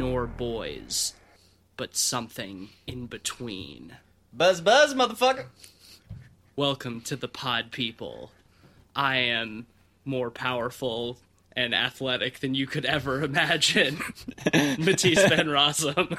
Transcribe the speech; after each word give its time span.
neither 0.00 0.12
nor 0.12 0.26
boys, 0.26 1.14
but 1.76 1.94
something 1.94 2.70
in 2.86 3.06
between. 3.06 3.96
Buzz, 4.32 4.60
buzz, 4.60 4.94
motherfucker. 4.94 5.46
Welcome 6.56 7.00
to 7.02 7.16
the 7.16 7.28
pod 7.28 7.70
people. 7.70 8.30
I 8.96 9.18
am 9.18 9.66
more 10.04 10.30
powerful 10.30 11.18
and 11.54 11.74
athletic 11.74 12.40
than 12.40 12.54
you 12.54 12.66
could 12.66 12.84
ever 12.84 13.22
imagine. 13.22 13.98
Matisse 14.54 15.26
Van 15.28 15.46
Rossum. 15.46 16.18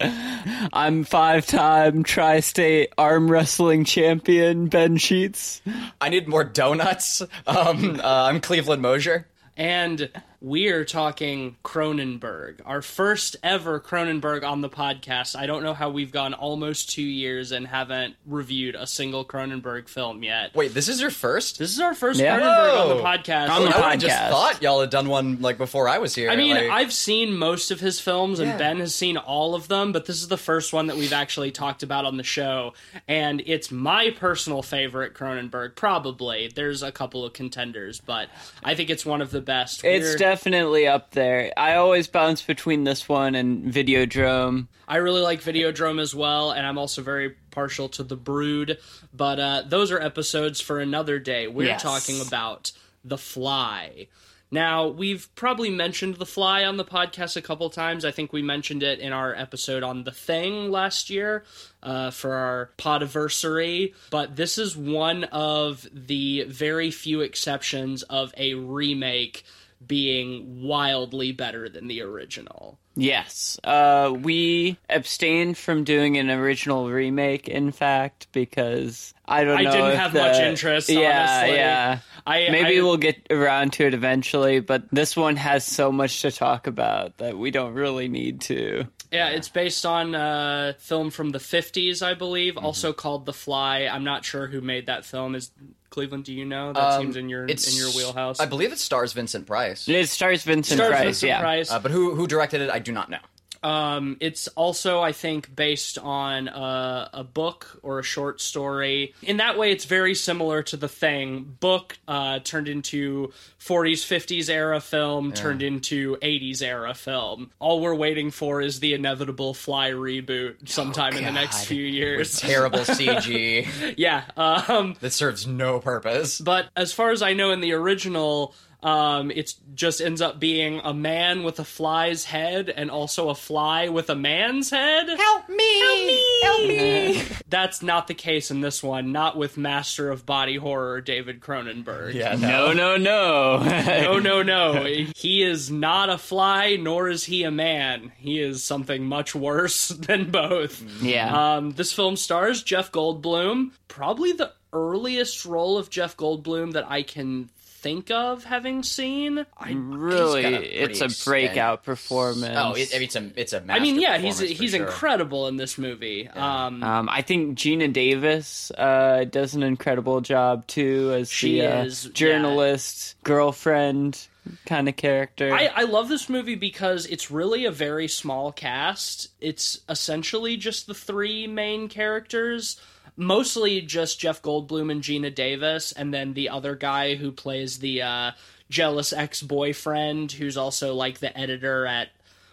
I'm 0.72 1.04
five 1.04 1.46
time 1.46 2.02
tri 2.04 2.40
state 2.40 2.92
arm 2.96 3.30
wrestling 3.30 3.84
champion 3.84 4.68
Ben 4.68 4.96
Sheets. 4.96 5.60
I 6.00 6.08
need 6.08 6.26
more 6.26 6.44
donuts. 6.44 7.20
Um, 7.46 8.00
uh, 8.00 8.02
I'm 8.02 8.40
Cleveland 8.40 8.80
Mosier. 8.80 9.26
And 9.58 10.08
we're 10.42 10.84
talking 10.86 11.56
Cronenberg, 11.62 12.60
our 12.64 12.80
first 12.80 13.36
ever 13.42 13.78
Cronenberg 13.78 14.42
on 14.42 14.62
the 14.62 14.70
podcast. 14.70 15.36
I 15.38 15.44
don't 15.46 15.62
know 15.62 15.74
how 15.74 15.90
we've 15.90 16.10
gone 16.12 16.32
almost 16.32 16.90
two 16.90 17.02
years 17.02 17.52
and 17.52 17.66
haven't 17.66 18.16
reviewed 18.26 18.74
a 18.74 18.86
single 18.86 19.22
Cronenberg 19.24 19.88
film 19.88 20.22
yet. 20.22 20.54
Wait, 20.54 20.72
this 20.72 20.88
is 20.88 21.00
your 21.00 21.10
first? 21.10 21.58
This 21.58 21.70
is 21.72 21.80
our 21.80 21.94
first 21.94 22.20
Yeah. 22.20 22.38
Cronenberg 22.40 22.80
on 22.80 22.96
the 22.96 23.02
podcast. 23.02 23.50
On 23.50 23.64
the 23.64 23.76
I 23.76 23.86
would've 23.88 24.00
just 24.00 24.16
thought 24.30 24.62
y'all 24.62 24.80
had 24.80 24.88
done 24.90 25.08
one 25.08 25.42
like 25.42 25.58
before 25.58 25.88
I 25.88 25.98
was 25.98 26.14
here. 26.14 26.30
I 26.30 26.36
mean, 26.36 26.56
like- 26.56 26.70
I've 26.70 26.92
seen 26.92 27.34
most 27.36 27.70
of 27.70 27.80
his 27.80 28.00
films, 28.00 28.38
and 28.40 28.48
Yeah. 28.48 28.56
Ben 28.56 28.80
has 28.80 28.94
seen 28.94 29.18
all 29.18 29.54
of 29.54 29.68
them, 29.68 29.92
but 29.92 30.06
this 30.06 30.16
is 30.22 30.28
the 30.28 30.38
first 30.38 30.72
one 30.72 30.86
that 30.86 30.96
we've 30.96 31.12
actually 31.12 31.50
talked 31.50 31.82
about 31.82 32.06
on 32.06 32.16
the 32.16 32.22
show, 32.24 32.72
and 33.06 33.42
it's 33.44 33.70
my 33.70 34.08
personal 34.10 34.62
favorite 34.62 35.12
Cronenberg. 35.12 35.74
Probably 35.76 36.50
there's 36.54 36.82
a 36.82 36.90
couple 36.92 37.26
of 37.26 37.34
contenders, 37.34 38.00
but 38.00 38.28
I 38.64 38.74
think 38.74 38.88
it's 38.88 39.04
one 39.04 39.20
of 39.20 39.30
the 39.32 39.42
best. 39.42 39.84
It's 39.84 40.06
We're- 40.06 40.16
definitely 40.30 40.86
up 40.86 41.10
there. 41.10 41.52
I 41.56 41.74
always 41.74 42.06
bounce 42.06 42.40
between 42.40 42.84
this 42.84 43.08
one 43.08 43.34
and 43.34 43.64
Videodrome. 43.72 44.68
I 44.86 44.96
really 44.98 45.22
like 45.22 45.40
Videodrome 45.42 46.00
as 46.00 46.14
well, 46.14 46.52
and 46.52 46.64
I'm 46.64 46.78
also 46.78 47.02
very 47.02 47.30
partial 47.50 47.88
to 47.90 48.04
The 48.04 48.16
Brood. 48.16 48.78
But 49.12 49.40
uh, 49.40 49.62
those 49.66 49.90
are 49.90 50.00
episodes 50.00 50.60
for 50.60 50.78
another 50.78 51.18
day. 51.18 51.48
We're 51.48 51.66
Yes. 51.66 51.82
talking 51.82 52.20
about 52.20 52.70
The 53.04 53.18
Fly. 53.18 54.06
Now, 54.52 54.86
we've 54.88 55.28
probably 55.34 55.70
mentioned 55.70 56.16
The 56.16 56.26
Fly 56.26 56.64
on 56.64 56.76
the 56.76 56.84
podcast 56.84 57.36
a 57.36 57.42
couple 57.42 57.68
times. 57.70 58.04
I 58.04 58.10
think 58.12 58.32
we 58.32 58.42
mentioned 58.42 58.82
it 58.84 58.98
in 59.00 59.12
our 59.12 59.34
episode 59.34 59.82
on 59.82 60.04
The 60.04 60.10
Thing 60.12 60.70
last 60.70 61.10
year 61.10 61.44
uh, 61.82 62.10
for 62.12 62.34
our 62.34 62.70
podiversary. 62.78 63.94
But 64.10 64.36
this 64.36 64.58
is 64.58 64.76
one 64.76 65.24
of 65.24 65.88
the 65.92 66.44
very 66.48 66.90
few 66.92 67.20
exceptions 67.20 68.02
of 68.04 68.32
a 68.36 68.54
remake 68.54 69.44
being 69.86 70.62
wildly 70.62 71.32
better 71.32 71.68
than 71.68 71.86
the 71.88 72.02
original. 72.02 72.78
Yes. 72.96 73.58
Uh, 73.64 74.14
we 74.20 74.76
abstained 74.90 75.56
from 75.56 75.84
doing 75.84 76.18
an 76.18 76.28
original 76.28 76.90
remake, 76.90 77.48
in 77.48 77.72
fact, 77.72 78.26
because 78.32 79.14
I 79.26 79.44
don't 79.44 79.58
I 79.58 79.62
know. 79.62 79.70
didn't 79.72 79.90
if 79.92 79.98
have 79.98 80.12
the- 80.12 80.20
much 80.20 80.36
interest, 80.36 80.88
Yeah, 80.90 81.26
honestly. 81.38 81.56
yeah. 81.56 81.98
I 82.26 82.48
Maybe 82.50 82.78
I- 82.78 82.82
we'll 82.82 82.96
get 82.98 83.26
around 83.30 83.72
to 83.74 83.86
it 83.86 83.94
eventually, 83.94 84.60
but 84.60 84.82
this 84.92 85.16
one 85.16 85.36
has 85.36 85.64
so 85.64 85.90
much 85.90 86.20
to 86.22 86.30
talk 86.30 86.66
about 86.66 87.16
that 87.18 87.38
we 87.38 87.50
don't 87.50 87.72
really 87.74 88.08
need 88.08 88.40
to. 88.42 88.86
Yeah, 89.10 89.30
it's 89.30 89.48
based 89.48 89.86
on 89.86 90.14
a 90.14 90.76
film 90.78 91.10
from 91.10 91.30
the 91.30 91.38
50s, 91.40 92.02
I 92.02 92.14
believe, 92.14 92.54
Mm-hmm. 92.56 92.66
also 92.66 92.92
called 92.92 93.24
The 93.24 93.32
Fly. 93.32 93.88
I'm 93.90 94.04
not 94.04 94.24
sure 94.24 94.48
who 94.48 94.60
made 94.60 94.86
that 94.86 95.04
film. 95.04 95.34
Is 95.34 95.50
Cleveland, 95.90 96.24
do 96.24 96.32
you 96.32 96.44
know? 96.44 96.72
That 96.72 96.80
Um, 96.94 97.02
seems 97.02 97.16
in 97.16 97.28
your 97.28 97.44
it's- 97.44 97.68
in 97.70 97.76
your 97.76 97.90
wheelhouse. 97.90 98.40
I 98.40 98.46
believe 98.46 98.72
it 98.72 98.78
stars 98.78 99.12
Vincent 99.12 99.46
Price. 99.46 99.88
It 99.88 100.08
stars 100.08 100.44
Vincent 100.44 100.78
Stars 100.78 100.90
Price, 100.92 101.02
Vincent 101.04 101.28
yeah. 101.28 101.40
Price. 101.40 101.70
Uh, 101.70 101.78
but 101.80 101.90
who 101.90 102.14
who 102.14 102.26
directed 102.26 102.60
it? 102.60 102.70
I 102.70 102.78
do 102.78 102.92
not 102.92 103.10
know. 103.10 103.18
Um, 103.62 104.16
it's 104.20 104.48
also, 104.48 105.00
I 105.00 105.12
think, 105.12 105.54
based 105.54 105.98
on 105.98 106.48
a, 106.48 107.10
a 107.12 107.24
book 107.24 107.78
or 107.82 107.98
a 107.98 108.02
short 108.02 108.40
story. 108.40 109.14
In 109.22 109.38
that 109.38 109.58
way, 109.58 109.70
it's 109.72 109.84
very 109.84 110.14
similar 110.14 110.62
to 110.64 110.76
The 110.76 110.88
Thing. 110.88 111.56
Book 111.60 111.98
uh, 112.08 112.38
turned 112.40 112.68
into 112.68 113.32
40s, 113.58 114.04
50s 114.04 114.48
era 114.48 114.80
film, 114.80 115.32
turned 115.32 115.62
into 115.62 116.16
80s 116.16 116.62
era 116.62 116.94
film. 116.94 117.50
All 117.58 117.80
we're 117.80 117.94
waiting 117.94 118.30
for 118.30 118.60
is 118.60 118.80
the 118.80 118.94
inevitable 118.94 119.54
Fly 119.54 119.90
reboot 119.90 120.68
sometime 120.68 121.16
in 121.16 121.24
the 121.24 121.32
next 121.32 121.66
few 121.66 121.84
years. 121.84 122.40
Terrible 122.40 122.80
CG 122.80 123.94
yeah. 123.96 124.24
Um, 124.36 124.96
that 125.00 125.12
serves 125.12 125.46
no 125.46 125.80
purpose. 125.80 126.40
but 126.40 126.68
as 126.76 126.92
far 126.92 127.10
as 127.10 127.22
I 127.22 127.34
know, 127.34 127.50
in 127.50 127.60
the 127.60 127.72
original, 127.72 128.54
um, 128.82 129.30
it 129.30 129.54
just 129.74 130.00
ends 130.00 130.20
up 130.22 130.40
being 130.40 130.80
a 130.84 130.94
man 130.94 131.42
with 131.42 131.58
a 131.60 131.64
fly's 131.64 132.24
head 132.24 132.68
and 132.70 132.90
also 132.90 133.28
a 133.28 133.34
fly 133.34 133.88
with 133.88 134.08
a 134.08 134.14
man's 134.14 134.70
head. 134.70 135.08
Help 135.08 135.48
me! 135.48 135.80
Help 135.80 135.98
me! 135.98 136.40
Help 136.42 136.60
me! 136.66 137.22
That's 137.48 137.82
not 137.82 138.06
the 138.06 138.14
case 138.14 138.50
in 138.50 138.60
this 138.60 138.82
one. 138.82 139.12
Not 139.12 139.36
with 139.36 139.56
Master 139.56 140.10
of 140.10 140.24
Body 140.24 140.56
Horror 140.56 141.00
David 141.00 141.40
Cronenberg. 141.40 142.14
yeah, 142.14 142.36
No, 142.36 142.72
no, 142.72 142.96
no. 142.96 143.58
No, 143.62 144.18
no, 144.20 144.42
no. 144.42 144.84
He 145.16 145.42
is 145.42 145.70
not 145.70 146.08
a 146.08 146.16
fly, 146.18 146.76
nor 146.76 147.08
is 147.08 147.24
he 147.24 147.42
a 147.44 147.50
man. 147.50 148.12
He 148.16 148.40
is 148.40 148.62
something 148.64 149.04
much 149.04 149.34
worse 149.34 149.88
than 149.88 150.30
both. 150.30 150.82
yeah. 151.02 151.56
Um, 151.56 151.72
this 151.72 151.92
film 151.92 152.16
stars 152.16 152.62
Jeff 152.62 152.90
Goldblum, 152.92 153.72
probably 153.88 154.32
the 154.32 154.52
earliest 154.72 155.44
role 155.44 155.76
of 155.76 155.90
Jeff 155.90 156.16
Goldblum 156.16 156.72
that 156.72 156.88
I 156.90 157.02
can 157.02 157.50
think 157.82 158.10
of 158.10 158.44
having 158.44 158.82
seen. 158.82 159.44
I, 159.58 159.72
really, 159.72 160.44
a 160.44 160.60
it's 160.60 161.00
a 161.00 161.06
extent- 161.06 161.24
breakout 161.24 161.82
performance. 161.84 162.56
Oh, 162.56 162.74
it, 162.74 162.90
it's 162.92 163.16
a 163.16 163.30
it's 163.36 163.52
a. 163.52 163.64
I 163.68 163.78
mean, 163.80 164.00
yeah, 164.00 164.18
he's 164.18 164.40
master 164.40 164.46
performance 164.46 164.56
for 164.58 164.62
he's 164.62 164.70
sure. 164.72 164.86
incredible 164.86 165.48
in 165.48 165.56
this 165.56 165.78
movie. 165.78 166.28
Um, 166.28 166.82
Um, 166.82 167.08
I 167.08 167.22
think 167.22 167.58
Geena 167.58 167.92
Davis 167.92 168.70
uh, 168.72 169.24
does 169.30 169.54
an 169.54 169.62
incredible 169.62 170.20
job 170.20 170.66
too 170.66 171.12
as 171.16 171.30
She 171.30 171.60
the 171.60 171.66
uh, 171.66 171.84
is, 171.84 172.04
yeah. 172.06 172.10
journalist 172.12 173.16
girlfriend 173.24 174.26
kind 174.66 174.88
of 174.88 174.96
character. 174.96 175.52
I, 175.52 175.70
I 175.74 175.82
love 175.84 176.08
this 176.08 176.28
movie 176.28 176.54
because 176.54 177.06
it's 177.06 177.30
really 177.30 177.64
a 177.66 177.70
very 177.70 178.08
small 178.08 178.52
cast. 178.52 179.28
It's 179.40 179.80
essentially 179.88 180.56
just 180.56 180.86
the 180.86 180.94
three 180.94 181.46
main 181.46 181.88
characters, 181.88 182.80
mostly 183.20 183.80
just 183.82 184.18
Jeff 184.18 184.42
Goldblum 184.42 184.90
and 184.90 185.02
Geena 185.02 185.32
Davis, 185.32 185.92
and 185.92 186.12
then 186.12 186.32
the 186.34 186.48
other 186.48 186.74
guy 186.74 187.14
who 187.14 187.30
plays 187.30 187.78
the 187.78 188.02
uh, 188.02 188.30
jealous 188.70 189.12
ex 189.12 189.42
boyfriend, 189.42 190.32
who's 190.32 190.56
also 190.56 190.94
like 190.94 191.18
the 191.20 191.36
editor 191.38 191.86
at 191.86 192.08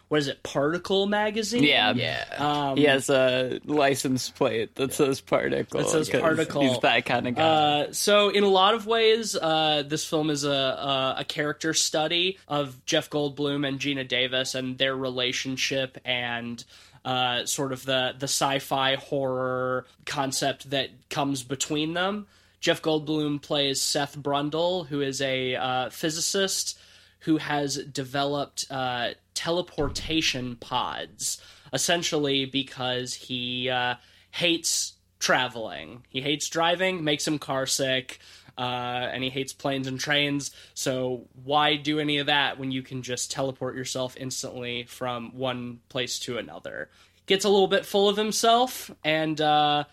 what 0.10 0.22
is 0.22 0.30
it, 0.30 0.42
Particle 0.42 1.06
magazine? 1.06 1.64
yeah, 1.64 1.92
Yeah. 1.94 2.24
Um, 2.38 2.78
he 2.78 2.86
has 2.86 3.10
a 3.10 3.60
license 3.66 4.30
plate 4.30 4.74
that 4.76 4.94
says 4.94 5.20
particle. 5.20 5.82
That 5.82 5.90
says 5.90 6.10
'cause 6.10 6.22
particle. 6.22 6.62
He's 6.62 6.80
that 6.80 7.06
kind 7.06 7.28
of 7.28 7.36
guy. 7.36 7.42
Uh, 7.44 7.88
so 7.92 8.30
in 8.30 8.46
a 8.46 8.48
lot 8.48 8.74
of 8.74 8.88
ways, 8.88 9.36
uh, 9.36 9.84
this 9.86 10.06
film 10.06 10.30
is 10.30 10.46
a, 10.46 10.50
a 10.50 11.16
a 11.20 11.24
character 11.26 11.74
study 11.74 12.38
of 12.48 12.86
Jeff 12.86 13.10
Goldblum 13.10 13.68
and 13.68 13.80
Geena 13.82 14.08
Davis 14.08 14.56
and 14.56 14.78
their 14.78 14.96
relationship 14.96 15.98
and 16.06 16.64
uh, 17.08 17.46
sort 17.46 17.72
of 17.72 17.86
the 17.86 18.14
the 18.20 18.26
sci-fi 18.26 18.96
horror 18.96 19.86
concept 20.06 20.70
that 20.72 20.90
comes 21.10 21.42
between 21.42 21.94
them. 21.94 22.28
Jeff 22.60 22.82
Goldblum 22.82 23.42
plays 23.42 23.82
Seth 23.82 24.18
Brundle, 24.18 24.88
who 24.88 25.00
is 25.00 25.22
a 25.22 25.56
uh, 25.56 25.90
physicist 25.90 26.78
who 27.22 27.38
has 27.38 27.78
developed 27.78 28.66
uh, 28.70 29.12
teleportation 29.34 30.58
pods, 30.58 31.42
essentially 31.72 32.44
because 32.46 33.14
he 33.14 33.70
uh, 33.70 33.96
hates 34.32 34.94
traveling. 35.20 36.04
He 36.10 36.20
hates 36.20 36.50
driving, 36.50 37.06
makes 37.06 37.26
him 37.26 37.40
car 37.40 37.68
sick, 37.68 38.20
uh, 38.58 39.10
and 39.12 39.24
he 39.24 39.30
hates 39.30 39.54
planes 39.54 39.88
and 39.88 40.00
trains. 40.00 40.52
So 40.74 41.28
why 41.44 41.76
do 41.76 42.00
any 42.00 42.18
of 42.18 42.28
that 42.28 42.60
when 42.60 42.72
you 42.72 42.82
can 42.82 43.02
just 43.04 43.32
teleport 43.32 43.76
yourself 43.76 44.16
instantly 44.18 44.84
from 44.84 45.38
one 45.38 45.80
place 45.90 46.20
to 46.20 46.38
another? 46.38 46.90
Gets 47.26 47.46
a 47.46 47.50
little 47.50 47.68
bit 47.68 47.86
full 47.86 48.10
of 48.10 48.18
himself 48.18 48.92
and. 49.04 49.40
Uh, 49.40 49.84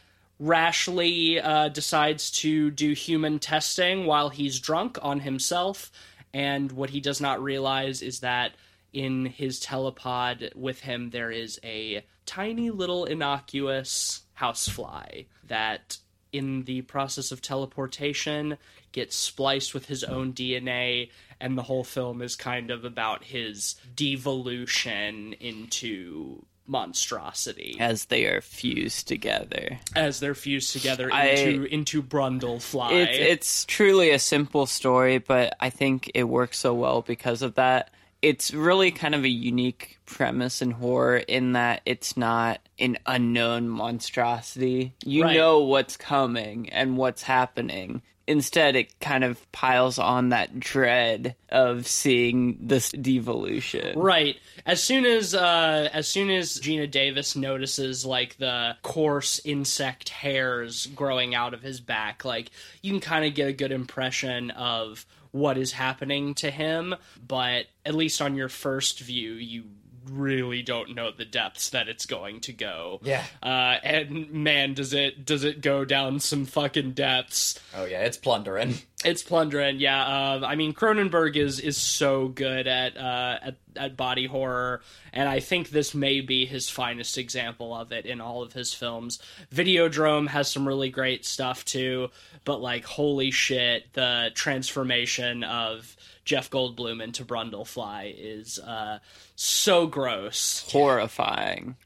rashly 0.40 1.40
uh, 1.40 1.68
decides 1.68 2.30
to 2.30 2.70
do 2.70 2.92
human 2.92 3.38
testing 3.38 4.04
while 4.04 4.28
he's 4.28 4.58
drunk 4.58 4.98
on 5.00 5.20
himself. 5.20 5.92
And 6.32 6.72
what 6.72 6.90
he 6.90 7.00
does 7.00 7.20
not 7.20 7.42
realize 7.42 8.02
is 8.02 8.20
that 8.20 8.52
in 8.92 9.26
his 9.26 9.60
telepod 9.60 10.54
with 10.54 10.80
him, 10.80 11.10
there 11.10 11.30
is 11.30 11.60
a 11.64 12.04
tiny 12.26 12.70
little 12.70 13.04
innocuous 13.04 14.22
housefly 14.34 15.22
that, 15.46 15.98
in 16.34 16.64
the 16.64 16.82
process 16.82 17.30
of 17.32 17.40
teleportation, 17.40 18.58
gets 18.92 19.16
spliced 19.16 19.72
with 19.72 19.86
his 19.86 20.04
own 20.04 20.32
DNA. 20.32 21.10
And 21.40 21.56
the 21.56 21.62
whole 21.62 21.84
film 21.84 22.22
is 22.22 22.36
kind 22.36 22.70
of 22.70 22.84
about 22.84 23.24
his 23.24 23.76
devolution 23.94 25.34
into 25.34 26.44
monstrosity 26.66 27.76
as 27.78 28.06
they 28.06 28.24
are 28.24 28.40
fused 28.40 29.06
together. 29.06 29.78
as 29.94 30.20
they're 30.20 30.34
fused 30.34 30.72
together 30.72 31.12
I- 31.12 31.26
into 31.26 31.64
into 31.64 32.02
Brundle 32.02 32.60
Fly. 32.62 32.92
It's 32.94 33.18
it's 33.18 33.64
truly 33.66 34.10
a 34.10 34.18
simple 34.18 34.64
story, 34.66 35.18
but 35.18 35.54
I 35.60 35.70
think 35.70 36.10
it 36.14 36.24
works 36.24 36.58
so 36.58 36.72
well 36.72 37.02
because 37.02 37.42
of 37.42 37.56
that. 37.56 37.90
It's 38.24 38.54
really 38.54 38.90
kind 38.90 39.14
of 39.14 39.22
a 39.24 39.28
unique 39.28 39.98
premise 40.06 40.62
in 40.62 40.70
horror 40.70 41.18
in 41.18 41.52
that 41.52 41.82
it's 41.84 42.16
not 42.16 42.58
an 42.78 42.96
unknown 43.04 43.68
monstrosity. 43.68 44.94
You 45.04 45.24
Right. 45.24 45.36
know 45.36 45.60
what's 45.60 45.98
coming 45.98 46.70
and 46.70 46.96
what's 46.96 47.22
happening. 47.22 48.00
Instead, 48.26 48.76
it 48.76 48.98
kind 48.98 49.24
of 49.24 49.52
piles 49.52 49.98
on 49.98 50.30
that 50.30 50.58
dread 50.58 51.36
of 51.50 51.86
seeing 51.86 52.56
this 52.62 52.90
devolution. 52.92 53.98
Right. 53.98 54.36
As 54.64 54.82
soon 54.82 55.04
as 55.04 55.34
uh 55.34 55.90
as 55.92 56.08
soon 56.08 56.30
as 56.30 56.58
Geena 56.58 56.90
Davis 56.90 57.36
notices 57.36 58.06
like 58.06 58.38
the 58.38 58.76
coarse 58.80 59.38
insect 59.44 60.08
hairs 60.08 60.86
growing 60.86 61.34
out 61.34 61.52
of 61.52 61.60
his 61.60 61.80
back, 61.82 62.24
like 62.24 62.50
you 62.80 62.90
can 62.92 63.00
kind 63.00 63.26
of 63.26 63.34
get 63.34 63.48
a 63.48 63.52
good 63.52 63.72
impression 63.72 64.50
of 64.52 65.04
what 65.34 65.58
is 65.58 65.72
happening 65.72 66.32
to 66.32 66.48
him, 66.48 66.94
but 67.26 67.66
at 67.84 67.92
least 67.92 68.22
on 68.22 68.36
your 68.36 68.48
first 68.48 69.00
view 69.00 69.32
you 69.32 69.64
really 70.10 70.62
don't 70.62 70.94
know 70.94 71.10
the 71.10 71.24
depths 71.24 71.70
that 71.70 71.88
it's 71.88 72.06
going 72.06 72.40
to 72.42 72.52
go. 72.52 73.00
Yeah. 73.02 73.24
Uh 73.42 73.76
and 73.82 74.30
man 74.30 74.74
does 74.74 74.92
it 74.92 75.24
does 75.24 75.44
it 75.44 75.60
go 75.60 75.84
down 75.84 76.20
some 76.20 76.46
fucking 76.46 76.92
depths. 76.92 77.58
Oh 77.76 77.84
yeah, 77.84 78.02
it's 78.02 78.16
plundering. 78.16 78.74
It's 79.04 79.22
plundering, 79.22 79.80
yeah. 79.80 80.02
Uh, 80.02 80.46
I 80.46 80.54
mean, 80.54 80.72
Cronenberg 80.72 81.36
is 81.36 81.60
is 81.60 81.76
so 81.76 82.28
good 82.28 82.66
at 82.66 82.96
uh, 82.96 83.38
at 83.42 83.56
at 83.76 83.96
body 83.98 84.24
horror, 84.26 84.80
and 85.12 85.28
I 85.28 85.40
think 85.40 85.68
this 85.68 85.94
may 85.94 86.22
be 86.22 86.46
his 86.46 86.70
finest 86.70 87.18
example 87.18 87.74
of 87.74 87.92
it 87.92 88.06
in 88.06 88.22
all 88.22 88.42
of 88.42 88.54
his 88.54 88.72
films. 88.72 89.18
Videodrome 89.54 90.28
has 90.28 90.50
some 90.50 90.66
really 90.66 90.88
great 90.88 91.26
stuff 91.26 91.66
too, 91.66 92.08
but 92.46 92.62
like, 92.62 92.84
holy 92.86 93.30
shit, 93.30 93.92
the 93.92 94.30
transformation 94.34 95.44
of 95.44 95.94
Jeff 96.24 96.50
Goldblum 96.50 97.02
into 97.02 97.24
Brundlefly 97.24 98.14
is 98.16 98.58
uh, 98.58 98.98
so 99.36 99.86
gross 99.86 100.68
Horrifying. 100.70 101.76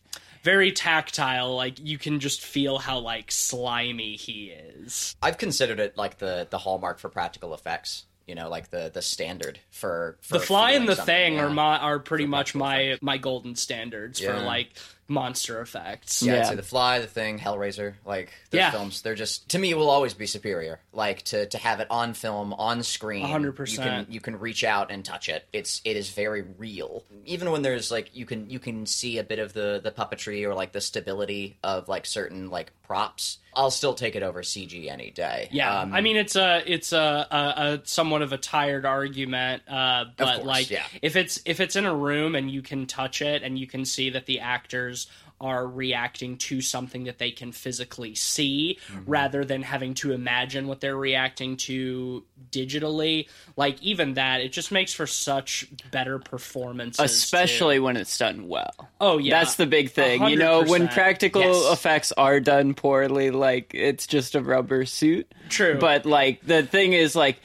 very 0.43 0.73
tactile 0.73 1.55
like 1.57 1.79
you 1.81 1.99
can 1.99 2.21
just 2.21 2.41
feel 2.41 2.79
how 2.79 2.99
like 3.01 3.31
slimy 3.33 4.17
he 4.17 4.47
is 4.47 5.17
I've 5.23 5.39
considered 5.39 5.81
it 5.81 5.97
like 5.97 6.19
the 6.19 6.47
the 6.51 6.59
hallmark 6.59 6.99
for 6.99 7.09
practical 7.09 7.55
effects. 7.55 8.05
You 8.27 8.35
know, 8.35 8.51
like 8.51 8.69
the 8.69 8.91
the 8.93 9.01
standard 9.01 9.59
for, 9.71 10.19
for 10.21 10.35
the 10.35 10.41
fly 10.45 10.73
and 10.73 10.87
the 10.87 10.97
something, 10.97 11.15
thing 11.15 11.35
yeah. 11.37 11.45
are 11.45 11.51
my 11.51 11.79
are 11.79 11.99
pretty 11.99 12.25
For 12.25 12.29
much 12.31 12.53
practical 12.53 12.61
my 12.61 12.99
my 13.01 13.17
golden 13.17 13.57
standards 13.57 14.21
for 14.21 14.39
like 14.39 14.73
monster 15.09 15.61
effects 15.61 16.23
Yeah, 16.23 16.41
I'd 16.41 16.47
say 16.47 16.55
the 16.55 16.63
Fly, 16.63 16.99
the 16.99 17.07
Thing, 17.07 17.39
Hellraiser, 17.39 17.95
like 18.05 18.31
those 18.51 18.59
Yeah. 18.59 18.71
films, 18.71 19.01
they're 19.03 19.15
just 19.15 19.49
to 19.51 19.59
me 19.59 19.73
will 19.75 19.89
always 19.91 20.13
be 20.15 20.27
superior. 20.27 20.81
Like 20.93 21.23
to 21.27 21.47
to 21.47 21.59
have 21.59 21.81
it 21.81 21.87
on 21.91 22.13
film, 22.15 22.53
on 22.53 22.83
screen, 22.83 23.25
100%. 23.27 23.73
You 23.73 23.79
can 23.79 24.07
you 24.11 24.21
can 24.21 24.39
reach 24.39 24.65
out 24.65 24.91
and 24.91 25.05
touch 25.05 25.29
it. 25.29 25.47
It's 25.53 25.81
it 25.85 25.97
is 25.97 26.11
very 26.11 26.43
real. 26.59 27.05
Even 27.25 27.51
when 27.51 27.63
there's 27.63 27.91
like 27.91 28.15
you 28.15 28.27
can 28.27 28.51
you 28.51 28.59
can 28.59 28.85
see 28.87 29.19
a 29.19 29.25
bit 29.25 29.39
of 29.39 29.53
the 29.55 29.81
the 29.83 29.91
puppetry 29.91 30.45
or 30.45 30.55
like 30.55 30.73
the 30.73 30.81
stability 30.81 31.57
of 31.65 31.89
like 31.89 32.05
certain 32.07 32.51
like 32.51 32.73
props. 32.83 33.39
I'll 33.55 33.71
still 33.73 33.95
take 33.95 34.15
it 34.15 34.23
over 34.23 34.43
CG 34.43 34.89
any 34.91 35.11
day. 35.11 35.49
yeah 35.51 35.81
Um, 35.81 35.93
i 35.93 36.01
mean 36.01 36.17
it's 36.17 36.37
a 36.37 36.63
it's 36.65 36.93
a, 36.93 37.27
a, 37.31 37.37
a 37.37 37.81
somewhat 37.85 38.23
of 38.23 38.33
a 38.33 38.39
tired 38.39 38.85
argument 38.87 39.63
uh 39.69 40.05
but 40.17 40.37
course, 40.37 40.47
like 40.47 40.71
yeah. 40.71 40.85
if 41.03 41.17
it's 41.17 41.41
if 41.45 41.59
it's 41.59 41.75
in 41.75 41.85
a 41.85 41.95
room 41.95 42.35
and 42.37 42.49
you 42.51 42.63
can 42.63 42.87
touch 42.87 43.21
it 43.21 43.43
and 43.43 43.59
you 43.59 43.67
can 43.67 43.85
see 43.85 44.11
that 44.11 44.27
the 44.27 44.39
actors 44.41 44.98
are 45.41 45.65
reacting 45.69 46.37
to 46.37 46.61
something 46.61 47.05
that 47.05 47.19
they 47.19 47.31
can 47.31 47.53
physically 47.53 48.13
see 48.15 48.77
Mm-hmm. 48.91 49.09
rather 49.11 49.45
than 49.45 49.63
having 49.63 49.95
to 49.95 50.11
imagine 50.13 50.67
what 50.67 50.81
they're 50.81 50.97
reacting 50.97 51.57
to 51.59 52.25
digitally 52.51 53.29
like 53.57 53.81
even 53.83 54.15
that 54.15 54.41
it 54.41 54.51
just 54.53 54.73
makes 54.73 54.93
for 54.93 55.07
such 55.07 55.67
better 55.93 56.19
performances 56.19 56.99
Especially 57.05 57.77
too. 57.77 57.83
when 57.85 57.97
it's 57.97 58.17
done 58.19 58.49
well. 58.49 58.73
oh 59.01 59.19
yeah 59.19 59.39
That's 59.39 59.55
the 59.57 59.67
big 59.67 59.91
thing. 59.93 60.25
You 60.27 60.37
know, 60.37 60.65
when 60.65 60.89
practical 60.89 61.43
Yes. 61.43 61.73
effects 61.73 62.13
are 62.13 62.41
done 62.41 62.75
poorly, 62.75 63.31
like 63.31 63.73
it's 63.75 64.07
just 64.07 64.35
a 64.35 64.41
rubber 64.43 64.85
suit. 64.87 65.33
True. 65.49 65.79
But 65.79 66.05
like 66.07 66.41
the 66.45 66.63
thing 66.65 66.93
is 66.95 67.15
like 67.15 67.39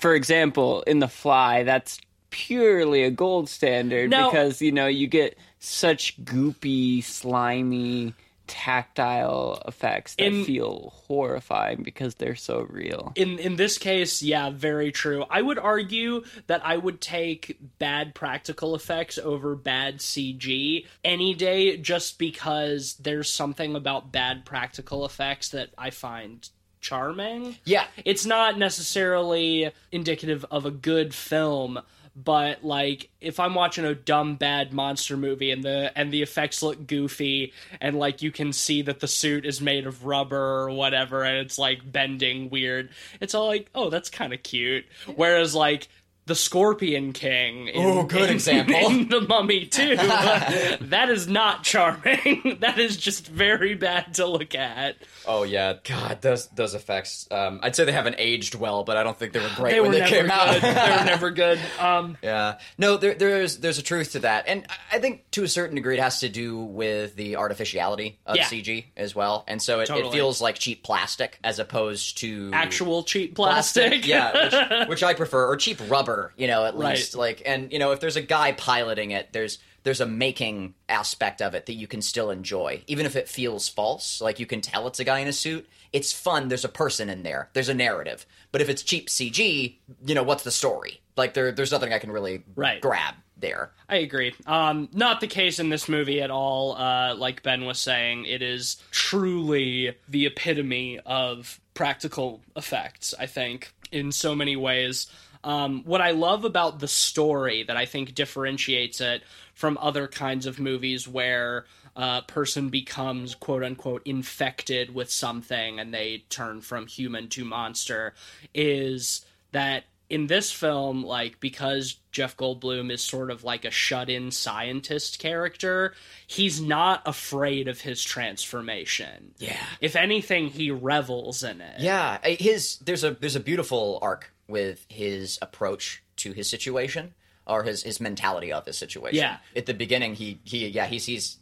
for 0.00 0.14
example, 0.14 0.82
in 0.82 0.98
The 0.98 1.08
Fly, 1.08 1.62
that's 1.62 1.98
purely 2.30 3.02
a 3.04 3.10
gold 3.10 3.48
standard 3.48 4.10
Now- 4.10 4.30
because, 4.30 4.60
you 4.62 4.72
know, 4.72 4.86
you 4.86 5.06
get 5.06 5.38
such 5.58 6.22
goopy, 6.24 7.02
slimy 7.02 8.14
tactile 8.46 9.62
effects 9.66 10.14
that 10.14 10.24
In- 10.26 10.44
feel 10.44 10.92
horrifying 11.06 11.82
because 11.82 12.14
they're 12.16 12.34
so 12.36 12.60
real. 12.68 13.12
in 13.14 13.38
in 13.38 13.56
this 13.56 13.76
case, 13.78 14.22
yeah, 14.22 14.50
very 14.50 14.90
true. 14.92 15.24
I 15.30 15.42
would 15.42 15.58
argue 15.58 16.24
that 16.46 16.64
I 16.64 16.76
would 16.76 17.00
take 17.00 17.58
bad 17.78 18.14
practical 18.14 18.74
effects 18.74 19.18
over 19.18 19.54
bad 19.54 19.98
CG 20.00 20.86
any 21.04 21.34
day 21.34 21.76
just 21.76 22.18
because 22.18 22.94
there's 22.94 23.30
something 23.30 23.74
about 23.74 24.12
bad 24.12 24.44
practical 24.44 25.04
effects 25.04 25.50
that 25.50 25.70
I 25.78 25.90
find 25.90 26.48
charming. 26.80 27.56
yeah, 27.64 27.86
It's 28.04 28.24
not 28.24 28.56
necessarily 28.56 29.70
indicative 29.90 30.44
of 30.50 30.64
a 30.64 30.70
good 30.70 31.12
film, 31.14 31.80
but 32.24 32.64
like 32.64 33.10
if 33.20 33.38
I'm 33.38 33.54
watching 33.54 33.84
a 33.84 33.94
dumb 33.94 34.36
bad 34.36 34.72
monster 34.72 35.16
movie 35.16 35.50
and 35.50 35.62
the 35.62 35.92
and 35.96 36.12
the 36.12 36.22
effects 36.22 36.62
look 36.62 36.86
goofy 36.86 37.52
and 37.80 37.96
like 37.96 38.22
you 38.22 38.32
can 38.32 38.52
see 38.52 38.82
that 38.82 39.00
the 39.00 39.06
suit 39.06 39.46
is 39.46 39.60
made 39.60 39.86
of 39.86 40.04
rubber 40.04 40.62
or 40.62 40.70
whatever 40.70 41.22
and 41.22 41.38
it's 41.38 41.58
like 41.58 41.80
bending 41.90 42.50
weird, 42.50 42.90
it's 43.20 43.34
all 43.34 43.46
like, 43.46 43.70
oh, 43.74 43.88
that's 43.90 44.10
kind 44.10 44.32
of 44.32 44.42
cute. 44.42 44.84
Whereas 45.14 45.54
like 45.54 45.88
the 46.28 46.34
Scorpion 46.36 47.12
King. 47.12 47.66
In, 47.68 47.84
Ooh, 47.84 48.06
good 48.06 48.28
in- 48.30 48.34
example. 48.36 48.74
In 48.88 49.08
the 49.08 49.20
Mummy 49.22 49.66
too. 49.66 49.96
that 49.96 51.08
is 51.10 51.26
not 51.28 51.64
charming. 51.64 52.58
that 52.60 52.78
is 52.78 52.96
just 52.96 53.26
very 53.26 53.74
bad 53.74 54.14
to 54.14 54.26
look 54.26 54.54
at. 54.54 54.96
Oh 55.26 55.42
yeah, 55.42 55.74
God, 55.84 56.22
those 56.22 56.46
those 56.48 56.74
effects. 56.74 57.26
Um, 57.30 57.60
I'd 57.62 57.74
say 57.74 57.84
they 57.84 57.92
haven't 57.92 58.16
aged 58.18 58.54
well, 58.54 58.84
but 58.84 58.96
I 58.96 59.02
don't 59.02 59.18
think 59.18 59.32
they 59.32 59.40
were 59.40 59.50
great 59.56 59.72
They 59.72 59.80
when 59.80 59.90
were 59.90 59.96
they 59.96 60.00
never 60.00 60.14
came 60.14 60.22
good. 60.24 60.30
out. 60.32 60.60
they 60.62 60.96
were 60.98 61.04
never 61.04 61.30
good. 61.30 61.60
Um, 61.78 62.16
Yeah, 62.22 62.58
no, 62.78 62.96
there, 62.96 63.14
there's 63.14 63.58
there's 63.58 63.78
a 63.78 63.82
truth 63.82 64.12
to 64.12 64.20
that, 64.20 64.44
and 64.46 64.64
I- 64.68 64.96
I 64.96 65.00
think 65.00 65.30
to 65.32 65.44
a 65.44 65.48
certain 65.48 65.76
degree 65.76 65.96
it 65.96 66.00
has 66.00 66.20
to 66.20 66.28
do 66.28 66.58
with 66.58 67.14
the 67.16 67.36
artificiality 67.36 68.18
of 68.26 68.36
Yeah. 68.36 68.44
CG 68.44 68.84
as 68.96 69.14
well, 69.14 69.44
and 69.48 69.60
so 69.62 69.80
it, 69.80 69.90
it 69.90 70.12
feels 70.12 70.40
like 70.40 70.58
cheap 70.58 70.82
plastic 70.82 71.38
as 71.44 71.58
opposed 71.58 72.18
to 72.18 72.50
actual 72.52 73.02
cheap 73.02 73.34
plastic. 73.34 74.06
yeah, 74.06 74.78
which, 74.80 74.88
which 74.88 75.02
I 75.02 75.14
prefer, 75.14 75.46
or 75.46 75.56
cheap 75.56 75.78
rubber, 75.88 76.17
you 76.36 76.46
know, 76.46 76.64
at 76.64 76.74
Right. 76.74 76.96
least 76.96 77.14
like, 77.14 77.42
and 77.46 77.72
you 77.72 77.78
know, 77.78 77.92
if 77.92 78.00
there's 78.00 78.16
a 78.16 78.22
guy 78.22 78.52
piloting 78.52 79.10
it, 79.12 79.28
there's 79.32 79.58
there's 79.84 80.00
a 80.00 80.06
making 80.06 80.74
aspect 80.88 81.40
of 81.40 81.54
it 81.54 81.66
that 81.66 81.74
you 81.74 81.86
can 81.86 82.02
still 82.02 82.30
enjoy, 82.30 82.82
even 82.86 83.06
if 83.06 83.16
it 83.16 83.28
feels 83.28 83.68
false. 83.68 84.20
Like 84.20 84.38
you 84.40 84.44
can 84.46 84.60
tell 84.60 84.86
it's 84.86 84.98
a 85.00 85.04
guy 85.04 85.20
in 85.20 85.28
a 85.28 85.32
suit. 85.32 85.66
It's 85.92 86.12
fun. 86.12 86.48
There's 86.48 86.64
a 86.64 86.68
person 86.68 87.08
in 87.08 87.22
there. 87.22 87.48
There's 87.54 87.68
a 87.70 87.74
narrative. 87.74 88.26
But 88.52 88.60
if 88.60 88.68
it's 88.68 88.82
cheap 88.82 89.08
CG, 89.08 89.76
you 90.04 90.14
know, 90.14 90.22
what's 90.24 90.42
the 90.42 90.50
story? 90.50 91.00
Like 91.16 91.32
there, 91.34 91.52
there's 91.52 91.72
nothing 91.72 91.92
I 91.92 91.98
can 91.98 92.10
really 92.10 92.42
Right. 92.56 92.80
grab 92.82 93.14
there. 93.38 93.70
I 93.88 93.96
agree. 93.96 94.34
Um, 94.46 94.88
not 94.92 95.20
the 95.20 95.26
case 95.28 95.58
in 95.58 95.68
this 95.70 95.88
movie 95.88 96.20
at 96.20 96.30
all. 96.30 96.76
Uh, 96.76 97.14
like 97.14 97.42
Ben 97.42 97.64
was 97.64 97.78
saying, 97.78 98.26
it 98.26 98.42
is 98.42 98.76
truly 98.90 99.94
the 100.08 100.26
epitome 100.26 100.98
of 101.06 101.60
practical 101.74 102.42
effects, 102.56 103.14
I 103.18 103.26
think, 103.26 103.72
in 103.90 104.12
so 104.12 104.34
many 104.34 104.56
ways. 104.56 105.06
Um, 105.44 105.82
what 105.84 106.00
I 106.00 106.10
love 106.10 106.44
about 106.44 106.80
the 106.80 106.88
story 106.88 107.62
that 107.64 107.76
I 107.76 107.86
think 107.86 108.14
differentiates 108.14 109.00
it 109.00 109.22
from 109.54 109.78
other 109.80 110.08
kinds 110.08 110.46
of 110.46 110.58
movies 110.58 111.06
where 111.06 111.66
a 111.96 112.22
person 112.22 112.68
becomes 112.68 113.34
quote 113.34 113.64
unquote 113.64 114.02
infected 114.04 114.94
with 114.94 115.10
something 115.10 115.80
and 115.80 115.92
they 115.92 116.24
turn 116.28 116.60
from 116.60 116.86
human 116.86 117.28
to 117.28 117.44
monster 117.44 118.14
is 118.54 119.24
that 119.52 119.84
in 120.10 120.26
this 120.26 120.50
film, 120.50 121.04
like 121.04 121.38
because 121.38 121.96
Jeff 122.12 122.36
Goldblum 122.36 122.90
is 122.90 123.02
sort 123.02 123.30
of 123.30 123.44
like 123.44 123.64
a 123.64 123.70
shut-in 123.70 124.30
scientist 124.30 125.18
character, 125.18 125.94
he's 126.26 126.60
not 126.60 127.02
afraid 127.04 127.68
of 127.68 127.80
his 127.80 128.02
transformation. 128.02 129.34
Yeah. 129.38 129.62
If 129.80 129.96
anything, 129.96 130.48
he 130.48 130.70
revels 130.70 131.42
in 131.42 131.60
it. 131.60 131.80
Yeah, 131.80 132.18
his 132.26 132.78
there's 132.78 133.04
a 133.04 133.10
there's 133.10 133.36
a 133.36 133.40
beautiful 133.40 133.98
arc 134.00 134.32
with 134.48 134.84
his 134.88 135.38
approach 135.42 136.02
to 136.16 136.32
his 136.32 136.48
situation 136.48 137.14
or 137.46 137.62
his 137.62 137.82
his 137.82 138.00
mentality 138.00 138.52
of 138.52 138.66
his 138.66 138.76
situation. 138.76 139.18
Yeah. 139.18 139.38
At 139.54 139.66
the 139.66 139.74
beginning, 139.74 140.14
he 140.14 140.40
he 140.44 140.68
yeah 140.68 140.86
he 140.86 140.98
sees 140.98 141.38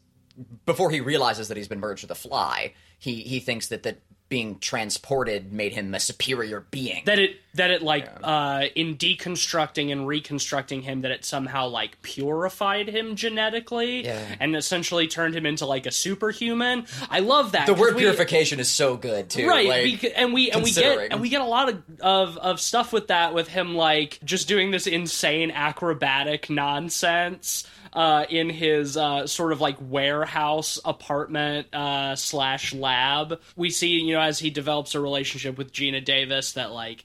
before 0.67 0.91
he 0.91 1.01
realizes 1.01 1.49
that 1.49 1.57
he's 1.57 1.69
been 1.69 1.81
merged 1.81 2.03
with 2.03 2.11
a 2.11 2.17
fly. 2.17 2.75
He 2.99 3.23
he 3.23 3.41
thinks 3.41 3.69
that 3.69 3.83
that 3.85 3.99
being 4.29 4.59
transported 4.59 5.53
made 5.53 5.73
him 5.73 5.95
a 5.95 6.01
superior 6.01 6.67
being. 6.71 7.03
that 7.07 7.19
it 7.19 7.37
that 7.55 7.71
it 7.71 7.81
like 7.81 8.07
uh 8.23 8.65
in 8.75 8.97
deconstructing 8.97 9.91
and 9.93 10.07
reconstructing 10.07 10.83
him 10.83 11.03
that 11.03 11.11
it 11.11 11.25
somehow 11.25 11.67
like 11.69 12.03
purified 12.03 12.89
him 12.89 13.17
genetically 13.17 14.05
Yeah. 14.05 14.21
and 14.41 14.55
essentially 14.57 15.07
turned 15.07 15.35
him 15.35 15.47
into 15.47 15.65
like 15.65 15.87
a 15.87 15.91
superhuman 15.93 16.87
i 17.09 17.21
love 17.21 17.53
that 17.53 17.67
The 17.67 17.73
word 17.75 17.95
we- 17.95 18.03
purification 18.03 18.61
is 18.61 18.69
so 18.69 18.97
good 18.97 19.31
too. 19.31 19.49
right 19.49 19.67
like- 19.69 20.13
and 20.17 20.35
we 20.35 20.51
and 20.51 20.63
we 20.63 20.73
get 20.73 21.13
and 21.13 21.21
we 21.21 21.29
get 21.29 21.41
a 21.41 21.45
lot 21.47 21.69
of, 21.71 21.83
of 22.01 22.37
of 22.37 22.61
stuff 22.61 22.93
with 22.93 23.07
that 23.09 23.33
with 23.33 23.49
him 23.49 23.75
like 23.75 24.19
just 24.25 24.49
doing 24.49 24.71
this 24.73 24.87
insane 24.87 25.51
acrobatic 25.53 26.51
nonsense 26.51 27.67
uh, 27.97 28.27
in 28.29 28.51
his 28.51 28.99
uh, 28.99 29.27
sort 29.27 29.53
of 29.53 29.61
like 29.63 29.79
warehouse 29.81 30.79
apartment 30.85 31.75
uh, 31.75 32.15
slash 32.15 32.75
lab. 32.75 33.41
We 33.57 33.71
see, 33.71 33.99
you 33.99 34.15
know, 34.15 34.21
as 34.21 34.39
he 34.39 34.51
develops 34.51 34.95
a 34.95 35.01
relationship 35.01 35.57
with 35.57 35.73
Geena 35.73 36.05
Davis, 36.05 36.53
that 36.53 36.73
like 36.73 37.05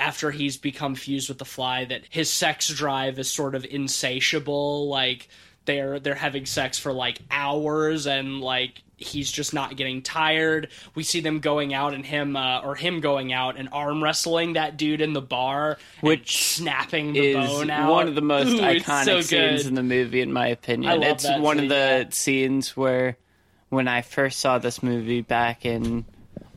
after 0.00 0.32
he's 0.32 0.56
become 0.56 0.96
fused 0.96 1.28
with 1.28 1.38
the 1.38 1.44
fly, 1.44 1.84
that 1.84 2.02
his 2.10 2.28
sex 2.28 2.68
drive 2.68 3.20
is 3.20 3.30
sort 3.30 3.54
of 3.54 3.64
insatiable. 3.64 4.88
Like 4.88 5.28
they're 5.66 6.00
they're 6.00 6.14
having 6.14 6.46
sex 6.46 6.78
for 6.78 6.92
like 6.92 7.18
hours 7.30 8.06
and 8.06 8.40
like 8.40 8.82
he's 8.98 9.30
just 9.30 9.52
not 9.52 9.76
getting 9.76 10.00
tired 10.00 10.68
we 10.94 11.02
see 11.02 11.20
them 11.20 11.38
going 11.40 11.74
out 11.74 11.92
and 11.92 12.06
him 12.06 12.34
uh, 12.34 12.60
or 12.60 12.74
him 12.74 13.00
going 13.00 13.30
out 13.30 13.58
and 13.58 13.68
arm 13.70 14.02
wrestling 14.02 14.54
that 14.54 14.78
dude 14.78 15.02
in 15.02 15.12
the 15.12 15.20
bar 15.20 15.76
Which 16.00 16.54
snapping 16.54 17.12
the 17.12 17.20
is 17.20 17.46
bone 17.46 17.68
out 17.68 17.90
one 17.90 18.08
of 18.08 18.14
the 18.14 18.22
most 18.22 18.48
Ooh, 18.48 18.60
iconic 18.60 19.04
so 19.04 19.20
scenes 19.20 19.66
in 19.66 19.74
the 19.74 19.82
movie, 19.82 20.22
in 20.22 20.32
my 20.32 20.46
opinion. 20.48 20.90
I 20.90 20.94
love 20.94 21.16
it's 21.16 21.28
one 21.28 21.56
scene, 21.56 21.64
of 21.64 21.68
the 21.68 21.74
yeah. 21.74 22.04
scenes 22.08 22.74
where, 22.74 23.18
when 23.68 23.86
I 23.86 24.00
first 24.00 24.38
saw 24.38 24.56
this 24.56 24.82
movie 24.82 25.20
back 25.20 25.66
in 25.66 26.06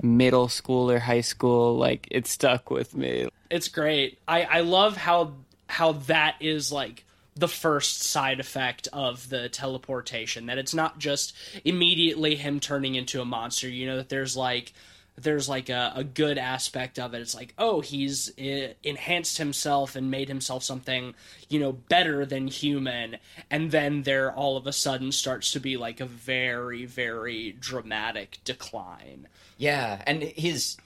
middle 0.02 0.48
school 0.48 0.90
or 0.90 1.00
high 1.00 1.20
school, 1.22 1.76
like 1.76 2.08
it 2.10 2.26
stuck 2.26 2.72
with 2.72 2.96
me. 2.96 3.28
it's 3.50 3.68
great 3.68 4.20
i 4.28 4.44
i 4.44 4.60
love 4.62 4.96
how 4.96 5.34
how 5.68 5.94
that 5.94 6.36
is 6.40 6.72
like 6.72 7.04
the 7.40 7.48
first 7.48 8.04
side 8.04 8.40
effect 8.40 8.88
of 8.92 9.30
the 9.30 9.50
teleportation 9.50 10.48
that 10.48 10.58
it's 10.58 10.74
not 10.74 11.00
just 11.00 11.36
immediately 11.64 12.36
him 12.36 12.60
turning 12.60 12.96
into 12.96 13.22
a 13.22 13.26
monster 13.26 13.68
you 13.70 13.88
know 13.88 13.98
that 13.98 14.10
there's 14.10 14.36
like 14.36 14.74
there's 15.22 15.50
like 15.50 15.70
a, 15.70 15.92
a 15.96 16.04
good 16.04 16.38
aspect 16.38 16.98
of 17.00 17.14
it. 17.14 17.22
It's 17.22 17.36
like 17.36 17.54
oh 17.58 17.82
he's 17.82 18.32
uh, 18.40 18.74
enhanced 18.84 19.38
himself 19.38 19.96
and 19.96 20.10
made 20.10 20.28
himself 20.28 20.64
something 20.64 21.14
you 21.50 21.60
know 21.60 21.74
better 21.74 22.26
than 22.26 22.48
human. 22.48 23.18
And 23.50 23.72
then 23.72 24.04
there 24.04 24.32
all 24.32 24.58
of 24.58 24.68
a 24.68 24.74
sudden 24.74 25.12
starts 25.12 25.52
to 25.54 25.60
be 25.60 25.78
like 25.78 26.00
a 26.00 26.06
very 26.06 26.86
very 26.86 27.56
dramatic 27.60 28.40
decline. 28.44 29.28
Yeah, 29.58 30.02
and 30.08 30.24
his 30.24 30.78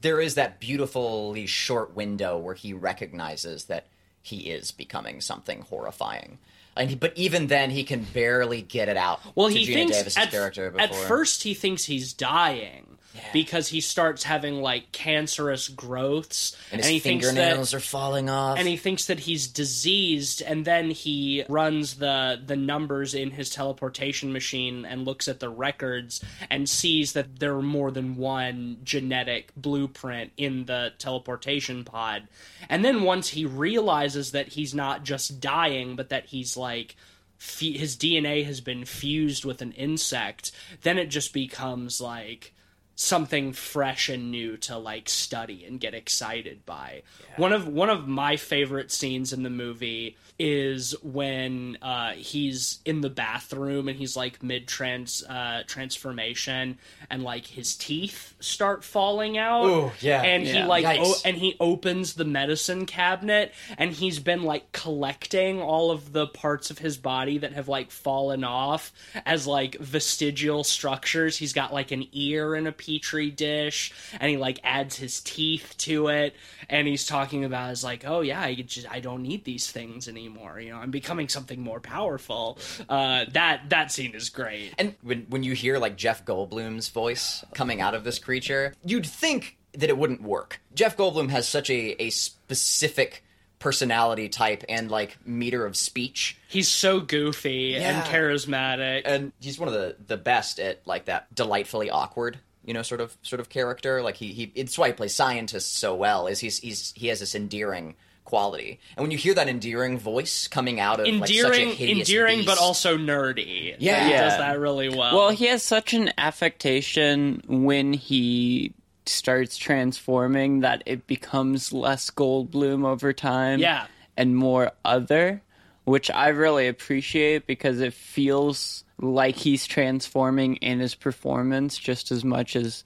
there 0.00 0.20
is 0.20 0.34
that 0.34 0.60
beautifully 0.60 1.46
short 1.46 1.94
window 1.94 2.36
where 2.38 2.54
he 2.54 2.72
recognizes 2.72 3.66
that 3.66 3.86
he 4.28 4.50
is 4.50 4.70
becoming 4.70 5.20
something 5.20 5.62
horrifying. 5.62 6.38
And 6.76 6.90
he, 6.90 6.96
but 6.96 7.12
even 7.16 7.48
then, 7.48 7.70
he 7.70 7.82
can 7.82 8.04
barely 8.04 8.62
get 8.62 8.88
it 8.88 8.96
out. 8.96 9.20
Well, 9.34 9.48
he 9.48 9.66
Geena 9.66 9.74
thinks 9.74 9.96
Davis's 9.96 10.16
at, 10.16 10.30
character 10.30 10.72
at 10.78 10.94
first 10.94 11.42
he 11.42 11.54
thinks 11.54 11.84
he's 11.84 12.12
dying 12.12 12.97
because 13.32 13.68
he 13.68 13.80
starts 13.80 14.22
having 14.24 14.60
like 14.62 14.92
cancerous 14.92 15.68
growths, 15.68 16.56
and 16.72 16.80
his 16.80 16.90
he 16.90 16.98
thinks 16.98 17.26
fingernails 17.26 17.70
that 17.70 17.76
are 17.76 17.80
falling 17.80 18.28
off. 18.28 18.58
and 18.58 18.68
he 18.68 18.76
thinks 18.76 19.06
that 19.06 19.20
he's 19.20 19.46
diseased, 19.48 20.42
and 20.42 20.64
then 20.64 20.90
he 20.90 21.44
runs 21.48 21.96
the 21.96 22.40
the 22.44 22.56
numbers 22.56 23.14
in 23.14 23.30
his 23.30 23.50
teleportation 23.50 24.32
machine 24.32 24.84
and 24.84 25.04
looks 25.04 25.28
at 25.28 25.40
the 25.40 25.48
records 25.48 26.24
and 26.50 26.68
sees 26.68 27.12
that 27.12 27.38
there 27.38 27.54
are 27.56 27.62
more 27.62 27.90
than 27.90 28.16
one 28.16 28.78
genetic 28.84 29.52
blueprint 29.56 30.32
in 30.36 30.64
the 30.66 30.92
teleportation 30.98 31.84
pod, 31.84 32.28
and 32.68 32.84
then 32.84 33.02
once 33.02 33.28
he 33.28 33.44
realizes 33.44 34.32
that 34.32 34.48
he's 34.48 34.74
not 34.74 35.04
just 35.04 35.40
dying, 35.40 35.96
but 35.96 36.08
that 36.08 36.26
he's 36.26 36.56
like 36.56 36.96
his 37.40 37.96
DNA 37.96 38.44
has 38.44 38.60
been 38.60 38.84
fused 38.84 39.44
with 39.44 39.62
an 39.62 39.70
insect, 39.72 40.50
then 40.82 40.98
it 40.98 41.06
just 41.06 41.32
becomes 41.32 42.00
like 42.00 42.52
something 43.00 43.52
fresh 43.52 44.08
and 44.08 44.28
new 44.28 44.56
to 44.56 44.76
like 44.76 45.08
study 45.08 45.64
and 45.64 45.78
get 45.78 45.94
excited 45.94 46.66
by. 46.66 47.02
One 47.36 47.52
of 47.52 47.68
one 47.68 47.90
of 47.90 48.08
my 48.08 48.36
favorite 48.36 48.90
scenes 48.90 49.32
in 49.32 49.44
the 49.44 49.50
movie 49.50 50.16
is 50.38 50.94
when 51.02 51.76
uh, 51.82 52.12
he's 52.12 52.78
in 52.84 53.00
the 53.00 53.10
bathroom 53.10 53.88
and 53.88 53.98
he's 53.98 54.16
like 54.16 54.40
mid 54.42 54.68
trans 54.68 55.24
uh, 55.24 55.62
transformation 55.66 56.78
and 57.10 57.24
like 57.24 57.46
his 57.46 57.74
teeth 57.74 58.34
start 58.38 58.84
falling 58.84 59.36
out. 59.36 59.64
Ooh, 59.66 59.90
yeah. 60.00 60.22
and 60.22 60.46
he 60.46 60.62
like 60.62 60.84
o- 60.86 61.14
and 61.24 61.36
he 61.36 61.56
opens 61.58 62.14
the 62.14 62.24
medicine 62.24 62.86
cabinet 62.86 63.52
and 63.76 63.90
he's 63.90 64.20
been 64.20 64.44
like 64.44 64.70
collecting 64.70 65.60
all 65.60 65.90
of 65.90 66.12
the 66.12 66.26
parts 66.28 66.70
of 66.70 66.78
his 66.78 66.96
body 66.96 67.38
that 67.38 67.52
have 67.54 67.68
like 67.68 67.90
fallen 67.90 68.44
off 68.44 68.92
as 69.26 69.46
like 69.46 69.76
vestigial 69.78 70.62
structures. 70.62 71.36
He's 71.36 71.52
got 71.52 71.72
like 71.72 71.90
an 71.90 72.06
ear 72.12 72.54
in 72.54 72.66
a 72.66 72.72
petri 72.72 73.30
dish 73.30 73.92
and 74.20 74.30
he 74.30 74.36
like 74.36 74.60
adds 74.62 74.96
his 74.96 75.20
teeth 75.20 75.74
to 75.78 76.08
it. 76.08 76.36
And 76.70 76.86
he's 76.86 77.06
talking 77.06 77.44
about 77.44 77.72
is 77.72 77.82
like 77.82 78.04
oh 78.06 78.20
yeah 78.20 78.40
i 78.40 78.54
just 78.54 78.90
i 78.90 79.00
don't 79.00 79.22
need 79.22 79.44
these 79.44 79.70
things 79.70 80.06
anymore 80.06 80.27
you 80.60 80.70
know 80.70 80.76
i'm 80.78 80.90
becoming 80.90 81.28
something 81.28 81.60
more 81.60 81.80
powerful 81.80 82.58
uh 82.88 83.24
that 83.32 83.68
that 83.70 83.90
scene 83.92 84.14
is 84.14 84.28
great 84.30 84.72
And 84.78 84.94
when 85.02 85.26
when 85.28 85.42
you 85.42 85.52
hear 85.54 85.78
like 85.78 85.96
Jeff 85.96 86.24
Goldblum's 86.24 86.88
voice 86.88 87.44
coming 87.54 87.80
out 87.80 87.94
of 87.94 88.04
this 88.04 88.18
creature, 88.18 88.74
you'd 88.84 89.06
think 89.06 89.56
that 89.72 89.88
it 89.88 89.96
wouldn't 89.98 90.22
work. 90.22 90.60
Jeff 90.74 90.96
Goldblum 90.96 91.30
has 91.30 91.46
such 91.48 91.70
a, 91.70 92.00
a 92.02 92.10
specific 92.10 93.24
personality 93.58 94.28
type 94.28 94.64
and 94.68 94.90
like 94.90 95.18
meter 95.26 95.66
of 95.66 95.76
speech. 95.76 96.36
he's 96.48 96.68
so 96.68 97.00
goofy 97.00 97.76
and 97.76 98.04
charismatic 98.06 99.02
And 99.04 99.32
he's 99.40 99.58
one 99.58 99.68
of 99.68 99.74
the, 99.74 99.96
the 100.06 100.16
best 100.16 100.60
at 100.60 100.86
like 100.86 101.06
that 101.06 101.34
delightfully 101.34 101.90
awkward, 101.90 102.38
you 102.64 102.72
know, 102.74 102.82
sort 102.82 103.00
of 103.00 103.16
sort 103.22 103.40
of 103.40 103.48
character. 103.48 104.02
Like 104.02 104.16
he, 104.16 104.28
he 104.32 104.52
it's 104.54 104.78
why 104.78 104.88
he 104.88 104.92
plays 104.92 105.14
scientists 105.14 105.76
so 105.76 105.94
well, 105.94 106.26
is 106.26 106.38
he's 106.40 106.58
he's 106.58 106.92
he 106.94 107.08
has 107.08 107.20
this 107.20 107.34
endearing 107.34 107.96
quality. 108.28 108.78
And 108.96 109.02
when 109.04 109.10
you 109.10 109.18
hear 109.18 109.34
that 109.34 109.48
endearing 109.48 109.98
voice 109.98 110.46
coming 110.48 110.78
out 110.78 111.00
of 111.00 111.06
like 111.06 111.28
such 111.28 111.30
a 111.30 111.34
endearing, 111.46 111.68
hideous 111.74 112.08
endearing, 112.08 112.44
but 112.44 112.58
also 112.58 112.96
nerdy. 112.96 113.74
Yeah. 113.78 114.04
he 114.04 114.10
Yeah. 114.10 114.22
does 114.28 114.38
that 114.38 114.60
really 114.60 114.88
well. 114.88 115.16
Well, 115.16 115.30
he 115.30 115.46
has 115.46 115.62
such 115.62 115.94
an 115.94 116.12
affectation 116.18 117.42
when 117.48 117.92
he 117.92 118.74
starts 119.06 119.56
transforming 119.56 120.60
that 120.60 120.82
it 120.86 121.06
becomes 121.06 121.72
less 121.72 122.10
Goldblum 122.10 122.86
over 122.86 123.12
time. 123.12 123.58
Yeah. 123.60 123.86
And 124.16 124.36
more 124.36 124.72
other, 124.84 125.40
which 125.84 126.10
I 126.10 126.28
really 126.28 126.68
appreciate 126.68 127.46
because 127.46 127.80
it 127.80 127.94
feels 127.94 128.84
like 129.00 129.36
he's 129.36 129.66
transforming 129.66 130.56
in 130.56 130.80
his 130.80 130.94
performance 130.94 131.78
just 131.78 132.10
as 132.10 132.24
much 132.24 132.56
as 132.56 132.84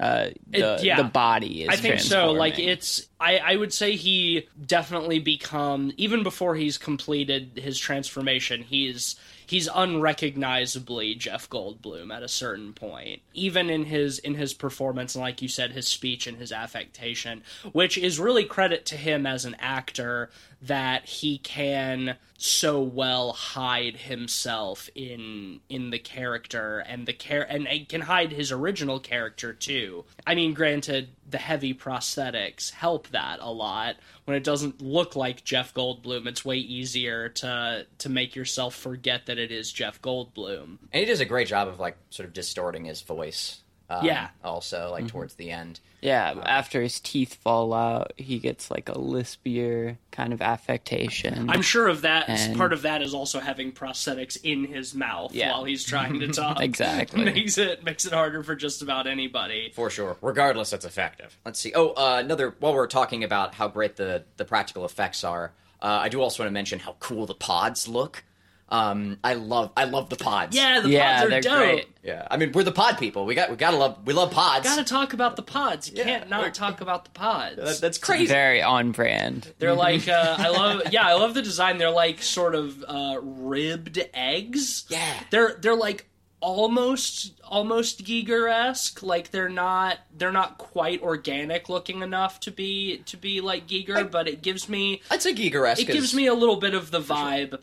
uh, 0.00 0.28
the, 0.46 0.74
It- 0.76 0.84
yeah. 0.84 0.96
the 0.96 1.04
body 1.08 1.64
is 1.64 1.68
I 1.68 1.76
think 1.76 1.98
so. 2.00 2.30
Like 2.30 2.58
it's, 2.60 3.07
I, 3.20 3.38
I 3.38 3.56
would 3.56 3.72
say 3.72 3.96
he 3.96 4.48
definitely 4.64 5.18
become 5.18 5.92
even 5.96 6.22
before 6.22 6.54
he's 6.54 6.78
completed 6.78 7.52
his 7.62 7.78
transformation. 7.78 8.62
He's 8.62 9.16
he's 9.48 9.68
unrecognizably 9.74 11.14
Jeff 11.14 11.48
Goldblum 11.48 12.14
at 12.14 12.22
a 12.22 12.28
certain 12.28 12.74
point, 12.74 13.22
even 13.34 13.70
in 13.70 13.86
his 13.86 14.18
in 14.20 14.34
his 14.34 14.54
performance 14.54 15.14
and 15.14 15.22
like 15.22 15.42
you 15.42 15.48
said, 15.48 15.72
his 15.72 15.88
speech 15.88 16.26
and 16.26 16.38
his 16.38 16.52
affectation, 16.52 17.42
which 17.72 17.98
is 17.98 18.20
really 18.20 18.44
credit 18.44 18.86
to 18.86 18.96
him 18.96 19.26
as 19.26 19.44
an 19.44 19.56
actor 19.58 20.30
that 20.60 21.04
he 21.06 21.38
can 21.38 22.16
so 22.36 22.80
well 22.80 23.32
hide 23.32 23.96
himself 23.96 24.88
in 24.94 25.60
in 25.68 25.90
the 25.90 25.98
character 25.98 26.78
and 26.80 27.06
the 27.06 27.12
care 27.12 27.42
and, 27.42 27.66
and 27.66 27.88
can 27.88 28.02
hide 28.02 28.32
his 28.32 28.52
original 28.52 29.00
character 29.00 29.52
too. 29.52 30.04
I 30.26 30.34
mean, 30.34 30.54
granted, 30.54 31.08
the 31.28 31.38
heavy 31.38 31.74
prosthetics 31.74 32.70
help 32.70 33.07
that 33.12 33.38
a 33.40 33.52
lot. 33.52 33.96
When 34.24 34.36
it 34.36 34.44
doesn't 34.44 34.82
look 34.82 35.16
like 35.16 35.44
Jeff 35.44 35.74
Goldblum, 35.74 36.26
it's 36.26 36.44
way 36.44 36.58
easier 36.58 37.28
to 37.30 37.86
to 37.98 38.08
make 38.08 38.36
yourself 38.36 38.74
forget 38.74 39.26
that 39.26 39.38
it 39.38 39.50
is 39.50 39.72
Jeff 39.72 40.00
Goldblum. 40.02 40.78
And 40.92 41.00
he 41.00 41.04
does 41.04 41.20
a 41.20 41.24
great 41.24 41.48
job 41.48 41.68
of 41.68 41.80
like 41.80 41.96
sort 42.10 42.26
of 42.26 42.32
distorting 42.32 42.84
his 42.84 43.02
voice. 43.02 43.62
Um, 43.90 44.04
Yeah. 44.04 44.28
Also, 44.44 44.90
like 44.90 45.06
towards 45.08 45.34
the 45.34 45.50
end. 45.50 45.80
yeah, 46.02 46.34
after 46.44 46.82
his 46.82 47.00
teeth 47.00 47.34
fall 47.36 47.72
out, 47.72 48.12
he 48.16 48.38
gets 48.38 48.70
like 48.70 48.88
a 48.90 48.94
lispier 48.94 49.96
kind 50.12 50.32
of 50.34 50.42
affectation. 50.42 51.48
I'm 51.50 51.62
sure 51.62 51.88
of 51.88 52.02
that. 52.02 52.28
And- 52.28 52.56
part 52.56 52.72
of 52.72 52.82
that 52.82 53.02
is 53.02 53.14
also 53.14 53.40
having 53.40 53.72
prosthetics 53.72 54.36
in 54.42 54.64
his 54.64 54.94
mouth 54.94 55.32
Yeah. 55.34 55.52
while 55.52 55.64
he's 55.64 55.84
trying 55.84 56.20
to 56.20 56.28
talk. 56.32 56.60
Exactly. 56.60 57.24
makes 57.24 57.56
it 57.58 57.82
makes 57.84 58.04
it 58.04 58.12
harder 58.12 58.42
for 58.42 58.54
just 58.54 58.82
about 58.82 59.06
anybody. 59.06 59.72
For 59.74 59.90
sure. 59.90 60.16
Regardless, 60.20 60.72
it's 60.72 60.84
effective. 60.84 61.36
Let's 61.44 61.58
see. 61.58 61.72
Oh, 61.74 61.90
uh, 61.90 62.18
another. 62.22 62.54
While 62.60 62.74
we're 62.74 62.86
talking 62.86 63.24
about 63.24 63.54
how 63.54 63.68
great 63.68 63.96
the 63.96 64.24
the 64.36 64.44
practical 64.44 64.84
effects 64.84 65.24
are, 65.24 65.52
uh, 65.80 65.86
I 66.02 66.08
do 66.08 66.20
also 66.20 66.42
want 66.42 66.48
to 66.50 66.54
mention 66.54 66.78
how 66.80 66.96
cool 67.00 67.26
the 67.26 67.34
pods 67.34 67.88
look. 67.88 68.24
Um, 68.70 69.18
I 69.24 69.32
love 69.34 69.70
I 69.76 69.84
love 69.84 70.10
the 70.10 70.16
pods. 70.16 70.54
Yeah, 70.54 70.80
the 70.80 70.90
Yeah, 70.90 71.14
pods 71.20 71.26
are 71.26 71.30
they're 71.30 71.40
dope. 71.40 71.56
great. 71.58 71.88
yeah. 72.02 72.28
I 72.30 72.36
mean, 72.36 72.52
we're 72.52 72.64
the 72.64 72.72
pod 72.72 72.98
people. 72.98 73.24
We 73.24 73.34
got 73.34 73.48
we 73.50 73.56
gotta 73.56 73.78
love 73.78 73.98
we 74.04 74.12
love 74.12 74.30
pods. 74.30 74.64
Gotta 74.64 74.84
talk 74.84 75.14
about 75.14 75.36
the 75.36 75.42
pods. 75.42 75.88
You 75.90 75.96
Yeah. 75.96 76.04
can't 76.04 76.28
not 76.28 76.52
talk 76.54 76.80
about 76.82 77.04
the 77.04 77.10
pods. 77.12 77.56
That- 77.56 77.80
that's 77.80 77.96
crazy. 77.96 78.26
Very 78.26 78.60
on 78.62 78.92
brand. 78.92 79.54
They're 79.58 79.72
like 79.74 80.06
uh, 80.08 80.36
I 80.38 80.48
love 80.50 80.82
yeah 80.92 81.06
I 81.06 81.14
love 81.14 81.32
the 81.32 81.40
design. 81.42 81.78
They're 81.78 81.88
like 81.90 82.22
sort 82.22 82.54
of 82.54 82.84
uh, 82.86 83.18
ribbed 83.22 83.98
eggs. 84.12 84.84
Yeah. 84.90 85.14
they're 85.30 85.56
they're 85.60 85.74
like 85.74 86.04
almost 86.40 87.32
almost 87.44 88.04
Giger 88.04 88.50
esque. 88.52 89.02
Like 89.02 89.30
they're 89.30 89.48
not 89.48 89.98
they're 90.16 90.32
not 90.32 90.58
quite 90.58 91.00
organic 91.02 91.68
looking 91.68 92.02
enough 92.02 92.40
to 92.40 92.50
be 92.50 92.98
to 93.06 93.16
be 93.16 93.40
like 93.40 93.66
Giger, 93.66 94.10
but 94.10 94.28
it 94.28 94.42
gives 94.42 94.68
me 94.68 95.00
I'd 95.10 95.22
say 95.22 95.32
Giger-esque. 95.34 95.80
it 95.82 95.86
gives 95.92 96.12
me 96.14 96.26
a 96.26 96.34
little 96.34 96.56
bit 96.56 96.74
of 96.74 96.90
the 96.90 97.00
vibe. 97.00 97.58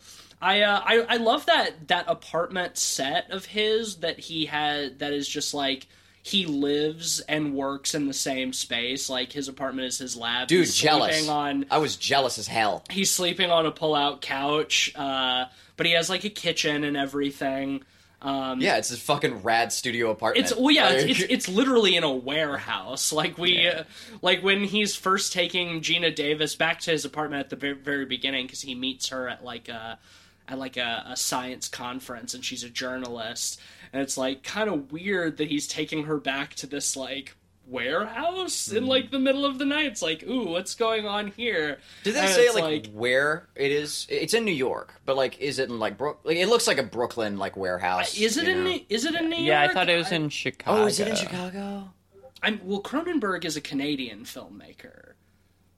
I, 0.45 0.61
uh, 0.61 0.81
I 0.85 1.05
I 1.09 1.17
love 1.17 1.45
that 1.47 1.87
that 1.87 2.05
apartment 2.07 2.77
set 2.77 3.31
of 3.31 3.45
his 3.45 3.97
that 3.97 4.19
he 4.19 4.45
had 4.45 4.99
that 4.99 5.11
is 5.13 5.27
just 5.27 5.53
like 5.53 5.87
he 6.21 6.45
lives 6.45 7.19
and 7.21 7.53
works 7.53 7.93
in 7.95 8.07
the 8.07 8.13
same 8.13 8.51
space. 8.53 9.09
Like 9.09 9.31
his 9.31 9.47
apartment 9.47 9.87
is 9.87 9.97
his 9.97 10.15
lab. 10.15 10.47
dude 10.47 10.59
He's 10.61 10.75
jealous. 10.75 11.27
on 11.27 11.65
I 11.71 11.77
was 11.79 11.95
jealous 11.95 12.37
as 12.37 12.47
hell. 12.47 12.83
he's 12.89 13.09
sleeping 13.11 13.49
on 13.51 13.65
a 13.65 13.71
pull-out 13.71 14.21
couch, 14.21 14.91
uh, 14.95 15.45
but 15.77 15.85
he 15.85 15.93
has 15.93 16.09
like 16.09 16.23
a 16.23 16.29
kitchen 16.29 16.83
and 16.83 16.95
everything. 16.97 17.83
Um, 18.21 18.59
Yeah, 18.59 18.77
it's 18.77 18.89
a 18.91 18.97
fucking 18.97 19.43
rad 19.43 19.71
studio 19.71 20.09
apartment. 20.09 20.45
it's 20.47 20.55
well, 20.57 20.71
yeah, 20.71 20.89
it's, 20.89 21.03
Like- 21.03 21.11
it's 21.11 21.47
it's 21.47 21.47
literally 21.49 21.95
in 21.95 22.03
a 22.03 22.11
warehouse. 22.13 23.11
Like 23.13 23.37
we, 23.37 23.67
uh, 23.67 23.83
like 24.23 24.41
when 24.41 24.63
he's 24.63 24.95
first 24.95 25.31
taking 25.33 25.81
Geena 25.81 26.15
Davis 26.15 26.55
back 26.55 26.79
to 26.81 26.91
his 26.91 27.05
apartment 27.05 27.41
at 27.41 27.49
the 27.51 27.55
very, 27.55 27.73
very 27.73 28.05
beginning 28.05 28.45
because 28.47 28.61
he 28.61 28.73
meets 28.73 29.09
her 29.09 29.27
at 29.29 29.43
like 29.43 29.69
a 29.69 29.99
at 30.47 30.59
like 30.59 30.77
a, 30.77 31.03
a 31.07 31.15
science 31.15 31.67
conference 31.67 32.33
and 32.33 32.43
she's 32.43 32.63
a 32.63 32.69
journalist 32.69 33.59
and 33.93 34.01
it's 34.01 34.17
like 34.17 34.43
kind 34.43 34.69
of 34.69 34.91
weird 34.91 35.37
that 35.37 35.47
he's 35.47 35.67
taking 35.67 36.03
her 36.03 36.17
back 36.17 36.53
to 36.55 36.67
this 36.67 36.95
like 36.97 37.35
warehouse 37.67 38.67
in 38.67 38.79
mm-hmm. 38.79 38.87
like 38.87 39.11
the 39.11 39.19
middle 39.19 39.45
of 39.45 39.57
the 39.57 39.65
night. 39.65 39.85
It's 39.85 40.01
like, 40.01 40.23
ooh, 40.23 40.45
what's 40.45 40.75
going 40.75 41.05
on 41.05 41.31
here? 41.31 41.79
Did 42.03 42.15
they 42.15 42.19
And 42.19 42.29
say 42.29 42.41
it's 42.41 42.55
like, 42.55 42.87
where 42.93 43.47
it 43.55 43.71
is? 43.71 44.05
It's 44.09 44.33
in 44.33 44.45
New 44.45 44.51
York, 44.51 44.93
but 45.05 45.15
like, 45.15 45.39
is 45.39 45.59
it 45.59 45.69
in 45.69 45.79
like 45.79 45.97
Brook? 45.97 46.21
Like, 46.23 46.37
it 46.37 46.47
looks 46.47 46.67
like 46.67 46.77
a 46.77 46.83
Brooklyn 46.83 47.37
like 47.37 47.57
warehouse. 47.57 48.19
Uh, 48.19 48.25
is 48.25 48.37
it 48.37 48.47
in 48.47 48.63
know? 48.63 48.71
New- 48.71 48.85
is 48.89 49.05
it 49.05 49.15
in 49.15 49.29
New 49.29 49.37
York? 49.37 49.47
Yeah, 49.47 49.61
I 49.63 49.73
thought 49.73 49.89
it 49.89 49.97
was 49.97 50.11
in 50.11 50.29
Chicago. 50.29 50.83
Oh, 50.83 50.85
is 50.85 50.99
it 50.99 51.07
in 51.07 51.15
Chicago? 51.15 51.89
I'm 52.43 52.59
well. 52.63 52.81
Cronenberg 52.81 53.45
is 53.45 53.55
a 53.57 53.61
Canadian 53.61 54.23
filmmaker, 54.23 55.13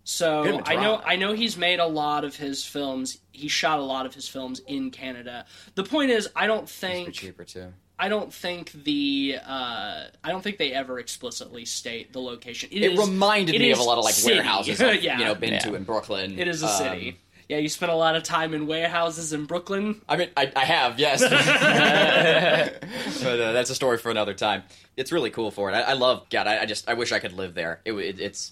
so 0.09 0.61
I 0.65 0.75
know 0.75 1.01
I 1.05 1.17
know 1.17 1.33
he's 1.33 1.57
made 1.57 1.81
a 1.81 1.85
lot 1.85 2.23
of 2.23 2.33
his 2.33 2.63
films. 2.63 3.17
He 3.33 3.49
shot 3.49 3.79
a 3.79 3.83
lot 3.83 4.05
of 4.05 4.13
his 4.13 4.25
films 4.25 4.61
in 4.65 4.89
Canada. 4.89 5.45
The 5.75 5.83
point 5.83 6.11
is, 6.11 6.29
I 6.33 6.47
don't 6.47 6.69
think 6.69 7.11
cheaper 7.13 7.43
too. 7.43 7.73
I 7.99 8.07
don't 8.07 8.31
think 8.33 8.71
the 8.71 9.35
uh, 9.45 10.03
I 10.23 10.29
don't 10.29 10.41
think 10.41 10.59
they 10.59 10.71
ever 10.71 10.97
explicitly 10.99 11.65
state 11.65 12.13
the 12.13 12.21
location. 12.21 12.69
It 12.71 12.83
is- 12.83 12.97
reminded 12.97 13.55
it 13.55 13.59
me 13.59 13.71
of 13.71 13.79
a 13.79 13.83
lot 13.83 13.97
of 13.97 14.05
like 14.05 14.13
city. 14.13 14.35
warehouses 14.35 14.81
I've 14.81 15.03
yeah, 15.03 15.19
you 15.19 15.25
know 15.25 15.35
been 15.35 15.53
Yeah. 15.53 15.59
to 15.59 15.75
in 15.75 15.83
Brooklyn. 15.83 16.39
it 16.39 16.47
is 16.47 16.63
a 16.63 16.67
Um, 16.67 16.77
city. 16.77 17.17
Yeah, 17.49 17.57
you 17.57 17.67
spent 17.67 17.91
a 17.91 17.95
lot 17.95 18.15
of 18.15 18.23
time 18.23 18.53
in 18.53 18.65
warehouses 18.65 19.33
in 19.33 19.45
Brooklyn. 19.45 20.01
I 20.07 20.17
mean, 20.17 20.29
I, 20.35 20.51
I 20.53 20.65
have, 20.65 20.99
yes. 20.99 21.21
but 23.23 23.39
uh, 23.39 23.51
that's 23.53 23.69
a 23.69 23.75
story 23.75 23.97
for 23.97 24.11
another 24.11 24.33
time. 24.33 24.63
It's 24.95 25.11
really 25.11 25.29
cool 25.29 25.51
for 25.51 25.69
it. 25.69 25.73
I, 25.73 25.81
I 25.81 25.93
love. 25.93 26.29
God, 26.29 26.47
I, 26.47 26.61
I 26.61 26.65
just 26.65 26.89
I 26.89 26.93
wish 26.93 27.11
I 27.11 27.19
could 27.19 27.33
live 27.33 27.53
there. 27.53 27.81
It, 27.85 27.93
it, 27.93 28.19
it's 28.19 28.51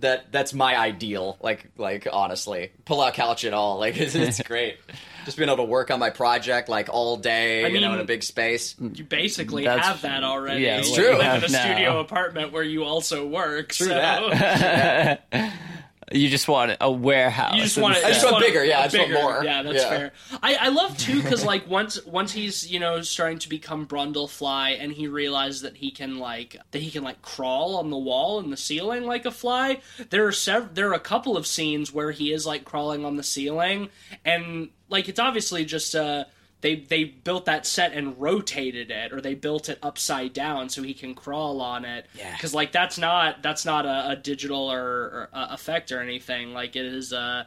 that 0.00 0.32
that's 0.32 0.52
my 0.52 0.76
ideal. 0.76 1.36
Like 1.40 1.66
like 1.76 2.06
honestly, 2.12 2.72
pull 2.84 3.00
out 3.00 3.14
couch 3.14 3.44
at 3.44 3.54
all. 3.54 3.78
Like 3.78 3.96
it's, 3.98 4.14
it's 4.14 4.42
great. 4.46 4.78
Just 5.24 5.38
being 5.38 5.48
able 5.48 5.64
to 5.64 5.70
work 5.70 5.90
on 5.90 5.98
my 5.98 6.10
project 6.10 6.68
like 6.68 6.88
all 6.92 7.16
day. 7.16 7.64
I 7.64 7.68
you 7.68 7.80
know, 7.80 7.94
in 7.94 8.00
a 8.00 8.04
big 8.04 8.22
space. 8.22 8.74
You 8.78 9.04
basically 9.04 9.64
That's- 9.64 9.86
have 9.86 10.02
that 10.02 10.22
already. 10.22 10.62
yeah, 10.64 10.78
It's 10.78 10.90
You 10.90 10.96
true. 10.96 11.16
live 11.18 11.44
in 11.44 11.50
a 11.50 11.52
No. 11.52 11.58
studio 11.60 12.00
apartment 12.00 12.52
where 12.52 12.62
you 12.62 12.84
also 12.84 13.26
work. 13.26 13.70
True 13.72 13.86
so. 13.88 13.94
that. 13.94 15.24
You 16.12 16.28
just 16.28 16.48
want 16.48 16.76
a 16.80 16.90
warehouse. 16.90 17.54
You 17.56 17.62
just 17.62 17.78
want 17.78 17.96
it. 17.96 18.04
I 18.04 18.10
just 18.10 18.24
want 18.30 18.44
bigger, 18.44 18.64
yeah, 18.64 18.80
I 18.80 18.88
just 18.88 18.98
want 18.98 19.12
more. 19.12 19.44
Yeah, 19.44 19.62
that's 19.62 19.82
Yeah. 19.82 19.88
fair. 19.88 20.12
I, 20.42 20.54
I 20.56 20.68
love 20.68 20.96
too 20.98 21.22
because 21.22 21.44
like 21.44 21.68
once 21.68 22.04
once 22.04 22.32
he's 22.32 22.70
you 22.70 22.78
know 22.78 23.00
starting 23.02 23.38
to 23.40 23.48
become 23.48 23.86
Brundlefly 23.86 24.76
and 24.80 24.92
he 24.92 25.08
realizes 25.08 25.62
that 25.62 25.76
he 25.76 25.90
can 25.90 26.18
like 26.18 26.56
that 26.72 26.82
he 26.82 26.90
can 26.90 27.02
like 27.04 27.22
crawl 27.22 27.76
on 27.76 27.90
the 27.90 27.96
wall 27.98 28.38
and 28.38 28.52
the 28.52 28.56
ceiling 28.56 29.04
like 29.04 29.24
a 29.24 29.30
fly. 29.30 29.80
There 30.10 30.26
are 30.26 30.32
sev- 30.32 30.74
there 30.74 30.90
are 30.90 30.94
a 30.94 31.00
couple 31.00 31.36
of 31.36 31.46
scenes 31.46 31.92
where 31.92 32.10
he 32.10 32.32
is 32.32 32.44
like 32.46 32.64
crawling 32.64 33.04
on 33.04 33.16
the 33.16 33.22
ceiling 33.22 33.88
and 34.24 34.68
like 34.88 35.08
it's 35.08 35.18
obviously 35.20 35.64
just 35.64 35.94
uh 35.94 36.24
they 36.64 36.76
they 36.76 37.04
built 37.04 37.44
that 37.44 37.66
set 37.66 37.92
and 37.92 38.18
rotated 38.18 38.90
it 38.90 39.12
or 39.12 39.20
they 39.20 39.34
built 39.34 39.68
it 39.68 39.78
upside 39.82 40.32
down 40.32 40.68
so 40.70 40.82
he 40.82 40.94
can 40.94 41.14
crawl 41.14 41.60
on 41.60 41.84
it 41.84 42.06
Yeah. 42.18 42.32
because 42.32 42.54
like 42.54 42.72
that's 42.72 42.96
not 42.98 43.42
that's 43.42 43.64
not 43.66 43.84
a, 43.84 44.10
a 44.12 44.16
digital 44.16 44.72
or, 44.72 44.80
or 44.82 45.28
uh, 45.34 45.48
effect 45.50 45.92
or 45.92 46.00
anything 46.00 46.54
like 46.54 46.74
it 46.74 46.86
is 46.86 47.12
a 47.12 47.46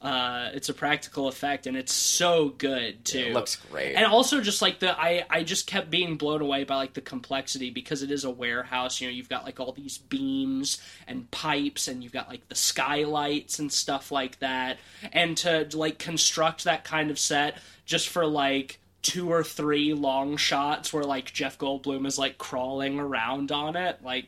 uh, 0.00 0.50
it's 0.54 0.68
a 0.68 0.74
practical 0.74 1.26
effect 1.26 1.66
and 1.66 1.76
it's 1.76 1.92
so 1.92 2.50
good 2.50 3.04
too 3.04 3.18
It 3.18 3.32
looks 3.32 3.56
great. 3.56 3.94
and 3.96 4.06
also 4.06 4.40
just 4.40 4.62
like 4.62 4.78
the 4.78 4.96
I 4.98 5.24
I 5.28 5.42
just 5.42 5.66
kept 5.66 5.90
being 5.90 6.16
blown 6.16 6.40
away 6.40 6.62
by 6.64 6.76
like 6.76 6.94
the 6.94 7.00
complexity 7.00 7.70
because 7.70 8.02
it 8.04 8.10
is 8.12 8.22
a 8.24 8.30
warehouse. 8.30 9.00
You 9.00 9.08
know, 9.08 9.12
you've 9.12 9.28
got 9.28 9.44
like 9.44 9.58
all 9.58 9.72
these 9.72 9.98
beams 9.98 10.80
and 11.08 11.28
pipes, 11.32 11.88
and 11.88 12.02
you've 12.04 12.12
got 12.12 12.28
like 12.28 12.48
the 12.48 12.54
skylights 12.54 13.58
and 13.58 13.72
stuff 13.72 14.12
like 14.12 14.38
that. 14.38 14.78
And 15.12 15.36
to 15.38 15.68
like 15.74 15.98
construct 15.98 16.64
that 16.64 16.84
kind 16.84 17.10
of 17.10 17.18
set 17.18 17.58
just 17.84 18.08
for 18.08 18.24
like 18.26 18.78
two 19.02 19.30
or 19.32 19.42
three 19.44 19.94
long 19.94 20.36
shots 20.36 20.92
where 20.92 21.04
like 21.04 21.32
Jeff 21.32 21.58
Goldblum 21.58 22.06
is 22.06 22.18
like 22.18 22.38
crawling 22.38 22.98
around 23.00 23.50
on 23.52 23.74
it, 23.76 23.98
like 24.02 24.26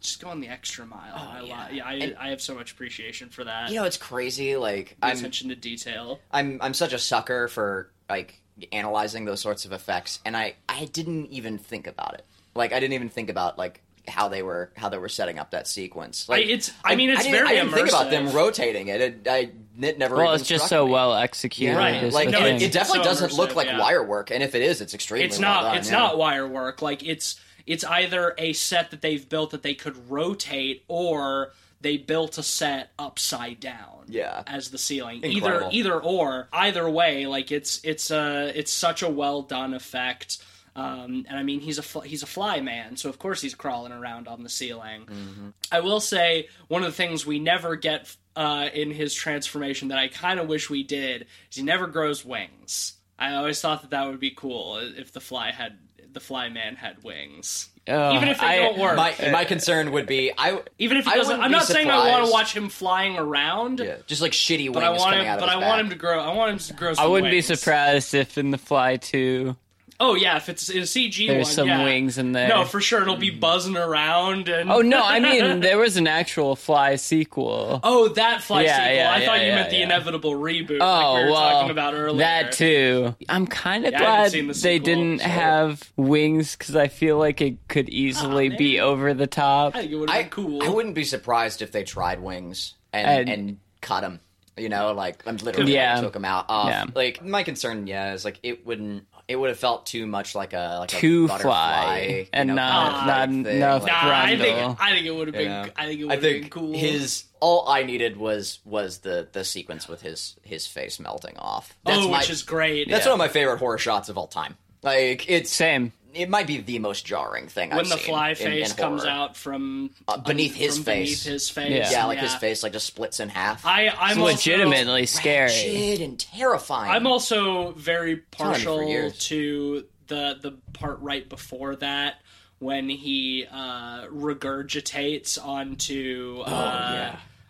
just 0.00 0.20
going 0.22 0.40
the 0.40 0.48
extra 0.48 0.86
mile. 0.86 1.12
Oh, 1.14 1.18
I 1.18 1.40
yeah. 1.42 1.68
yeah, 1.70 1.84
I, 1.84 1.92
And- 1.94 2.16
I 2.18 2.28
have 2.30 2.40
so 2.40 2.54
much 2.54 2.72
appreciation 2.72 3.28
for 3.30 3.44
that. 3.44 3.70
you 3.70 3.76
know, 3.76 3.84
it's 3.84 3.96
crazy. 3.96 4.56
Like 4.56 4.96
The 5.00 5.06
I'm 5.08 5.16
attention 5.18 5.48
to 5.50 5.56
detail. 5.56 6.20
I'm 6.30 6.58
I'm 6.62 6.74
such 6.74 6.92
a 6.92 6.98
sucker 6.98 7.48
for 7.48 7.90
like 8.08 8.40
analyzing 8.72 9.24
those 9.24 9.40
sorts 9.40 9.64
of 9.64 9.72
effects, 9.72 10.20
and 10.24 10.36
I 10.36 10.54
I 10.68 10.86
didn't 10.86 11.26
even 11.26 11.58
think 11.58 11.86
about 11.86 12.14
it. 12.14 12.24
Like 12.54 12.72
I 12.72 12.80
didn't 12.80 12.94
even 12.94 13.08
think 13.08 13.30
about 13.30 13.58
like 13.58 13.82
how 14.06 14.28
they 14.28 14.42
were 14.42 14.70
how 14.76 14.88
they 14.88 14.96
were 14.98 15.08
setting 15.08 15.38
up 15.38 15.50
that 15.50 15.66
sequence. 15.68 16.28
Like 16.28 16.46
I- 16.46 16.50
it's- 16.50 16.72
I 16.84 16.96
mean, 16.96 17.10
it's 17.10 17.22
didn't- 17.24 17.32
very 17.36 17.48
I 17.48 17.60
didn't 17.62 17.74
think 17.74 17.88
about 17.88 18.10
them 18.10 18.30
rotating 18.32 18.88
it. 18.88 19.00
It, 19.00 19.28
I, 19.28 19.50
it 19.80 19.98
never. 19.98 20.16
Well, 20.16 20.28
even 20.28 20.40
it's 20.40 20.48
just 20.48 20.68
so 20.68 20.86
me. 20.86 20.92
well 20.92 21.14
executed. 21.14 21.76
Right. 21.76 22.12
Like 22.12 22.30
No, 22.30 22.44
it, 22.44 22.62
it 22.62 22.72
definitely 22.72 23.00
so 23.04 23.10
doesn't 23.10 23.34
look 23.34 23.54
like 23.54 23.66
yeah. 23.66 23.78
wire 23.78 24.02
work, 24.02 24.30
and 24.30 24.42
if 24.42 24.54
it 24.54 24.62
is, 24.62 24.80
it's 24.80 24.94
extremely. 24.94 25.26
it's 25.26 25.38
well 25.38 25.54
not 25.54 25.62
done, 25.62 25.76
it's 25.78 25.90
yeah. 25.90 25.98
not 25.98 26.18
wire 26.18 26.48
work 26.48 26.80
like 26.82 27.04
it's 27.06 27.38
it's 27.68 27.84
either 27.84 28.34
a 28.38 28.52
set 28.54 28.90
that 28.90 29.00
they've 29.02 29.28
built 29.28 29.50
that 29.52 29.62
they 29.62 29.74
could 29.74 30.10
rotate 30.10 30.84
or 30.88 31.52
they 31.80 31.96
built 31.96 32.38
a 32.38 32.42
set 32.42 32.90
upside 32.98 33.60
down 33.60 34.06
Yeah. 34.08 34.42
as 34.48 34.70
the 34.70 34.78
ceiling 34.78 35.22
Incredible. 35.22 35.68
either 35.70 35.94
either 35.94 36.00
or 36.02 36.48
either 36.52 36.90
way 36.90 37.26
like 37.26 37.52
it's 37.52 37.80
it's 37.84 38.10
a 38.10 38.52
it's 38.58 38.72
such 38.72 39.02
a 39.02 39.08
well 39.08 39.42
done 39.42 39.74
effect 39.74 40.38
um, 40.74 41.24
and 41.28 41.36
I 41.38 41.42
mean 41.42 41.60
he's 41.60 41.78
a 41.78 41.82
fl- 41.82 42.00
he's 42.00 42.22
a 42.22 42.26
fly 42.26 42.60
man, 42.60 42.96
so 42.96 43.08
of 43.08 43.18
course 43.18 43.42
he's 43.42 43.54
crawling 43.56 43.90
around 43.90 44.28
on 44.28 44.44
the 44.44 44.48
ceiling. 44.48 45.06
Mm-hmm. 45.06 45.48
I 45.72 45.80
will 45.80 45.98
say 45.98 46.48
one 46.68 46.84
of 46.84 46.86
the 46.90 46.96
things 46.96 47.26
we 47.26 47.40
never 47.40 47.74
get 47.74 48.14
uh, 48.36 48.68
in 48.72 48.92
his 48.92 49.12
transformation 49.12 49.88
that 49.88 49.98
I 49.98 50.06
kind 50.06 50.38
of 50.38 50.46
wish 50.46 50.70
we 50.70 50.84
did 50.84 51.22
is 51.50 51.56
he 51.56 51.62
never 51.64 51.88
grows 51.88 52.24
wings. 52.24 52.92
I 53.18 53.34
always 53.34 53.60
thought 53.60 53.80
that 53.82 53.90
that 53.90 54.06
would 54.06 54.20
be 54.20 54.30
cool 54.30 54.76
if 54.76 55.10
the 55.10 55.20
fly 55.20 55.50
had 55.50 55.78
the 56.12 56.20
fly 56.20 56.48
man 56.48 56.74
had 56.76 57.02
wings, 57.04 57.68
Ugh, 57.86 58.14
even 58.16 58.28
if 58.28 58.40
they 58.40 58.46
I- 58.46 58.56
don't 58.58 58.78
work. 58.78 58.96
My 58.96 59.14
my 59.32 59.44
concern 59.44 59.92
would 59.92 60.06
be 60.06 60.32
I 60.36 60.60
even 60.78 60.96
if 60.96 61.04
he 61.06 61.12
I 61.12 61.16
doesn't 61.16 61.40
I'm 61.40 61.50
be 61.50 61.56
not 61.56 61.64
saying 61.64 61.90
I 61.90 62.08
want 62.10 62.26
to 62.26 62.30
watch 62.32 62.52
him 62.54 62.68
flying 62.68 63.16
around, 63.18 63.80
yeah, 63.80 63.96
just 64.06 64.22
like 64.22 64.32
shitty 64.32 64.64
wings 64.64 64.74
but 64.74 64.84
I 64.84 64.90
want 64.90 65.16
him. 65.16 65.38
But 65.38 65.48
I 65.48 65.58
back. 65.58 65.68
want 65.68 65.80
him 65.82 65.90
to 65.90 65.96
grow. 65.96 66.20
I 66.20 66.32
want 66.34 66.52
him 66.52 66.58
to 66.58 66.72
grow. 66.74 66.94
Some 66.94 67.04
I 67.04 67.08
wouldn't 67.08 67.32
wings. 67.32 67.48
be 67.48 67.54
surprised 67.56 68.14
if 68.14 68.36
in 68.38 68.50
the 68.50 68.58
Fly 68.58 68.96
2 68.96 69.56
Oh 70.00 70.14
yeah, 70.14 70.36
if 70.36 70.48
it's 70.48 70.68
a 70.68 70.74
CG 70.82 71.26
there's 71.26 71.46
one, 71.46 71.52
some 71.52 71.66
yeah. 71.68 71.82
wings 71.82 72.18
in 72.18 72.30
there. 72.30 72.48
No, 72.48 72.64
for 72.64 72.80
sure 72.80 73.02
it'll 73.02 73.16
be 73.16 73.30
buzzing 73.30 73.76
around 73.76 74.48
and. 74.48 74.70
oh 74.70 74.80
no, 74.80 75.02
I 75.02 75.18
mean 75.18 75.58
there 75.60 75.76
was 75.76 75.96
an 75.96 76.06
actual 76.06 76.54
Fly 76.54 76.94
sequel. 76.94 77.80
Oh, 77.82 78.06
that 78.10 78.40
fly 78.42 78.62
Yeah, 78.62 78.76
sequel. 78.76 78.94
yeah, 78.94 79.12
I 79.12 79.18
yeah, 79.18 79.26
thought 79.26 79.40
you 79.40 79.46
yeah, 79.46 79.54
meant 79.56 79.70
the 79.70 79.76
yeah. 79.78 79.82
inevitable 79.84 80.34
reboot, 80.34 80.78
Oh 80.80 80.84
like 80.86 81.16
we 81.16 81.24
were 81.24 81.30
well, 81.32 81.50
talking 81.50 81.70
about 81.72 81.94
earlier. 81.94 82.18
that 82.18 82.52
too. 82.52 83.16
I'm 83.28 83.48
kind 83.48 83.86
of 83.86 83.92
Yeah, 83.92 83.98
glad 83.98 84.30
the 84.30 84.42
they 84.46 84.52
sequel, 84.52 84.84
didn't 84.84 85.18
so- 85.20 85.28
have 85.28 85.92
wings 85.96 86.54
because 86.54 86.76
I 86.76 86.86
feel 86.86 87.18
like 87.18 87.40
it 87.40 87.56
could 87.66 87.88
easily 87.88 88.46
oh, 88.46 88.50
man. 88.50 88.58
be 88.58 88.80
over 88.80 89.14
the 89.14 89.26
top. 89.26 89.74
I 89.74 89.80
think 89.80 89.92
it 89.92 89.96
would 89.96 90.10
be 90.12 90.24
cool. 90.30 90.62
I 90.62 90.68
wouldn't 90.68 90.94
be 90.94 91.04
surprised 91.04 91.60
if 91.60 91.72
they 91.72 91.82
tried 91.82 92.20
wings 92.20 92.74
and 92.92 93.06
And- 93.06 93.28
and, 93.28 93.58
cut 93.80 94.02
them. 94.02 94.20
You 94.56 94.68
know, 94.68 94.92
like 94.92 95.24
I'm 95.26 95.36
literally 95.38 95.74
Yeah. 95.74 96.00
took 96.00 96.12
them 96.12 96.24
out. 96.24 96.46
Off. 96.48 96.68
Yeah. 96.68 96.84
Like 96.94 97.24
my 97.24 97.42
concern, 97.44 97.86
yeah, 97.88 98.12
is 98.14 98.24
like 98.24 98.38
it 98.44 98.66
wouldn't. 98.66 99.04
It 99.28 99.36
would 99.36 99.50
have 99.50 99.58
felt 99.58 99.84
too 99.84 100.06
much 100.06 100.34
like 100.34 100.54
a 100.54 100.78
like 100.80 100.88
Too 100.88 101.26
a 101.26 101.28
butterfly 101.28 101.42
fly 101.42 102.28
and 102.32 102.48
know, 102.48 102.54
not- 102.54 102.92
kind 103.06 103.06
not 103.44 103.46
thing. 103.50 103.56
enough 103.58 103.82
Like, 103.82 103.92
Nah, 103.92 104.20
I 104.24 104.36
think 104.38 104.80
I 104.80 104.92
think 104.94 105.06
it 105.06 105.14
would 105.14 105.28
have 105.28 105.34
been. 105.34 105.42
you 105.42 105.48
know, 105.48 105.68
I 105.76 105.86
think 105.86 106.00
it 106.00 106.04
would 106.04 106.12
have 106.14 106.22
been 106.22 106.48
cool. 106.48 106.72
his 106.72 107.24
All 107.40 107.68
I 107.68 107.82
needed 107.82 108.16
was 108.16 108.60
was 108.64 108.98
the 109.00 109.28
the 109.30 109.44
sequence 109.44 109.86
with 109.86 110.00
his 110.00 110.36
his 110.42 110.66
face 110.66 110.98
melting 110.98 111.36
off. 111.36 111.76
That's 111.84 111.98
oh, 111.98 112.08
my, 112.10 112.18
which 112.20 112.30
is 112.30 112.42
great. 112.42 112.88
that's 112.88 113.04
one 113.04 113.12
of 113.12 113.18
my 113.18 113.28
favorite 113.28 113.58
horror 113.58 113.76
shots 113.78 114.08
of 114.08 114.16
all 114.16 114.28
time. 114.28 114.56
Like 114.82 115.28
it's 115.28 115.50
Same. 115.50 115.92
It 116.14 116.28
might 116.30 116.46
be 116.46 116.58
the 116.60 116.78
most 116.78 117.04
jarring 117.04 117.48
thing 117.48 117.70
when 117.70 117.80
I've 117.80 117.84
done. 117.84 117.90
When 117.90 117.98
the 117.98 118.04
fly 118.04 118.30
in- 118.30 118.36
face 118.36 118.70
in 118.70 118.76
comes 118.76 119.04
out 119.04 119.36
from 119.36 119.90
Uh, 120.06 120.16
beneath 120.18 120.54
his 120.54 120.76
from 120.76 120.84
face. 120.84 121.22
Beneath 121.24 121.32
his 121.32 121.50
face. 121.50 121.70
Yeah. 121.70 121.90
Yeah, 121.90 122.04
like 122.06 122.18
his 122.18 122.34
face 122.36 122.62
like 122.62 122.72
just 122.72 122.86
splits 122.86 123.20
in 123.20 123.28
half. 123.28 123.64
I, 123.66 123.88
I'm 123.88 124.10
It's 124.12 124.18
also- 124.18 124.32
legitimately 124.32 125.06
scary. 125.06 125.46
Wretched 125.50 126.00
and 126.00 126.18
terrifying. 126.18 126.90
I'm 126.90 127.06
also 127.06 127.72
very 127.72 128.22
Telling 128.32 128.52
me 128.52 128.58
for 128.64 128.70
partial 128.70 129.10
to 129.10 129.84
the 130.06 130.38
the 130.40 130.52
part 130.72 130.98
right 131.00 131.28
before 131.28 131.76
that 131.76 132.22
when 132.60 132.88
he 132.88 133.46
uh, 133.50 134.06
regurgitates 134.06 135.38
onto 135.44 136.42
uh, 136.46 136.50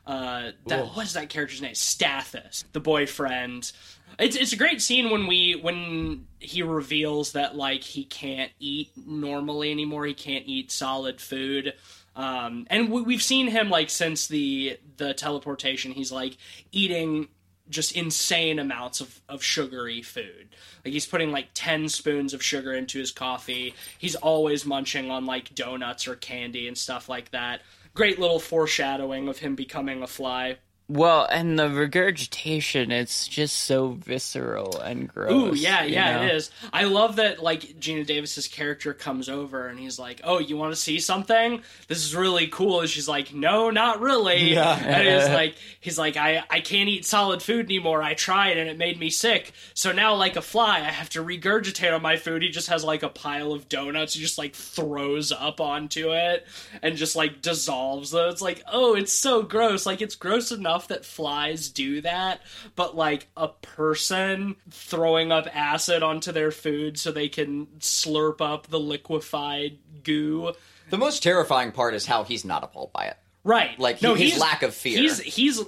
yeah. 0.09 0.13
uh, 0.13 0.53
that 0.67 0.87
what 0.95 1.07
is 1.07 1.13
that 1.15 1.29
character's 1.29 1.63
name? 1.63 1.75
Stathis, 1.75 2.65
the 2.73 2.81
boyfriend. 2.81 3.73
It's 4.19 4.37
it's 4.37 4.53
a 4.53 4.57
great 4.57 4.83
scene 4.83 5.11
when 5.11 5.27
we 5.27 5.55
when 5.55 6.27
he 6.41 6.63
reveals 6.63 7.33
that 7.33 7.57
like 7.57 7.83
he 7.83 8.05
can't 8.05 8.51
eat 8.59 8.91
normally 8.97 9.71
anymore. 9.71 10.07
He 10.07 10.15
can't 10.15 10.45
eat 10.47 10.73
solid 10.73 11.21
food. 11.21 11.75
Um, 12.17 12.67
and 12.69 12.91
we, 12.91 13.03
we've 13.03 13.23
seen 13.23 13.47
him 13.47 13.71
like 13.71 13.91
since 13.91 14.27
the 14.27 14.79
the 14.97 15.15
teleportation. 15.15 15.93
He's 15.93 16.11
like 16.11 16.37
eating 16.73 17.29
just 17.71 17.95
insane 17.95 18.59
amounts 18.59 19.01
of, 19.01 19.21
of 19.29 19.43
sugary 19.43 20.03
food. 20.03 20.49
Like 20.85 20.93
he's 20.93 21.07
putting 21.07 21.31
like 21.31 21.49
10 21.55 21.89
spoons 21.89 22.33
of 22.35 22.43
sugar 22.43 22.73
into 22.73 22.99
his 22.99 23.11
coffee. 23.11 23.75
He's 23.99 24.15
always 24.15 24.65
munching 24.65 25.11
on 25.11 25.27
like 25.27 25.55
donuts 25.55 26.09
or 26.09 26.17
candy 26.17 26.67
and 26.67 26.77
stuff 26.77 27.09
like 27.09 27.31
that. 27.33 27.61
Great 27.95 28.19
little 28.19 28.39
foreshadowing 28.39 29.29
of 29.29 29.39
him 29.39 29.55
becoming 29.55 30.03
a 30.03 30.07
fly. 30.07 30.57
Well, 30.91 31.27
and 31.31 31.59
the 31.59 31.69
regurgitation, 31.69 32.91
it's 32.91 33.29
just 33.29 33.55
so 33.55 33.91
visceral 33.91 34.81
and 34.81 35.07
gross. 35.07 35.31
Ooh, 35.31 35.55
yeah, 35.55 35.85
yeah, 35.85 36.17
know? 36.17 36.23
it 36.23 36.35
is. 36.35 36.51
I 36.73 36.85
love 36.85 37.17
that 37.17 37.43
like 37.43 37.79
Geena 37.79 38.07
Davis's 38.07 38.49
character 38.49 38.95
comes 38.95 39.29
over 39.29 39.67
and 39.67 39.79
he's 39.79 39.99
like, 39.99 40.23
"Oh, 40.25 40.39
you 40.39 40.57
want 40.57 40.73
to 40.73 40.81
see 40.81 40.99
something? 40.99 41.63
This 41.89 42.07
is 42.07 42.17
really 42.17 42.47
cool." 42.47 42.81
And 42.81 42.89
she's 42.89 43.07
like, 43.07 43.35
"No, 43.35 43.69
not 43.71 44.01
really." 44.01 44.39
Yeah. 44.59 44.77
And 44.77 45.07
he's 45.07 45.29
like, 45.29 45.57
he's 45.81 45.99
like, 45.99 46.17
"I 46.17 46.43
I 46.49 46.61
can't 46.61 46.89
eat 46.89 47.05
solid 47.05 47.43
food 47.43 47.67
anymore. 47.67 48.03
I 48.03 48.15
tried 48.15 48.57
and 48.57 48.71
it 48.71 48.79
made 48.79 48.99
me 48.99 49.11
sick. 49.11 49.53
So 49.75 49.93
now, 49.93 50.15
like 50.15 50.37
a 50.37 50.43
fly, 50.43 50.79
I 50.79 50.91
have 50.91 51.11
to 51.11 51.23
regurgitate 51.23 51.95
on 51.95 52.01
my 52.01 52.17
food." 52.17 52.43
He 52.43 52.49
just 52.49 52.69
has 52.69 52.83
like 52.83 53.03
a 53.03 53.11
pile 53.11 53.53
of 53.53 53.69
donuts. 53.69 54.15
He 54.15 54.23
just 54.23 54.39
like 54.39 54.55
throws 54.55 55.33
up 55.33 55.61
onto 55.61 56.13
it 56.15 56.47
and 56.83 56.97
just 56.97 57.15
like 57.15 57.43
dissolves 57.43 58.13
them. 58.13 58.31
It's 58.31 58.41
like, 58.41 58.63
oh, 58.73 58.95
it's 58.95 59.13
so 59.13 59.43
gross. 59.43 59.85
Like 59.85 60.01
it's 60.01 60.15
gross 60.15 60.51
enough 60.51 60.78
that 60.87 61.05
flies 61.05 61.69
do 61.69 62.01
that, 62.03 62.41
but 62.77 62.97
like 62.97 63.27
a 63.37 63.49
person 63.49 64.55
throwing 64.71 65.33
up 65.33 65.49
acid 65.53 66.05
onto 66.05 66.31
their 66.31 66.53
food 66.53 66.99
so 66.99 67.11
they 67.11 67.29
can 67.29 67.67
slurp 67.81 68.41
up 68.41 68.69
the 68.69 68.81
liquefied 68.81 69.79
goo. 70.05 70.53
the 70.91 70.99
most 70.99 71.23
terrifying 71.23 71.73
part 71.73 71.95
is 71.95 72.07
how 72.07 72.23
he's 72.23 72.45
not 72.45 72.63
appalled 72.63 72.93
by 72.93 73.07
it. 73.07 73.17
Right. 73.45 73.79
Like, 73.79 74.03
no, 74.03 74.15
his 74.15 74.39
lack 74.39 74.63
of 74.63 74.75
fear. 74.75 74.99
He's 74.99 75.21
he's 75.21 75.61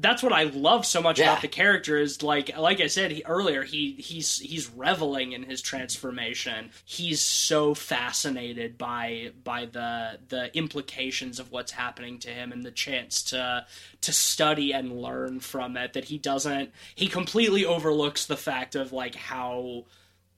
that's 0.00 0.22
what 0.22 0.32
I 0.32 0.44
love 0.44 0.86
so 0.86 1.02
much 1.02 1.18
Yeah. 1.18 1.30
about 1.32 1.42
the 1.42 1.48
character 1.48 1.96
is 1.98 2.22
like 2.22 2.56
like 2.56 2.80
I 2.80 2.86
said 2.86 3.10
he, 3.10 3.22
earlier 3.26 3.62
he 3.64 3.92
he's 3.92 4.38
he's 4.38 4.70
reveling 4.70 5.32
in 5.32 5.42
his 5.42 5.60
transformation. 5.60 6.70
He's 6.84 7.20
so 7.20 7.74
fascinated 7.74 8.78
by 8.78 9.32
by 9.44 9.66
the 9.66 10.18
the 10.28 10.56
implications 10.56 11.40
of 11.40 11.50
what's 11.50 11.72
happening 11.72 12.18
to 12.20 12.30
him 12.30 12.52
and 12.52 12.64
the 12.64 12.70
chance 12.70 13.22
to 13.24 13.66
to 14.02 14.12
study 14.12 14.72
and 14.72 15.00
learn 15.00 15.40
from 15.40 15.76
it 15.76 15.92
that 15.94 16.04
he 16.04 16.18
doesn't 16.18 16.70
he 16.94 17.08
completely 17.08 17.64
overlooks 17.64 18.26
the 18.26 18.36
fact 18.36 18.74
of 18.74 18.92
like 18.92 19.14
how 19.16 19.84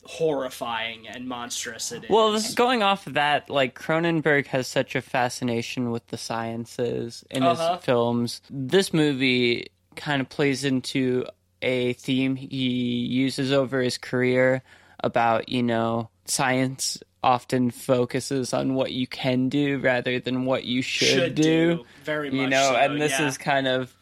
horrifying 0.04 1.06
and 1.08 1.28
monstrous 1.28 1.92
it 1.92 2.04
is. 2.04 2.10
Well, 2.10 2.32
this, 2.32 2.54
going 2.54 2.82
off 2.82 3.06
of 3.06 3.14
that, 3.14 3.50
like 3.50 3.78
Cronenberg 3.78 4.46
has 4.48 4.66
such 4.66 4.94
a 4.96 5.02
fascination 5.02 5.90
with 5.90 6.06
the 6.08 6.16
sciences 6.16 7.24
in 7.30 7.42
Uh-huh. 7.42 7.76
his 7.76 7.84
films. 7.84 8.40
This 8.50 8.92
movie 8.92 9.68
kind 9.96 10.20
of 10.20 10.28
plays 10.28 10.64
into 10.64 11.26
a 11.62 11.92
theme 11.94 12.36
he 12.36 12.46
uses 13.06 13.52
over 13.52 13.80
his 13.82 13.98
career 13.98 14.62
about, 15.00 15.48
you 15.48 15.62
know, 15.62 16.08
science 16.24 16.98
often 17.22 17.70
focuses 17.70 18.54
on 18.54 18.74
what 18.74 18.92
you 18.92 19.06
can 19.06 19.50
do 19.50 19.78
rather 19.78 20.18
than 20.18 20.46
what 20.46 20.64
you 20.64 20.80
should, 20.80 21.08
should 21.08 21.34
do 21.34 21.84
very 22.02 22.30
much 22.30 22.40
you 22.40 22.46
know 22.46 22.70
so, 22.70 22.76
and 22.76 22.98
this 22.98 23.12
yeah. 23.12 23.26
is 23.26 23.36
kind 23.36 23.68
of 23.68 23.94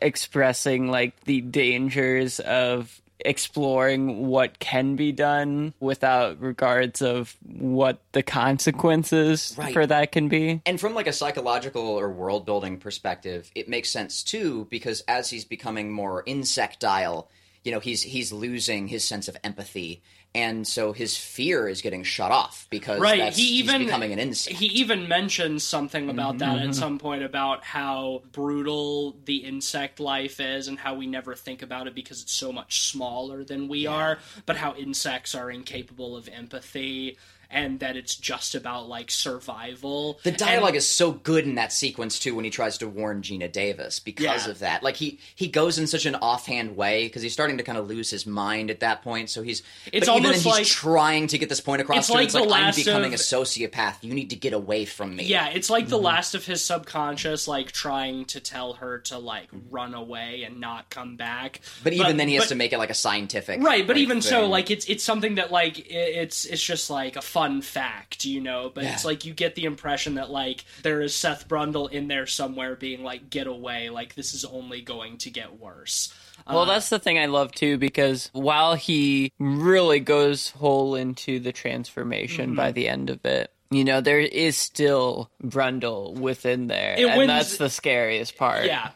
expressing 0.00 0.90
like 0.90 1.18
the 1.24 1.40
dangers 1.42 2.40
of 2.40 3.02
exploring 3.20 4.26
what 4.26 4.58
can 4.58 4.96
be 4.96 5.12
done 5.12 5.72
without 5.80 6.40
regards 6.40 7.00
of 7.02 7.36
what 7.42 8.00
the 8.12 8.22
consequences 8.22 9.54
Right. 9.56 9.72
for 9.72 9.86
that 9.86 10.12
can 10.12 10.28
be 10.28 10.60
And 10.66 10.80
from 10.80 10.94
like 10.94 11.06
a 11.06 11.12
psychological 11.12 11.82
or 11.82 12.10
world 12.10 12.44
building 12.46 12.78
perspective, 12.78 13.50
it 13.54 13.68
makes 13.68 13.90
sense 13.90 14.22
too 14.22 14.66
because 14.70 15.02
as 15.02 15.30
he's 15.30 15.44
becoming 15.44 15.92
more 15.92 16.22
insectile, 16.26 17.28
you 17.62 17.72
know, 17.72 17.80
he's 17.80 18.02
he's 18.02 18.32
losing 18.32 18.88
his 18.88 19.04
sense 19.04 19.28
of 19.28 19.36
empathy, 19.42 20.02
and 20.34 20.66
so 20.66 20.92
his 20.92 21.16
fear 21.16 21.68
is 21.68 21.80
getting 21.80 22.02
shut 22.02 22.32
off 22.32 22.66
because 22.70 23.00
right 23.00 23.18
that's, 23.20 23.36
he 23.36 23.44
even 23.58 23.80
he's 23.82 23.86
becoming 23.86 24.12
an 24.12 24.18
insect. 24.18 24.56
he 24.56 24.66
even 24.66 25.06
mentions 25.08 25.62
something 25.62 26.10
about 26.10 26.38
that 26.38 26.56
Mm-hmm. 26.58 26.68
at 26.70 26.74
some 26.74 26.98
point 26.98 27.22
about 27.22 27.62
how 27.64 28.22
brutal 28.32 29.14
the 29.24 29.36
insect 29.38 30.00
life 30.00 30.40
is 30.40 30.68
and 30.68 30.78
how 30.78 30.94
we 30.94 31.06
never 31.06 31.34
think 31.34 31.62
about 31.62 31.86
it 31.86 31.94
because 31.94 32.20
it's 32.22 32.32
so 32.32 32.52
much 32.52 32.80
smaller 32.90 33.44
than 33.44 33.68
we 33.68 33.86
are 33.86 34.18
but 34.46 34.56
how 34.56 34.74
insects 34.74 35.34
are 35.34 35.50
incapable 35.50 36.16
of 36.16 36.28
empathy 36.28 37.16
and 37.50 37.78
that 37.80 37.94
it's 37.94 38.16
just 38.16 38.54
about 38.56 38.88
like 38.88 39.10
survival 39.10 40.18
The 40.24 40.32
dialogue 40.32 40.68
And- 40.70 40.76
is 40.78 40.86
so 40.88 41.12
good 41.12 41.44
in 41.44 41.54
that 41.56 41.72
sequence 41.72 42.18
too 42.18 42.34
when 42.34 42.44
he 42.44 42.50
tries 42.50 42.78
to 42.78 42.88
warn 42.88 43.22
Geena 43.22 43.52
Davis 43.52 44.00
because 44.00 44.24
Yeah. 44.46 44.50
of 44.50 44.58
that. 44.60 44.82
Like 44.82 44.96
he 44.96 45.20
he 45.36 45.46
goes 45.48 45.78
in 45.78 45.86
such 45.86 46.06
an 46.06 46.16
offhand 46.16 46.76
way 46.76 47.04
because 47.06 47.22
he's 47.22 47.32
starting 47.32 47.58
to 47.58 47.62
kind 47.62 47.78
of 47.78 47.86
lose 47.86 48.10
his 48.10 48.26
mind 48.26 48.70
at 48.70 48.80
that 48.80 49.02
point. 49.02 49.30
So 49.30 49.42
he's 49.42 49.62
It's 49.92 50.06
but 50.08 50.16
even 50.24 50.32
almost 50.32 50.44
then 50.44 50.52
he's 50.52 50.58
like- 50.60 50.66
trying 50.66 51.26
to 51.28 51.38
get 51.38 51.48
this 51.48 51.60
point 51.60 51.82
across 51.82 51.98
It's 51.98 52.06
to 52.08 52.12
him. 52.12 52.16
like 52.16 52.24
It's 52.24 52.34
the 52.34 52.40
like 52.40 52.46
I'm 52.58 52.64
last 52.66 52.76
becoming 52.76 53.14
of- 53.14 53.20
a 53.20 53.22
sociopath. 53.22 53.94
You 54.02 54.14
need 54.14 54.30
to 54.30 54.36
get 54.36 54.52
away 54.52 54.84
from 54.84 55.16
me. 55.16 55.24
Yeah, 55.24 55.48
it's 55.48 55.70
like 55.70 55.84
Mm-hmm. 55.84 55.90
the 55.90 55.98
last 55.98 56.34
of 56.34 56.44
his 56.46 56.64
subconscious, 56.64 57.46
like 57.48 57.72
trying 57.72 58.24
to 58.26 58.40
tell 58.40 58.74
her 58.74 58.98
to 59.00 59.18
like 59.18 59.48
run 59.70 59.94
away 59.94 60.42
and 60.44 60.60
not 60.60 60.90
come 60.90 61.16
back. 61.16 61.60
But 61.82 61.92
even 61.92 62.16
then, 62.16 62.28
he 62.28 62.34
has 62.34 62.44
but- 62.44 62.48
to 62.50 62.54
make 62.54 62.72
it 62.72 62.78
like 62.78 62.90
a 62.90 62.94
scientific, 62.94 63.62
right 63.62 63.86
but 63.86 63.96
like, 63.96 64.02
even 64.02 64.22
so 64.22 64.46
like 64.46 64.70
it's 64.70 64.86
it's 64.86 65.04
something 65.04 65.36
that 65.36 65.50
like 65.52 65.78
i- 65.78 65.82
it's 65.94 66.44
it's 66.44 66.62
just 66.62 66.90
like 66.90 67.16
a 67.16 67.22
fun 67.22 67.62
fact 67.62 68.24
you 68.24 68.40
know 68.40 68.70
but 68.74 68.84
it's 68.84 69.04
like 69.04 69.24
you 69.24 69.32
get 69.34 69.54
the 69.54 69.64
impression 69.64 70.14
that 70.14 70.30
like 70.30 70.64
there 70.82 71.00
is 71.00 71.14
seth 71.14 71.48
brundle 71.48 71.90
in 71.90 72.08
there 72.08 72.26
somewhere 72.26 72.76
being 72.76 73.02
like 73.02 73.28
get 73.30 73.46
away 73.46 73.90
like 73.90 74.14
this 74.14 74.34
is 74.34 74.44
only 74.44 74.80
going 74.80 75.16
to 75.18 75.30
get 75.30 75.58
worse 75.60 76.12
well 76.46 76.66
that's 76.66 76.88
the 76.88 76.98
thing 76.98 77.18
i 77.18 77.26
love 77.26 77.52
too 77.52 77.78
because 77.78 78.30
while 78.32 78.74
he 78.74 79.32
really 79.38 80.00
goes 80.00 80.50
whole 80.50 80.94
into 80.94 81.38
the 81.40 81.52
transformation 81.52 82.54
by 82.54 82.68
Mm-hmm. 82.68 82.74
the 82.74 82.88
end 82.88 83.10
of 83.10 83.24
it 83.24 83.50
you 83.70 83.84
know 83.84 84.00
there 84.00 84.20
is 84.20 84.56
still 84.56 85.30
brundle 85.42 86.14
within 86.18 86.66
there 86.66 86.94
It 86.98 87.06
and 87.08 87.18
wins- 87.18 87.28
that's 87.28 87.56
the 87.56 87.70
scariest 87.70 88.36
part 88.36 88.66
yeah 88.66 88.90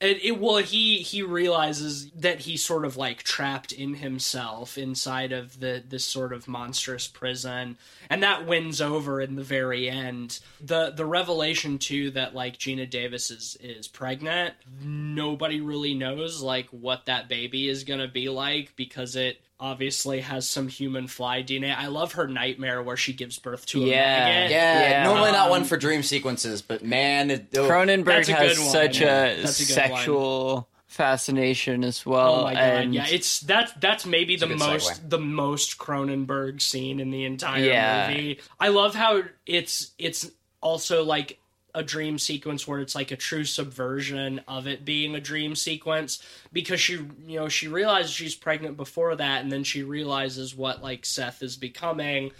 it, 0.00 0.24
it 0.24 0.40
well 0.40 0.56
he 0.56 0.98
he 0.98 1.22
realizes 1.22 2.10
that 2.12 2.40
he's 2.40 2.64
sort 2.64 2.84
of 2.84 2.96
like 2.96 3.22
trapped 3.22 3.72
in 3.72 3.94
himself 3.94 4.78
inside 4.78 5.32
of 5.32 5.60
the 5.60 5.82
this 5.86 6.04
sort 6.04 6.32
of 6.32 6.48
monstrous 6.48 7.06
prison. 7.06 7.76
And 8.08 8.22
that 8.22 8.46
wins 8.46 8.80
over 8.80 9.20
in 9.20 9.36
the 9.36 9.44
very 9.44 9.88
end. 9.88 10.40
The 10.60 10.90
the 10.90 11.06
revelation 11.06 11.78
too 11.78 12.10
that 12.12 12.34
like 12.34 12.58
Geena 12.58 12.88
Davis 12.88 13.30
is 13.30 13.56
is 13.60 13.88
pregnant 13.88 14.54
nobody 14.82 15.60
really 15.60 15.94
knows 15.94 16.42
like 16.42 16.68
what 16.70 17.06
that 17.06 17.28
baby 17.28 17.68
is 17.68 17.84
going 17.84 18.00
to 18.00 18.08
be 18.08 18.28
like 18.28 18.74
because 18.76 19.16
it 19.16 19.40
obviously 19.60 20.20
has 20.20 20.48
some 20.48 20.68
human 20.68 21.06
fly 21.06 21.42
DNA 21.42 21.76
I 21.76 21.88
love 21.88 22.12
her 22.12 22.26
nightmare 22.26 22.82
where 22.82 22.96
she 22.96 23.12
gives 23.12 23.38
birth 23.38 23.66
to 23.66 23.82
a 23.82 23.86
Yeah. 23.86 23.96
maggot 24.24 24.50
yeah, 24.52 24.90
Yeah. 24.90 25.04
normally 25.04 25.32
not 25.32 25.44
Um, 25.46 25.50
one 25.50 25.64
for 25.64 25.76
dream 25.76 26.02
sequences, 26.02 26.62
but 26.62 26.82
man, 26.84 27.30
it, 27.30 27.46
oh, 27.56 27.68
Cronenberg 27.68 28.04
That's 28.06 28.28
a 28.30 28.32
has 28.34 28.58
one. 28.58 28.68
such 28.70 29.00
Yeah, 29.00 29.24
a 29.26 29.42
that's 29.42 29.60
a 29.60 29.64
good 29.64 29.74
sexual 29.74 30.68
fascination 30.86 31.84
as 31.84 32.04
well. 32.06 32.36
Oh 32.36 32.42
my 32.44 32.54
god! 32.54 32.62
and 32.62 32.94
yeah, 32.94 33.06
it's 33.08 33.40
that's 33.40 33.72
that's 33.74 34.06
maybe 34.06 34.36
the 34.36 34.46
most 34.46 35.00
segue. 35.02 35.08
the 35.10 35.18
most 35.18 35.78
Cronenberg 35.78 36.60
scene 36.62 37.00
in 37.00 37.10
the 37.10 37.24
entire 37.24 37.64
Yeah. 37.64 38.08
movie. 38.10 38.40
I 38.58 38.68
love 38.68 38.94
how 38.94 39.22
it's 39.46 39.90
it's 39.98 40.30
also 40.60 41.02
like 41.04 41.38
a 41.74 41.82
dream 41.82 42.18
sequence 42.18 42.66
where 42.66 42.80
it's 42.80 42.94
like 42.94 43.10
a 43.10 43.16
true 43.16 43.44
subversion 43.44 44.40
of 44.48 44.66
it 44.66 44.84
being 44.84 45.14
a 45.14 45.20
dream 45.20 45.54
sequence 45.54 46.22
because 46.52 46.80
she 46.80 46.94
you 47.26 47.38
know 47.38 47.48
she 47.48 47.68
realizes 47.68 48.10
she's 48.10 48.34
pregnant 48.34 48.76
before 48.76 49.14
that 49.16 49.42
and 49.42 49.50
then 49.50 49.64
she 49.64 49.82
realizes 49.82 50.54
what 50.54 50.82
like 50.82 51.06
Seth 51.06 51.42
is 51.42 51.56
becoming 51.56 52.32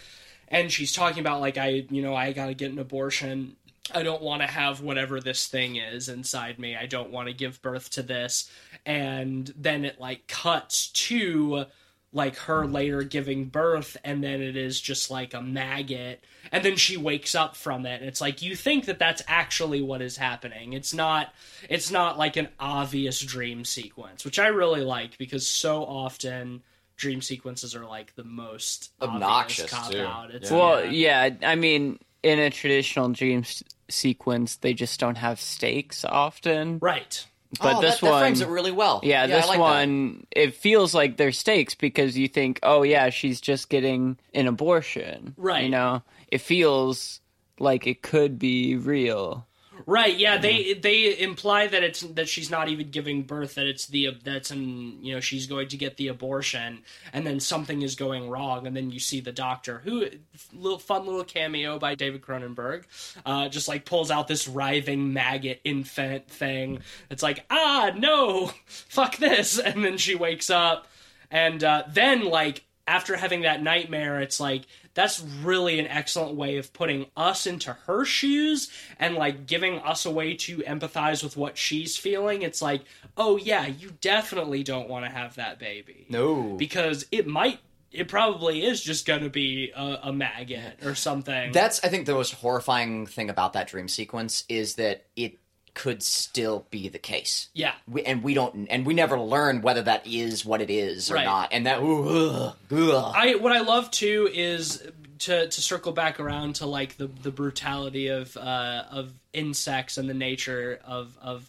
and 0.48 0.70
she's 0.70 0.92
talking 0.92 1.20
about 1.20 1.40
like 1.40 1.58
I 1.58 1.86
you 1.90 2.02
know 2.02 2.14
I 2.14 2.32
got 2.32 2.46
to 2.46 2.54
get 2.54 2.72
an 2.72 2.78
abortion 2.78 3.56
I 3.94 4.02
don't 4.02 4.22
want 4.22 4.42
to 4.42 4.48
have 4.48 4.80
whatever 4.80 5.20
this 5.20 5.46
thing 5.46 5.76
is 5.76 6.08
inside 6.08 6.58
me. 6.58 6.76
I 6.76 6.86
don't 6.86 7.10
want 7.10 7.28
to 7.28 7.34
give 7.34 7.60
birth 7.62 7.90
to 7.90 8.02
this. 8.02 8.50
And 8.86 9.52
then 9.56 9.84
it 9.84 10.00
like 10.00 10.26
cuts 10.28 10.88
to 10.88 11.66
like 12.12 12.36
her 12.36 12.66
later 12.66 13.02
giving 13.04 13.44
birth 13.44 13.96
and 14.04 14.22
then 14.24 14.42
it 14.42 14.56
is 14.56 14.80
just 14.80 15.10
like 15.10 15.32
a 15.32 15.40
maggot 15.40 16.22
and 16.50 16.64
then 16.64 16.74
she 16.76 16.96
wakes 16.96 17.34
up 17.36 17.54
from 17.54 17.86
it 17.86 18.00
and 18.00 18.08
it's 18.08 18.20
like 18.20 18.42
you 18.42 18.56
think 18.56 18.86
that 18.86 18.98
that's 18.98 19.22
actually 19.28 19.80
what 19.80 20.02
is 20.02 20.16
happening 20.16 20.72
it's 20.72 20.92
not 20.92 21.32
it's 21.68 21.88
not 21.90 22.18
like 22.18 22.36
an 22.36 22.48
obvious 22.58 23.20
dream 23.20 23.64
sequence 23.64 24.24
which 24.24 24.40
i 24.40 24.48
really 24.48 24.80
like 24.82 25.16
because 25.18 25.46
so 25.46 25.84
often 25.84 26.60
dream 26.96 27.22
sequences 27.22 27.76
are 27.76 27.86
like 27.86 28.14
the 28.16 28.24
most 28.24 28.90
Obnoxious, 29.00 29.70
cop 29.70 29.90
too. 29.92 30.00
out 30.02 30.30
it's 30.32 30.50
Yeah. 30.50 30.56
Well, 30.56 30.84
yeah, 30.86 31.30
I 31.42 31.54
mean, 31.54 31.98
in 32.22 32.38
a 32.38 32.50
traditional 32.50 33.08
dream 33.08 33.38
s- 33.40 33.62
sequence, 33.88 34.56
they 34.56 34.74
just 34.74 35.00
don't 35.00 35.16
have 35.16 35.40
stakes 35.40 36.04
often. 36.04 36.78
right 36.82 37.24
But 37.58 37.76
oh, 37.76 37.80
this 37.80 37.96
that, 37.96 38.06
that 38.06 38.10
one, 38.12 38.20
frames 38.20 38.40
it 38.40 38.48
really 38.48 38.70
well. 38.70 39.00
yeah, 39.02 39.24
I 39.24 39.26
this 39.26 39.48
like 39.48 39.58
that. 39.58 39.62
one, 39.62 40.26
it 40.30 40.54
feels 40.54 40.94
like 40.94 41.16
there's 41.16 41.38
stakes 41.38 41.74
because 41.74 42.16
you 42.16 42.28
think, 42.28 42.60
oh 42.62 42.82
yeah, 42.82 43.10
she's 43.10 43.40
just 43.40 43.68
getting 43.68 44.18
an 44.34 44.46
abortion, 44.46 45.34
Right. 45.36 45.64
You 45.64 45.70
know, 45.70 46.02
it 46.28 46.40
feels 46.42 47.20
like 47.58 47.86
it 47.86 48.02
could 48.02 48.38
be 48.38 48.76
real. 48.76 49.46
Right. 49.86 50.16
Yeah. 50.16 50.38
They 50.38 50.74
they 50.74 51.18
imply 51.18 51.66
that 51.66 51.82
it's 51.82 52.00
that 52.02 52.28
she's 52.28 52.50
not 52.50 52.68
even 52.68 52.90
giving 52.90 53.22
birth. 53.22 53.54
That 53.54 53.66
it's 53.66 53.86
the 53.86 54.16
that's 54.22 54.50
an 54.50 55.04
you 55.04 55.14
know 55.14 55.20
she's 55.20 55.46
going 55.46 55.68
to 55.68 55.76
get 55.76 55.96
the 55.96 56.08
abortion, 56.08 56.82
and 57.12 57.26
then 57.26 57.40
something 57.40 57.82
is 57.82 57.94
going 57.94 58.28
wrong, 58.28 58.66
and 58.66 58.76
then 58.76 58.90
you 58.90 59.00
see 59.00 59.20
the 59.20 59.32
doctor 59.32 59.78
who 59.78 60.06
little 60.52 60.78
fun 60.78 61.06
little 61.06 61.24
cameo 61.24 61.78
by 61.78 61.94
David 61.94 62.22
Cronenberg, 62.22 62.84
uh, 63.24 63.48
just 63.48 63.68
like 63.68 63.84
pulls 63.84 64.10
out 64.10 64.28
this 64.28 64.48
writhing 64.48 65.12
maggot 65.12 65.60
infant 65.64 66.28
thing. 66.28 66.80
It's 67.10 67.22
like 67.22 67.44
ah 67.50 67.92
no, 67.96 68.52
fuck 68.66 69.16
this, 69.16 69.58
and 69.58 69.84
then 69.84 69.98
she 69.98 70.14
wakes 70.14 70.50
up, 70.50 70.86
and 71.30 71.62
uh, 71.62 71.84
then 71.88 72.24
like 72.24 72.64
after 72.86 73.16
having 73.16 73.42
that 73.42 73.62
nightmare, 73.62 74.20
it's 74.20 74.40
like 74.40 74.62
that's 74.94 75.20
really 75.42 75.78
an 75.78 75.86
excellent 75.86 76.34
way 76.36 76.56
of 76.56 76.72
putting 76.72 77.06
us 77.16 77.46
into 77.46 77.72
her 77.86 78.04
shoes 78.04 78.70
and 78.98 79.14
like 79.14 79.46
giving 79.46 79.78
us 79.78 80.04
a 80.04 80.10
way 80.10 80.34
to 80.34 80.58
empathize 80.58 81.22
with 81.22 81.36
what 81.36 81.56
she's 81.56 81.96
feeling. 81.96 82.42
It's 82.42 82.60
like, 82.60 82.82
oh 83.16 83.36
yeah, 83.36 83.66
you 83.66 83.92
definitely 84.00 84.62
don't 84.62 84.88
want 84.88 85.04
to 85.04 85.10
have 85.10 85.36
that 85.36 85.58
baby. 85.58 86.06
No. 86.08 86.54
Because 86.56 87.06
it 87.12 87.26
might 87.26 87.60
it 87.92 88.06
probably 88.06 88.64
is 88.64 88.80
just 88.80 89.04
going 89.04 89.22
to 89.22 89.30
be 89.30 89.72
a, 89.74 89.98
a 90.04 90.12
maggot 90.12 90.84
or 90.84 90.94
something. 90.94 91.52
That's 91.52 91.82
I 91.84 91.88
think 91.88 92.06
the 92.06 92.14
most 92.14 92.34
horrifying 92.34 93.06
thing 93.06 93.30
about 93.30 93.54
that 93.54 93.68
dream 93.68 93.88
sequence 93.88 94.44
is 94.48 94.76
that 94.76 95.06
it 95.16 95.38
could 95.74 96.02
still 96.02 96.66
be 96.70 96.88
the 96.88 96.98
case. 96.98 97.48
yeah. 97.54 97.72
We, 97.88 98.02
and 98.02 98.22
we 98.22 98.34
don't 98.34 98.66
and 98.68 98.84
we 98.86 98.94
never 98.94 99.18
learn 99.18 99.62
whether 99.62 99.82
that 99.82 100.06
is 100.06 100.44
what 100.44 100.60
it 100.60 100.70
is 100.70 101.10
or 101.10 101.14
Right. 101.14 101.24
not. 101.24 101.48
And 101.52 101.66
that 101.66 101.80
ugh, 101.80 102.54
ugh. 102.70 103.12
I 103.16 103.34
what 103.36 103.52
I 103.52 103.60
love 103.60 103.90
too 103.90 104.28
is 104.32 104.82
to 105.20 105.48
to 105.48 105.60
circle 105.60 105.92
back 105.92 106.18
around 106.20 106.56
to 106.56 106.66
like 106.66 106.96
the 106.96 107.06
the 107.06 107.30
brutality 107.30 108.08
of 108.08 108.36
uh, 108.36 108.84
of 108.90 109.12
insects 109.32 109.98
and 109.98 110.08
the 110.08 110.14
nature 110.14 110.80
of 110.84 111.16
of 111.20 111.48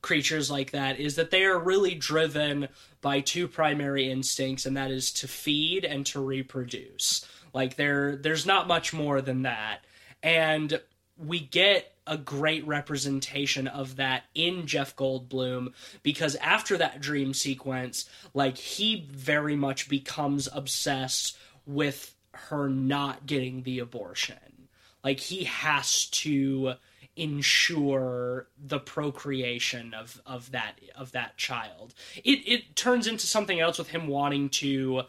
creatures 0.00 0.48
like 0.50 0.70
that 0.70 1.00
is 1.00 1.16
that 1.16 1.30
they 1.30 1.44
are 1.44 1.58
really 1.58 1.94
driven 1.94 2.68
by 3.00 3.20
two 3.20 3.48
primary 3.48 4.08
instincts 4.10 4.64
and 4.64 4.76
that 4.76 4.90
is 4.92 5.12
to 5.12 5.26
feed 5.28 5.84
and 5.84 6.06
to 6.06 6.20
reproduce. 6.20 7.26
Like 7.52 7.76
there 7.76 8.16
there's 8.16 8.46
not 8.46 8.68
much 8.68 8.92
more 8.92 9.20
than 9.20 9.42
that. 9.42 9.78
And 10.22 10.80
we 11.16 11.40
get 11.40 11.92
a 12.08 12.16
great 12.16 12.66
representation 12.66 13.68
of 13.68 13.96
that 13.96 14.24
in 14.34 14.66
Jeff 14.66 14.96
Goldblum 14.96 15.72
because 16.02 16.34
after 16.36 16.76
that 16.78 17.00
dream 17.00 17.34
sequence, 17.34 18.08
like 18.34 18.56
he 18.56 19.06
very 19.10 19.54
much 19.54 19.88
becomes 19.88 20.48
obsessed 20.52 21.36
with 21.66 22.14
her 22.32 22.68
not 22.68 23.26
getting 23.26 23.62
the 23.62 23.78
abortion. 23.78 24.36
Like 25.04 25.20
he 25.20 25.44
has 25.44 26.06
to 26.06 26.74
ensure 27.14 28.46
the 28.64 28.78
procreation 28.78 29.92
of 29.92 30.20
of 30.24 30.52
that 30.52 30.80
of 30.96 31.12
that 31.12 31.36
child. 31.36 31.94
It 32.24 32.40
it 32.46 32.76
turns 32.76 33.06
into 33.06 33.26
something 33.26 33.60
else 33.60 33.78
with 33.78 33.88
him 33.88 34.06
wanting 34.06 34.48
to 34.50 35.02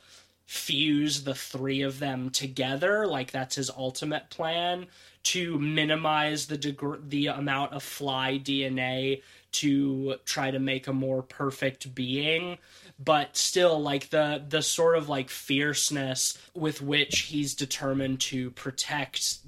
fuse 0.49 1.23
the 1.23 1.35
three 1.35 1.83
of 1.83 1.99
them 1.99 2.31
together 2.31 3.05
like 3.05 3.29
that's 3.29 3.55
his 3.55 3.69
ultimate 3.69 4.31
plan 4.31 4.87
to 5.23 5.59
minimize 5.59 6.47
the 6.47 6.57
degr- 6.57 7.09
the 7.09 7.27
amount 7.27 7.73
of 7.73 7.83
fly 7.83 8.39
DNA 8.43 9.21
to 9.51 10.15
try 10.25 10.51
to 10.51 10.59
make 10.59 10.87
a 10.87 10.93
more 10.93 11.23
perfect 11.23 11.93
being 11.95 12.57
but 13.03 13.35
still 13.35 13.81
like 13.81 14.09
the 14.09 14.43
the 14.47 14.61
sort 14.61 14.97
of 14.97 15.09
like 15.09 15.29
fierceness 15.29 16.37
with 16.53 16.81
which 16.81 17.21
he's 17.21 17.55
determined 17.55 18.19
to 18.19 18.51
protect 18.51 19.39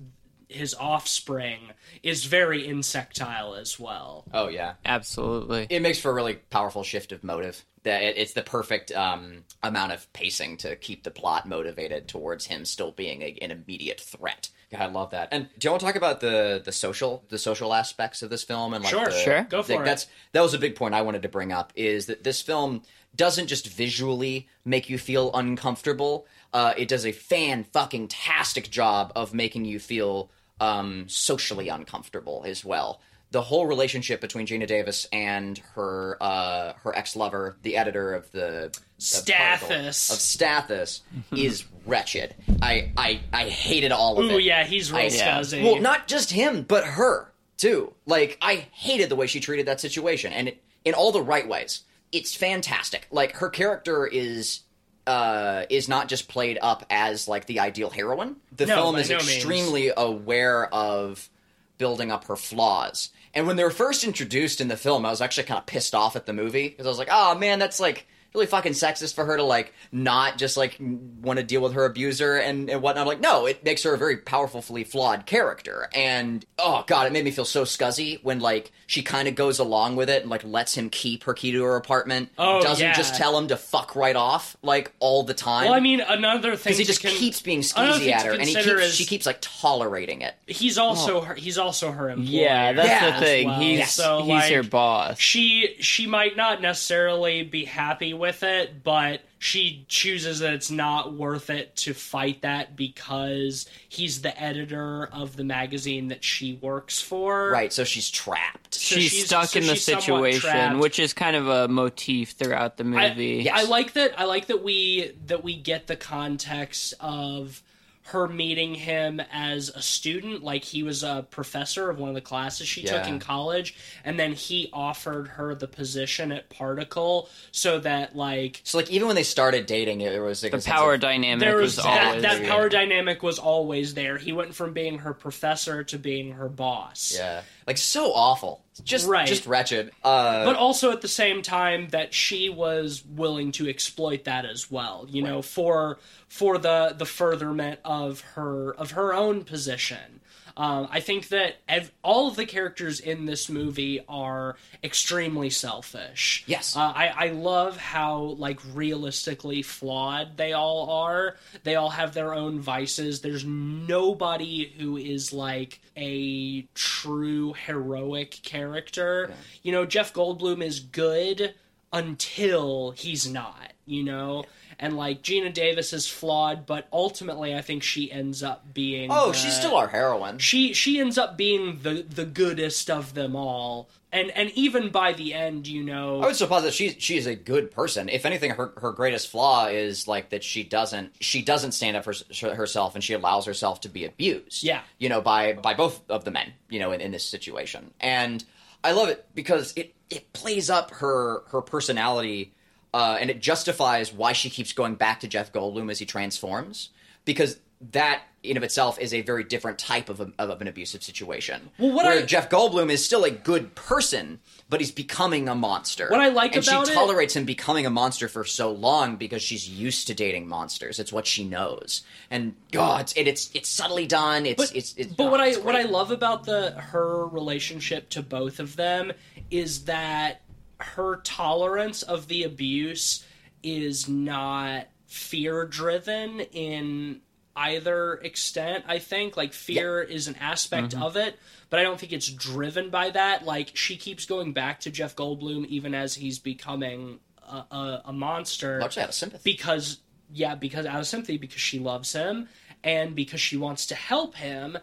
his 0.47 0.73
offspring 0.73 1.71
is 2.03 2.25
very 2.25 2.67
insectile 2.67 3.53
as 3.55 3.79
well 3.79 4.25
Oh 4.33 4.47
yeah. 4.47 4.73
Absolutely. 4.85 5.67
It 5.69 5.81
makes 5.81 5.99
for 5.99 6.11
a 6.11 6.13
really 6.13 6.35
powerful 6.35 6.83
shift 6.83 7.11
of 7.11 7.23
motive. 7.23 7.63
That 7.83 8.03
it, 8.03 8.17
it's 8.17 8.33
the 8.33 8.43
perfect 8.43 8.91
um, 8.91 9.43
amount 9.63 9.91
of 9.91 10.11
pacing 10.13 10.57
to 10.57 10.75
keep 10.75 11.03
the 11.03 11.11
plot 11.11 11.47
motivated 11.47 12.07
towards 12.07 12.45
him 12.45 12.65
still 12.65 12.91
being 12.91 13.21
a, 13.21 13.37
an 13.41 13.51
immediate 13.51 13.99
threat. 13.99 14.49
Yeah, 14.71 14.85
I 14.85 14.87
love 14.87 15.11
that. 15.11 15.29
And 15.31 15.49
do 15.59 15.67
you 15.67 15.71
want 15.71 15.81
to 15.81 15.85
talk 15.85 15.95
about 15.95 16.21
the 16.21 16.61
the 16.63 16.71
social 16.71 17.25
the 17.29 17.37
social 17.37 17.73
aspects 17.73 18.21
of 18.21 18.29
this 18.29 18.43
film 18.43 18.73
and 18.73 18.83
like 18.83 18.91
Sure, 18.91 19.05
the, 19.05 19.11
Sure. 19.11 19.43
Go 19.49 19.63
for 19.63 19.73
like, 19.73 19.81
it. 19.81 19.85
That's 19.85 20.07
that 20.31 20.41
was 20.41 20.53
a 20.53 20.59
big 20.59 20.75
point 20.75 20.93
I 20.93 21.01
wanted 21.01 21.23
to 21.23 21.29
bring 21.29 21.51
up 21.51 21.73
is 21.75 22.05
that 22.05 22.23
this 22.23 22.41
film 22.41 22.83
doesn't 23.15 23.47
just 23.47 23.67
visually 23.67 24.47
make 24.63 24.89
you 24.89 24.97
feel 24.97 25.31
uncomfortable. 25.33 26.25
Uh, 26.53 26.73
it 26.77 26.87
does 26.87 27.05
a 27.05 27.11
fan 27.11 27.65
fucking 27.65 28.07
tastic 28.07 28.69
job 28.69 29.11
of 29.15 29.33
making 29.33 29.65
you 29.65 29.79
feel 29.79 30.29
um, 30.61 31.05
socially 31.09 31.67
uncomfortable 31.67 32.43
as 32.45 32.63
well. 32.63 33.01
The 33.31 33.41
whole 33.41 33.65
relationship 33.65 34.19
between 34.19 34.45
Geena 34.45 34.67
Davis 34.67 35.07
and 35.13 35.57
her 35.75 36.17
uh, 36.21 36.73
her 36.83 36.93
ex 36.95 37.15
lover, 37.15 37.55
the 37.61 37.77
editor 37.77 38.13
of 38.13 38.29
the 38.31 38.77
Stathis. 38.99 40.11
of 40.11 40.17
Stathis, 40.17 40.99
is 41.35 41.65
wretched. 41.85 42.35
I, 42.61 42.91
I 42.97 43.21
I 43.31 43.43
hated 43.49 43.91
all 43.91 44.19
of 44.19 44.25
Ooh, 44.31 44.37
it. 44.37 44.43
yeah, 44.43 44.63
he's 44.65 44.91
real 44.91 45.01
I- 45.05 45.07
scuzzy. 45.07 45.63
Well, 45.63 45.81
not 45.81 46.07
just 46.07 46.31
him, 46.31 46.63
but 46.63 46.83
her 46.83 47.31
too. 47.57 47.93
Like 48.05 48.37
I 48.41 48.67
hated 48.73 49.09
the 49.09 49.15
way 49.15 49.27
she 49.27 49.39
treated 49.39 49.65
that 49.67 49.79
situation, 49.79 50.33
and 50.33 50.49
it, 50.49 50.63
in 50.83 50.93
all 50.93 51.11
the 51.11 51.21
right 51.21 51.47
ways. 51.47 51.83
It's 52.11 52.35
fantastic. 52.35 53.07
Like 53.11 53.37
her 53.37 53.47
character 53.49 54.05
is 54.05 54.61
uh, 55.07 55.63
is 55.69 55.87
not 55.87 56.09
just 56.09 56.27
played 56.27 56.57
up 56.61 56.85
as 56.89 57.29
like 57.29 57.45
the 57.45 57.61
ideal 57.61 57.89
heroine. 57.89 58.35
The 58.57 58.65
No, 58.65 58.75
film 58.75 58.95
is 58.97 59.09
no 59.09 59.17
means. 59.17 59.35
extremely 59.35 59.91
aware 59.95 60.65
of 60.73 61.29
building 61.77 62.11
up 62.11 62.25
her 62.25 62.35
flaws. 62.35 63.09
And 63.33 63.47
when 63.47 63.55
they 63.55 63.63
were 63.63 63.71
first 63.71 64.03
introduced 64.03 64.59
in 64.59 64.67
the 64.67 64.77
film, 64.77 65.05
I 65.05 65.09
was 65.09 65.21
actually 65.21 65.43
kind 65.43 65.59
of 65.59 65.65
pissed 65.65 65.95
off 65.95 66.15
at 66.15 66.25
the 66.25 66.33
movie 66.33 66.69
because 66.69 66.85
I 66.85 66.89
was 66.89 66.99
like, 66.99 67.09
"Oh 67.11 67.35
man, 67.35 67.59
that's 67.59 67.79
like 67.79 68.07
really 68.33 68.45
fucking 68.47 68.73
sexist 68.73 69.15
for 69.15 69.25
her 69.25 69.37
to 69.37 69.43
like 69.43 69.73
not 69.91 70.37
just 70.37 70.57
like 70.57 70.77
want 70.79 71.37
to 71.37 71.43
deal 71.43 71.61
with 71.61 71.73
her 71.73 71.85
abuser 71.85 72.37
and, 72.37 72.69
and 72.69 72.81
whatnot." 72.81 73.01
I'm 73.01 73.07
like, 73.07 73.19
no, 73.19 73.45
it 73.45 73.63
makes 73.63 73.83
her 73.83 73.93
a 73.93 73.97
very 73.97 74.17
powerfully 74.17 74.83
flawed 74.83 75.25
character. 75.25 75.89
And 75.93 76.45
oh 76.59 76.83
god, 76.87 77.07
it 77.07 77.13
made 77.13 77.25
me 77.25 77.31
feel 77.31 77.45
so 77.45 77.63
scuzzy 77.63 78.23
when 78.23 78.39
like 78.39 78.71
she 78.87 79.01
kind 79.01 79.27
of 79.27 79.35
goes 79.35 79.59
along 79.59 79.95
with 79.95 80.09
it 80.09 80.21
and 80.21 80.29
like 80.29 80.43
lets 80.43 80.75
him 80.75 80.89
keep 80.89 81.23
her 81.23 81.33
key 81.33 81.51
to 81.51 81.63
her 81.63 81.75
apartment. 81.75 82.29
Oh, 82.37 82.61
doesn't 82.61 82.85
yeah. 82.85 82.93
just 82.93 83.15
tell 83.15 83.37
him 83.37 83.47
to 83.47 83.57
fuck 83.57 83.95
right 83.95 84.15
off 84.15 84.57
like 84.61 84.91
all 84.99 85.23
the 85.23 85.33
time. 85.33 85.65
well, 85.65 85.73
I 85.73 85.79
mean, 85.79 86.01
another 86.01 86.55
thing 86.55 86.71
because 86.71 86.77
he 86.77 86.83
just 86.83 87.01
con- 87.01 87.11
keeps 87.11 87.41
being 87.41 87.63
another 87.75 87.99
skeezy 87.99 88.11
at 88.11 88.25
her, 88.25 88.33
and 88.33 88.43
he 88.43 88.53
keeps, 88.53 88.67
is 88.67 88.95
she 88.95 89.05
keeps 89.05 89.25
like 89.25 89.37
tolerating 89.41 90.21
it. 90.21 90.35
he's 90.45 90.77
also 90.77 91.17
oh. 91.17 91.21
her. 91.21 91.35
He's 91.35 91.57
also 91.57 91.91
her 91.91 92.09
employer. 92.09 92.27
Yeah, 92.29 92.73
that's 92.73 92.87
Yeah. 92.87 93.19
the 93.19 93.25
thing. 93.25 93.47
well. 93.47 93.59
He's 93.59 93.89
So, 93.91 94.19
he's 94.21 94.29
like, 94.29 94.51
your 94.51 94.63
boss. 94.63 95.19
she 95.19 95.75
she 95.79 96.07
might 96.07 96.35
not 96.35 96.61
necessarily 96.61 97.43
be 97.43 97.65
happy 97.65 98.13
with 98.21 98.43
it, 98.43 98.83
but 98.83 99.19
she 99.39 99.83
chooses 99.89 100.39
that 100.39 100.53
it's 100.53 100.71
not 100.71 101.13
worth 101.13 101.49
it 101.49 101.75
to 101.75 101.93
fight 101.93 102.43
that 102.43 102.75
because 102.77 103.67
he's 103.89 104.21
the 104.21 104.41
editor 104.41 105.09
of 105.11 105.35
the 105.35 105.43
magazine 105.43 106.07
that 106.09 106.23
she 106.23 106.53
works 106.61 107.01
for. 107.01 107.49
Right, 107.49 107.73
so 107.73 107.83
she's 107.83 108.09
trapped. 108.09 108.75
So 108.75 108.95
she's, 108.95 109.09
she's- 109.11 109.25
stuck 109.25 109.47
so 109.47 109.59
in 109.59 109.67
the 109.67 109.75
situation, 109.75 110.79
which 110.79 110.99
is 110.99 111.13
kind 111.13 111.35
of 111.35 111.47
a 111.47 111.67
motif 111.67 112.31
throughout 112.31 112.77
the 112.77 112.83
I, 112.83 113.09
movie. 113.09 113.41
Yes. 113.45 113.65
I 113.65 113.67
like 113.67 113.93
that. 113.93 114.17
I 114.17 114.25
like 114.25 114.45
that 114.47 114.63
we 114.63 115.11
that 115.25 115.43
we 115.43 115.57
get 115.57 115.87
the 115.87 115.95
context 115.97 116.93
of 116.99 117.61
her 118.11 118.27
meeting 118.27 118.75
him 118.75 119.21
as 119.31 119.69
a 119.69 119.81
student, 119.81 120.43
like 120.43 120.63
he 120.63 120.83
was 120.83 121.03
a 121.03 121.25
professor 121.29 121.89
of 121.89 121.97
one 121.99 122.09
of 122.09 122.15
the 122.15 122.21
classes 122.21 122.67
she 122.67 122.83
took 122.83 123.07
in 123.07 123.19
college, 123.19 123.75
and 124.03 124.19
then 124.19 124.33
he 124.33 124.69
offered 124.73 125.27
her 125.27 125.55
the 125.55 125.67
position 125.67 126.31
at 126.31 126.49
Particle 126.49 127.29
so 127.51 127.79
that 127.79 128.15
like 128.15 128.61
So 128.63 128.77
like 128.77 128.89
even 128.91 129.07
when 129.07 129.15
they 129.15 129.23
started 129.23 129.65
dating, 129.65 130.01
it 130.01 130.19
was 130.21 130.43
like 130.43 130.51
The 130.51 130.59
power 130.59 130.93
of- 130.95 130.99
dynamic 131.01 131.39
there 131.39 131.57
was 131.57 131.77
was 131.77 131.85
that, 131.85 132.07
always 132.07 132.21
that 132.23 132.43
power 132.43 132.69
dynamic 132.69 133.23
was 133.23 133.39
always 133.39 133.93
there. 133.93 134.17
He 134.17 134.31
went 134.33 134.53
from 134.55 134.73
being 134.73 134.99
her 134.99 135.13
professor 135.13 135.83
to 135.85 135.97
being 135.97 136.33
her 136.33 136.49
boss. 136.49 137.13
Yeah, 137.15 137.41
like 137.67 137.77
so 137.77 138.11
awful, 138.13 138.63
just 138.83 139.07
Right. 139.07 139.27
just 139.27 139.45
wretched. 139.45 139.91
Uh, 140.03 140.45
but 140.45 140.55
also 140.55 140.91
at 140.91 141.01
the 141.01 141.07
same 141.07 141.41
time 141.41 141.89
that 141.89 142.13
she 142.13 142.49
was 142.49 143.03
willing 143.05 143.51
to 143.53 143.67
exploit 143.69 144.23
that 144.25 144.45
as 144.45 144.71
well 144.71 145.05
you 145.09 145.21
know 145.21 145.41
for 145.41 145.99
for 146.27 146.57
the 146.57 146.95
the 146.97 147.05
furtherment 147.05 147.79
of 147.85 148.21
her 148.21 148.73
of 148.75 148.91
her 148.91 149.13
own 149.13 149.43
position 149.43 150.19
um, 150.57 150.89
I 150.91 150.99
think 150.99 151.29
that 151.29 151.55
ev- 151.69 151.93
all 152.03 152.27
of 152.27 152.35
the 152.35 152.45
characters 152.45 152.99
in 152.99 153.25
this 153.25 153.47
movie 153.49 154.03
are 154.09 154.57
extremely 154.83 155.49
selfish. 155.49 156.43
Yes. 156.45 156.75
uh, 156.75 156.81
I 156.93 157.07
I 157.07 157.27
love 157.29 157.77
how 157.77 158.35
like 158.37 158.59
realistically 158.73 159.61
flawed 159.61 160.35
they 160.35 160.51
all 160.51 160.89
are. 160.89 161.37
They 161.63 161.75
all 161.75 161.89
have 161.91 162.13
their 162.13 162.33
own 162.33 162.59
vices. 162.59 163.21
There's 163.21 163.45
nobody 163.45 164.73
who 164.77 164.97
is 164.97 165.31
like 165.31 165.79
a 165.95 166.63
true 166.75 167.50
heroic 167.53 168.39
character. 168.43 169.33
You 169.63 169.71
know, 169.71 169.85
Jeff 169.85 170.13
Goldblum 170.13 170.63
is 170.63 170.79
good 170.79 171.53
until 171.93 172.91
he's 172.91 173.27
not, 173.27 173.73
you 173.85 174.03
know? 174.03 174.45
And 174.79 174.97
like 174.97 175.21
Geena 175.21 175.53
Davis 175.53 175.93
is 175.93 176.07
flawed, 176.07 176.65
but 176.65 176.87
ultimately 176.91 177.55
I 177.55 177.61
think 177.61 177.83
she 177.83 178.11
ends 178.11 178.41
up 178.41 178.73
being 178.73 179.09
oh, 179.11 179.27
the- 179.31 179.37
she's 179.37 179.55
still 179.55 179.75
our 179.75 179.87
heroine. 179.89 180.39
she 180.39 180.73
she 180.73 180.99
ends 180.99 181.17
up 181.17 181.37
being 181.37 181.79
the 181.83 182.01
the 182.07 182.25
goodest 182.25 182.89
of 182.89 183.13
them 183.13 183.35
all. 183.35 183.89
And 184.13 184.29
and 184.31 184.51
even 184.51 184.89
by 184.89 185.13
the 185.13 185.33
end, 185.33 185.67
you 185.67 185.83
know, 185.83 186.21
I 186.21 186.25
would 186.25 186.35
suppose 186.35 186.63
that 186.63 186.73
she 186.73 186.89
she 186.99 187.17
is 187.17 187.27
a 187.27 187.35
good 187.35 187.71
person. 187.71 188.09
If 188.09 188.25
anything, 188.25 188.51
her 188.51 188.73
her 188.77 188.91
greatest 188.91 189.29
flaw 189.29 189.67
is 189.67 190.05
like 190.07 190.31
that 190.31 190.43
she 190.43 190.63
doesn't 190.63 191.15
she 191.21 191.41
doesn't 191.41 191.71
stand 191.71 191.95
up 191.95 192.03
for 192.03 192.13
herself 192.53 192.95
and 192.95 193.03
she 193.03 193.13
allows 193.13 193.45
herself 193.45 193.81
to 193.81 193.89
be 193.89 194.03
abused. 194.03 194.63
Yeah. 194.63 194.81
you 194.97 195.07
know 195.07 195.21
by 195.21 195.53
by 195.53 195.75
both 195.75 196.01
of 196.09 196.25
the 196.25 196.31
men. 196.31 196.51
You 196.69 196.79
know 196.79 196.91
in, 196.91 196.99
in 196.99 197.11
this 197.11 197.25
situation, 197.25 197.93
and 198.01 198.43
I 198.83 198.91
love 198.91 199.07
it 199.07 199.25
because 199.33 199.73
it 199.77 199.95
it 200.09 200.33
plays 200.33 200.69
up 200.69 200.91
her 200.91 201.43
her 201.47 201.61
personality. 201.61 202.53
Uh, 202.93 203.17
and 203.21 203.29
it 203.29 203.39
justifies 203.39 204.11
why 204.11 204.33
she 204.33 204.49
keeps 204.49 204.73
going 204.73 204.95
back 204.95 205.21
to 205.21 205.27
Jeff 205.29 205.53
Goldblum 205.53 205.89
as 205.89 205.97
he 205.97 206.05
transforms, 206.05 206.89
because 207.23 207.57
that 207.91 208.23
in 208.43 208.57
of 208.57 208.63
itself 208.63 208.99
is 208.99 209.13
a 209.13 209.21
very 209.21 209.43
different 209.43 209.77
type 209.77 210.09
of, 210.09 210.19
a, 210.19 210.31
of 210.39 210.61
an 210.61 210.67
abusive 210.67 211.03
situation. 211.03 211.69
Well, 211.77 211.93
what 211.93 212.05
where 212.05 212.19
I- 212.19 212.25
Jeff 212.25 212.49
Goldblum 212.49 212.89
is 212.89 213.03
still 213.05 213.23
a 213.23 213.29
good 213.31 213.75
person, 213.75 214.39
but 214.69 214.79
he's 214.79 214.91
becoming 214.91 215.47
a 215.47 215.53
monster. 215.55 216.07
What 216.09 216.19
I 216.19 216.29
like 216.29 216.55
and 216.55 216.65
about 216.67 216.87
she 216.87 216.91
it- 216.91 216.95
tolerates 216.95 217.35
him 217.35 217.45
becoming 217.45 217.85
a 217.85 217.89
monster 217.89 218.27
for 218.27 218.43
so 218.43 218.71
long 218.71 219.15
because 219.15 219.41
she's 219.43 219.69
used 219.69 220.07
to 220.07 220.13
dating 220.13 220.47
monsters. 220.47 220.99
It's 220.99 221.13
what 221.13 221.27
she 221.27 221.43
knows, 221.43 222.03
and 222.29 222.55
God, 222.71 223.01
it's, 223.01 223.13
it, 223.13 223.27
it's 223.27 223.51
it's 223.53 223.69
subtly 223.69 224.07
done. 224.07 224.45
It's 224.45 224.57
but 224.57 224.75
it's, 224.75 224.93
it's 224.97 225.13
but 225.13 225.25
oh, 225.25 225.31
what 225.31 225.39
I 225.39 225.53
what 225.53 225.75
I 225.75 225.83
love 225.83 226.11
about 226.11 226.43
the 226.43 226.71
her 226.71 227.27
relationship 227.27 228.09
to 228.09 228.23
both 228.23 228.59
of 228.59 228.75
them 228.75 229.11
is 229.51 229.85
that 229.85 230.41
her 230.79 231.17
tolerance 231.17 232.01
of 232.01 232.27
the 232.27 232.43
abuse 232.43 233.23
is 233.61 234.07
not 234.09 234.87
fear 235.05 235.65
driven 235.65 236.39
in 236.39 237.21
either 237.55 238.15
extent 238.15 238.83
i 238.87 238.99
think. 238.99 239.35
Like 239.37 239.53
fear 239.53 240.01
is 240.01 240.27
an 240.27 240.35
aspect 240.39 240.93
Mm-hmm. 240.93 241.03
of 241.03 241.15
it 241.17 241.37
but 241.69 241.79
i 241.79 241.83
don't 241.83 241.99
think 241.99 242.11
it's 242.13 242.29
driven 242.29 242.89
by 242.89 243.09
that. 243.11 243.45
Like 243.45 243.71
she 243.75 243.97
keeps 243.97 244.25
going 244.25 244.53
back 244.53 244.79
to 244.81 244.91
jeff 244.91 245.15
goldblum 245.15 245.65
even 245.67 245.93
as 245.93 246.15
he's 246.15 246.39
becoming 246.39 247.19
a, 247.47 247.63
a, 247.71 248.01
a 248.05 248.13
monster. 248.13 248.79
Largely 248.79 249.03
out 249.03 249.09
of 249.09 249.15
sympathy. 249.15 249.51
because 249.51 249.99
yeah 250.33 250.55
because 250.55 250.85
out 250.85 250.99
of 250.99 251.07
sympathy 251.07 251.37
because 251.37 251.59
she 251.61 251.79
loves 251.79 252.13
him 252.13 252.47
and 252.83 253.15
because 253.15 253.41
she 253.41 253.57
wants 253.57 253.85
to 253.87 253.95
help 253.95 254.35
him. 254.35 254.77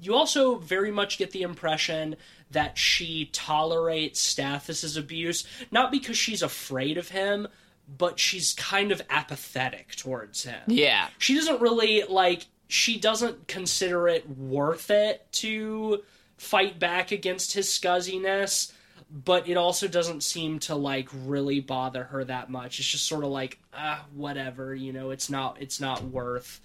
You 0.00 0.14
also 0.16 0.56
very 0.56 0.90
much 0.90 1.18
get 1.18 1.30
the 1.30 1.42
impression 1.42 2.16
that 2.50 2.76
she 2.76 3.26
tolerates 3.32 4.20
Stathis's 4.34 4.96
abuse 4.96 5.46
not 5.70 5.92
because 5.92 6.16
she's 6.18 6.42
afraid 6.42 6.98
of 6.98 7.10
him 7.10 7.46
but 7.86 8.18
she's 8.18 8.52
kind 8.54 8.92
of 8.92 9.02
apathetic 9.10 9.94
towards 9.96 10.44
him. 10.44 10.60
Yeah. 10.66 11.08
she 11.18 11.34
doesn't 11.34 11.60
really 11.60 12.02
like 12.08 12.46
she 12.68 12.98
doesn't 12.98 13.46
consider 13.46 14.08
it 14.08 14.28
worth 14.28 14.90
it 14.90 15.26
to 15.32 16.02
fight 16.36 16.78
back 16.78 17.12
against 17.12 17.52
his 17.52 17.68
scuzziness 17.68 18.72
but 19.10 19.48
it 19.48 19.56
also 19.56 19.86
doesn't 19.86 20.22
seem 20.24 20.58
to 20.58 20.74
like 20.74 21.08
really 21.24 21.60
bother 21.60 22.02
her 22.04 22.24
that 22.24 22.50
much. 22.50 22.80
It's 22.80 22.88
just 22.88 23.06
sort 23.06 23.22
of 23.22 23.30
like 23.30 23.58
ah 23.72 24.04
whatever 24.12 24.74
you 24.74 24.92
know 24.92 25.10
it's 25.10 25.30
not 25.30 25.58
it's 25.60 25.80
not 25.80 26.02
worth 26.02 26.60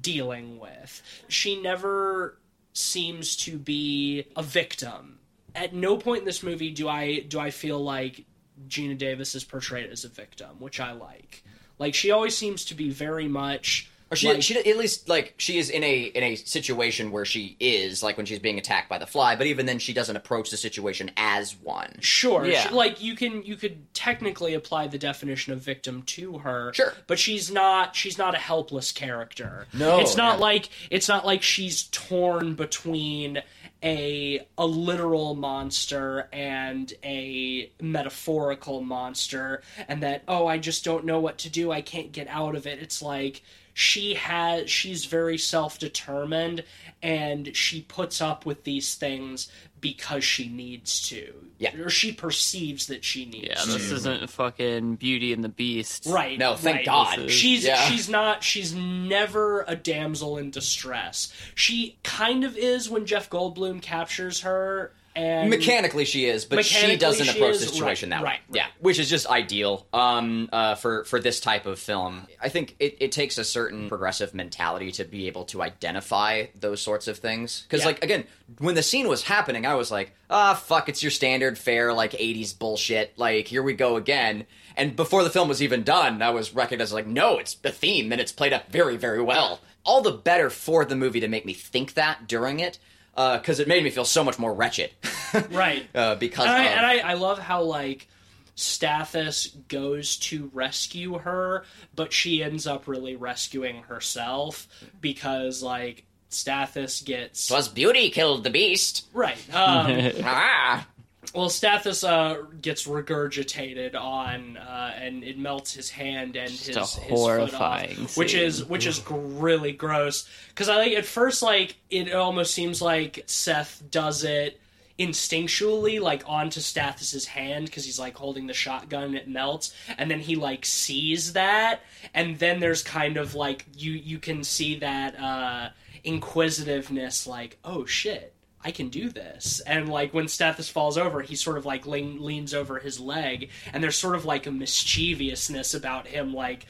dealing 0.00 0.58
with. 0.58 1.02
She 1.28 1.60
never 1.62 2.38
seems 2.74 3.36
to 3.36 3.56
be 3.58 4.26
a 4.36 4.42
victim. 4.42 5.18
At 5.54 5.72
no 5.72 5.96
point 5.96 6.20
in 6.20 6.24
this 6.26 6.42
movie 6.42 6.72
do 6.72 6.88
i 6.88 7.20
do 7.20 7.38
i 7.40 7.50
feel 7.50 7.82
like 7.82 8.26
geena 8.68 8.96
davis 8.96 9.34
is 9.34 9.44
portrayed 9.44 9.90
as 9.90 10.04
a 10.04 10.08
victim 10.08 10.50
which 10.58 10.80
i 10.80 10.92
like 10.92 11.42
like 11.78 11.94
she 11.94 12.10
always 12.10 12.36
seems 12.36 12.64
to 12.64 12.74
be 12.74 12.88
very 12.90 13.26
much 13.28 13.90
Or 14.12 14.16
she, 14.16 14.28
like- 14.28 14.42
she 14.42 14.56
at 14.56 14.76
least 14.76 15.08
like 15.08 15.34
she 15.38 15.58
is 15.58 15.70
in 15.70 15.82
a 15.82 16.02
in 16.02 16.22
a 16.22 16.36
situation 16.36 17.10
where 17.10 17.24
she 17.24 17.56
is 17.58 18.00
like 18.00 18.16
when 18.16 18.26
she's 18.26 18.38
being 18.38 18.58
attacked 18.58 18.88
by 18.88 18.98
the 18.98 19.06
fly, 19.06 19.34
but 19.34 19.46
even 19.48 19.66
then 19.66 19.80
she 19.80 19.92
doesn't 19.92 20.14
approach 20.14 20.50
the 20.50 20.56
situation 20.56 21.10
as 21.16 21.56
one. 21.56 21.96
Sure, 22.00 22.44
Yeah. 22.46 22.68
she- 22.68 22.74
like 22.74 23.02
you 23.02 23.16
can 23.16 23.42
you 23.42 23.56
could 23.56 23.92
technically 23.92 24.54
apply 24.54 24.86
the 24.86 24.98
definition 24.98 25.52
of 25.52 25.60
victim 25.60 26.02
to 26.02 26.38
her. 26.38 26.72
Sure. 26.74 26.92
but 27.08 27.18
she's 27.18 27.50
not 27.50 27.96
she's 27.96 28.16
not 28.18 28.34
a 28.36 28.38
helpless 28.38 28.92
character. 28.92 29.66
No, 29.72 29.98
it's 29.98 30.16
not 30.16 30.36
yeah. 30.36 30.42
like 30.44 30.68
it's 30.90 31.08
not 31.08 31.26
like 31.26 31.42
she's 31.42 31.84
torn 31.90 32.54
between 32.54 33.42
a 33.84 34.46
a 34.56 34.66
literal 34.66 35.34
monster 35.34 36.28
and 36.32 36.92
a 37.04 37.70
metaphorical 37.80 38.80
monster, 38.80 39.62
and 39.86 40.02
that 40.02 40.22
oh 40.26 40.46
I 40.46 40.58
just 40.58 40.84
don't 40.84 41.04
know 41.04 41.20
what 41.20 41.38
to 41.38 41.50
do. 41.50 41.70
I 41.70 41.82
can't 41.82 42.10
get 42.12 42.26
out 42.28 42.56
of 42.56 42.66
it. 42.66 42.80
It's 42.80 43.02
like 43.02 43.42
she 43.74 44.14
has 44.14 44.70
she's 44.70 45.04
very 45.04 45.36
self-determined 45.36 46.64
and 47.02 47.54
she 47.56 47.82
puts 47.82 48.20
up 48.20 48.46
with 48.46 48.62
these 48.62 48.94
things 48.94 49.50
because 49.84 50.24
she 50.24 50.48
needs 50.48 51.06
to 51.10 51.34
Yeah. 51.58 51.76
or 51.76 51.90
she 51.90 52.10
perceives 52.10 52.86
that 52.86 53.04
she 53.04 53.26
needs 53.26 53.48
Yeah, 53.48 53.54
to 53.56 53.68
this 53.68 53.90
isn't 53.90 54.30
fucking 54.30 54.96
Beauty 54.96 55.34
and 55.34 55.44
the 55.44 55.50
Beast. 55.50 56.06
right 56.06 56.38
No, 56.38 56.56
thank 56.56 56.76
right. 56.78 56.86
God. 56.86 57.18
Is- 57.18 57.32
she's 57.32 57.64
Yeah. 57.64 57.86
she's 57.90 58.08
not 58.08 58.42
she's 58.42 58.72
never 58.74 59.62
a 59.68 59.76
damsel 59.76 60.38
in 60.38 60.50
distress 60.50 61.30
she 61.54 61.96
kind 62.02 62.44
of 62.44 62.56
is 62.56 62.88
when 62.88 63.04
jeff 63.04 63.28
goldblum 63.28 63.82
captures 63.82 64.40
her 64.40 64.90
and 65.16 65.48
Mechanically, 65.50 66.04
she 66.04 66.26
is, 66.26 66.44
but 66.44 66.64
she 66.64 66.96
doesn't 66.96 67.26
she 67.26 67.38
approach 67.38 67.54
is, 67.56 67.60
the 67.60 67.66
situation 67.68 68.10
right, 68.10 68.16
that 68.16 68.22
way. 68.24 68.30
right, 68.30 68.40
Yeah, 68.50 68.66
which 68.80 68.98
is 68.98 69.08
just 69.08 69.26
ideal 69.28 69.86
um, 69.92 70.48
uh, 70.52 70.74
for 70.74 71.04
for 71.04 71.20
this 71.20 71.40
type 71.40 71.66
of 71.66 71.78
film. 71.78 72.26
I 72.42 72.48
think 72.48 72.74
it, 72.80 72.96
it 73.00 73.12
takes 73.12 73.38
a 73.38 73.44
certain 73.44 73.88
progressive 73.88 74.34
mentality 74.34 74.90
to 74.92 75.04
be 75.04 75.26
able 75.28 75.44
to 75.46 75.62
identify 75.62 76.46
those 76.58 76.80
sorts 76.82 77.06
of 77.08 77.18
things. 77.18 77.62
Because, 77.62 77.80
Yeah. 77.82 77.86
like, 77.86 78.02
again, 78.04 78.24
when 78.58 78.74
the 78.74 78.82
scene 78.82 79.08
was 79.08 79.22
happening, 79.22 79.66
I 79.66 79.74
was 79.74 79.90
like, 79.90 80.14
ah, 80.30 80.54
fuck, 80.54 80.88
it's 80.88 81.02
your 81.02 81.10
standard 81.10 81.58
fair 81.58 81.92
like 81.92 82.12
'80s 82.12 82.58
bullshit. 82.58 83.12
Like, 83.16 83.46
here 83.46 83.62
we 83.62 83.74
go 83.74 83.96
again. 83.96 84.46
And 84.76 84.96
before 84.96 85.22
the 85.22 85.30
film 85.30 85.48
was 85.48 85.62
even 85.62 85.84
done, 85.84 86.20
I 86.22 86.30
was 86.30 86.52
recognized 86.54 86.92
like, 86.92 87.06
no, 87.06 87.38
it's 87.38 87.54
the 87.54 87.70
theme, 87.70 88.10
and 88.10 88.20
it's 88.20 88.32
played 88.32 88.52
up 88.52 88.70
very, 88.72 88.96
very 88.96 89.22
well. 89.22 89.60
All 89.84 90.00
the 90.00 90.10
better 90.10 90.50
for 90.50 90.84
the 90.84 90.96
movie 90.96 91.20
to 91.20 91.28
make 91.28 91.44
me 91.46 91.52
think 91.52 91.94
that 91.94 92.26
during 92.26 92.58
it. 92.58 92.78
Because 93.14 93.60
it 93.60 93.68
made 93.68 93.84
me 93.84 93.90
feel 93.90 94.04
so 94.04 94.24
much 94.24 94.38
more 94.38 94.52
wretched. 94.52 94.90
right 95.50 95.88
uh, 95.94 96.14
because 96.16 96.46
and, 96.46 96.54
I, 96.54 96.64
of, 96.64 96.76
and 96.76 96.86
I, 96.86 96.98
I 97.10 97.14
love 97.14 97.38
how 97.38 97.62
like 97.62 98.08
Stathis 98.56 99.54
goes 99.68 100.16
to 100.18 100.50
rescue 100.52 101.18
her, 101.18 101.64
but 101.94 102.12
she 102.12 102.42
ends 102.42 102.66
up 102.66 102.86
really 102.86 103.16
rescuing 103.16 103.82
herself 103.84 104.68
because 105.00 105.62
like 105.62 106.04
Stathis 106.30 107.04
gets 107.04 107.48
Twas 107.48 107.68
beauty 107.68 108.10
killed 108.10 108.44
the 108.44 108.50
beast. 108.50 109.06
right. 109.12 109.38
Um, 109.54 110.12
ah, 110.24 110.86
well, 111.34 111.48
Stathis 111.48 112.08
uh, 112.08 112.42
gets 112.60 112.86
regurgitated 112.86 113.96
on, 113.96 114.56
uh, 114.56 114.94
and 114.96 115.24
it 115.24 115.36
melts 115.36 115.74
his 115.74 115.90
hand 115.90 116.36
and 116.36 116.48
his, 116.48 116.76
a 116.76 116.80
his 116.80 116.94
foot 116.94 117.10
horrifying 117.10 118.04
off, 118.04 118.16
which 118.16 118.34
is 118.34 118.64
which 118.64 118.86
is 118.86 119.02
really 119.10 119.72
gross. 119.72 120.28
Because 120.48 120.68
I 120.68 120.76
like 120.76 120.92
at 120.92 121.04
first 121.04 121.42
like 121.42 121.76
it 121.90 122.12
almost 122.14 122.54
seems 122.54 122.80
like 122.80 123.24
Seth 123.26 123.82
does 123.90 124.22
it 124.22 124.60
instinctually 124.96 126.00
like 126.00 126.22
onto 126.26 126.60
Stathis's 126.60 127.26
hand 127.26 127.66
because 127.66 127.84
he's 127.84 127.98
like 127.98 128.16
holding 128.16 128.46
the 128.46 128.54
shotgun 128.54 129.04
and 129.04 129.16
it 129.16 129.28
melts, 129.28 129.74
and 129.98 130.08
then 130.08 130.20
he 130.20 130.36
like 130.36 130.64
sees 130.64 131.32
that, 131.32 131.80
and 132.14 132.38
then 132.38 132.60
there's 132.60 132.84
kind 132.84 133.16
of 133.16 133.34
like 133.34 133.66
you 133.76 133.90
you 133.90 134.20
can 134.20 134.44
see 134.44 134.78
that 134.78 135.18
uh, 135.18 135.70
inquisitiveness, 136.04 137.26
like 137.26 137.58
oh 137.64 137.84
shit. 137.84 138.33
I 138.66 138.70
can 138.70 138.88
do 138.88 139.10
this. 139.10 139.60
And 139.66 139.90
like 139.90 140.14
when 140.14 140.24
Stathis 140.24 140.70
falls 140.70 140.96
over, 140.96 141.20
he 141.20 141.36
sort 141.36 141.58
of 141.58 141.66
like 141.66 141.86
lean, 141.86 142.24
leans 142.24 142.54
over 142.54 142.78
his 142.78 142.98
leg, 142.98 143.50
and 143.72 143.82
there's 143.84 143.96
sort 143.96 144.14
of 144.16 144.24
like 144.24 144.46
a 144.46 144.50
mischievousness 144.50 145.74
about 145.74 146.06
him 146.06 146.32
like 146.32 146.66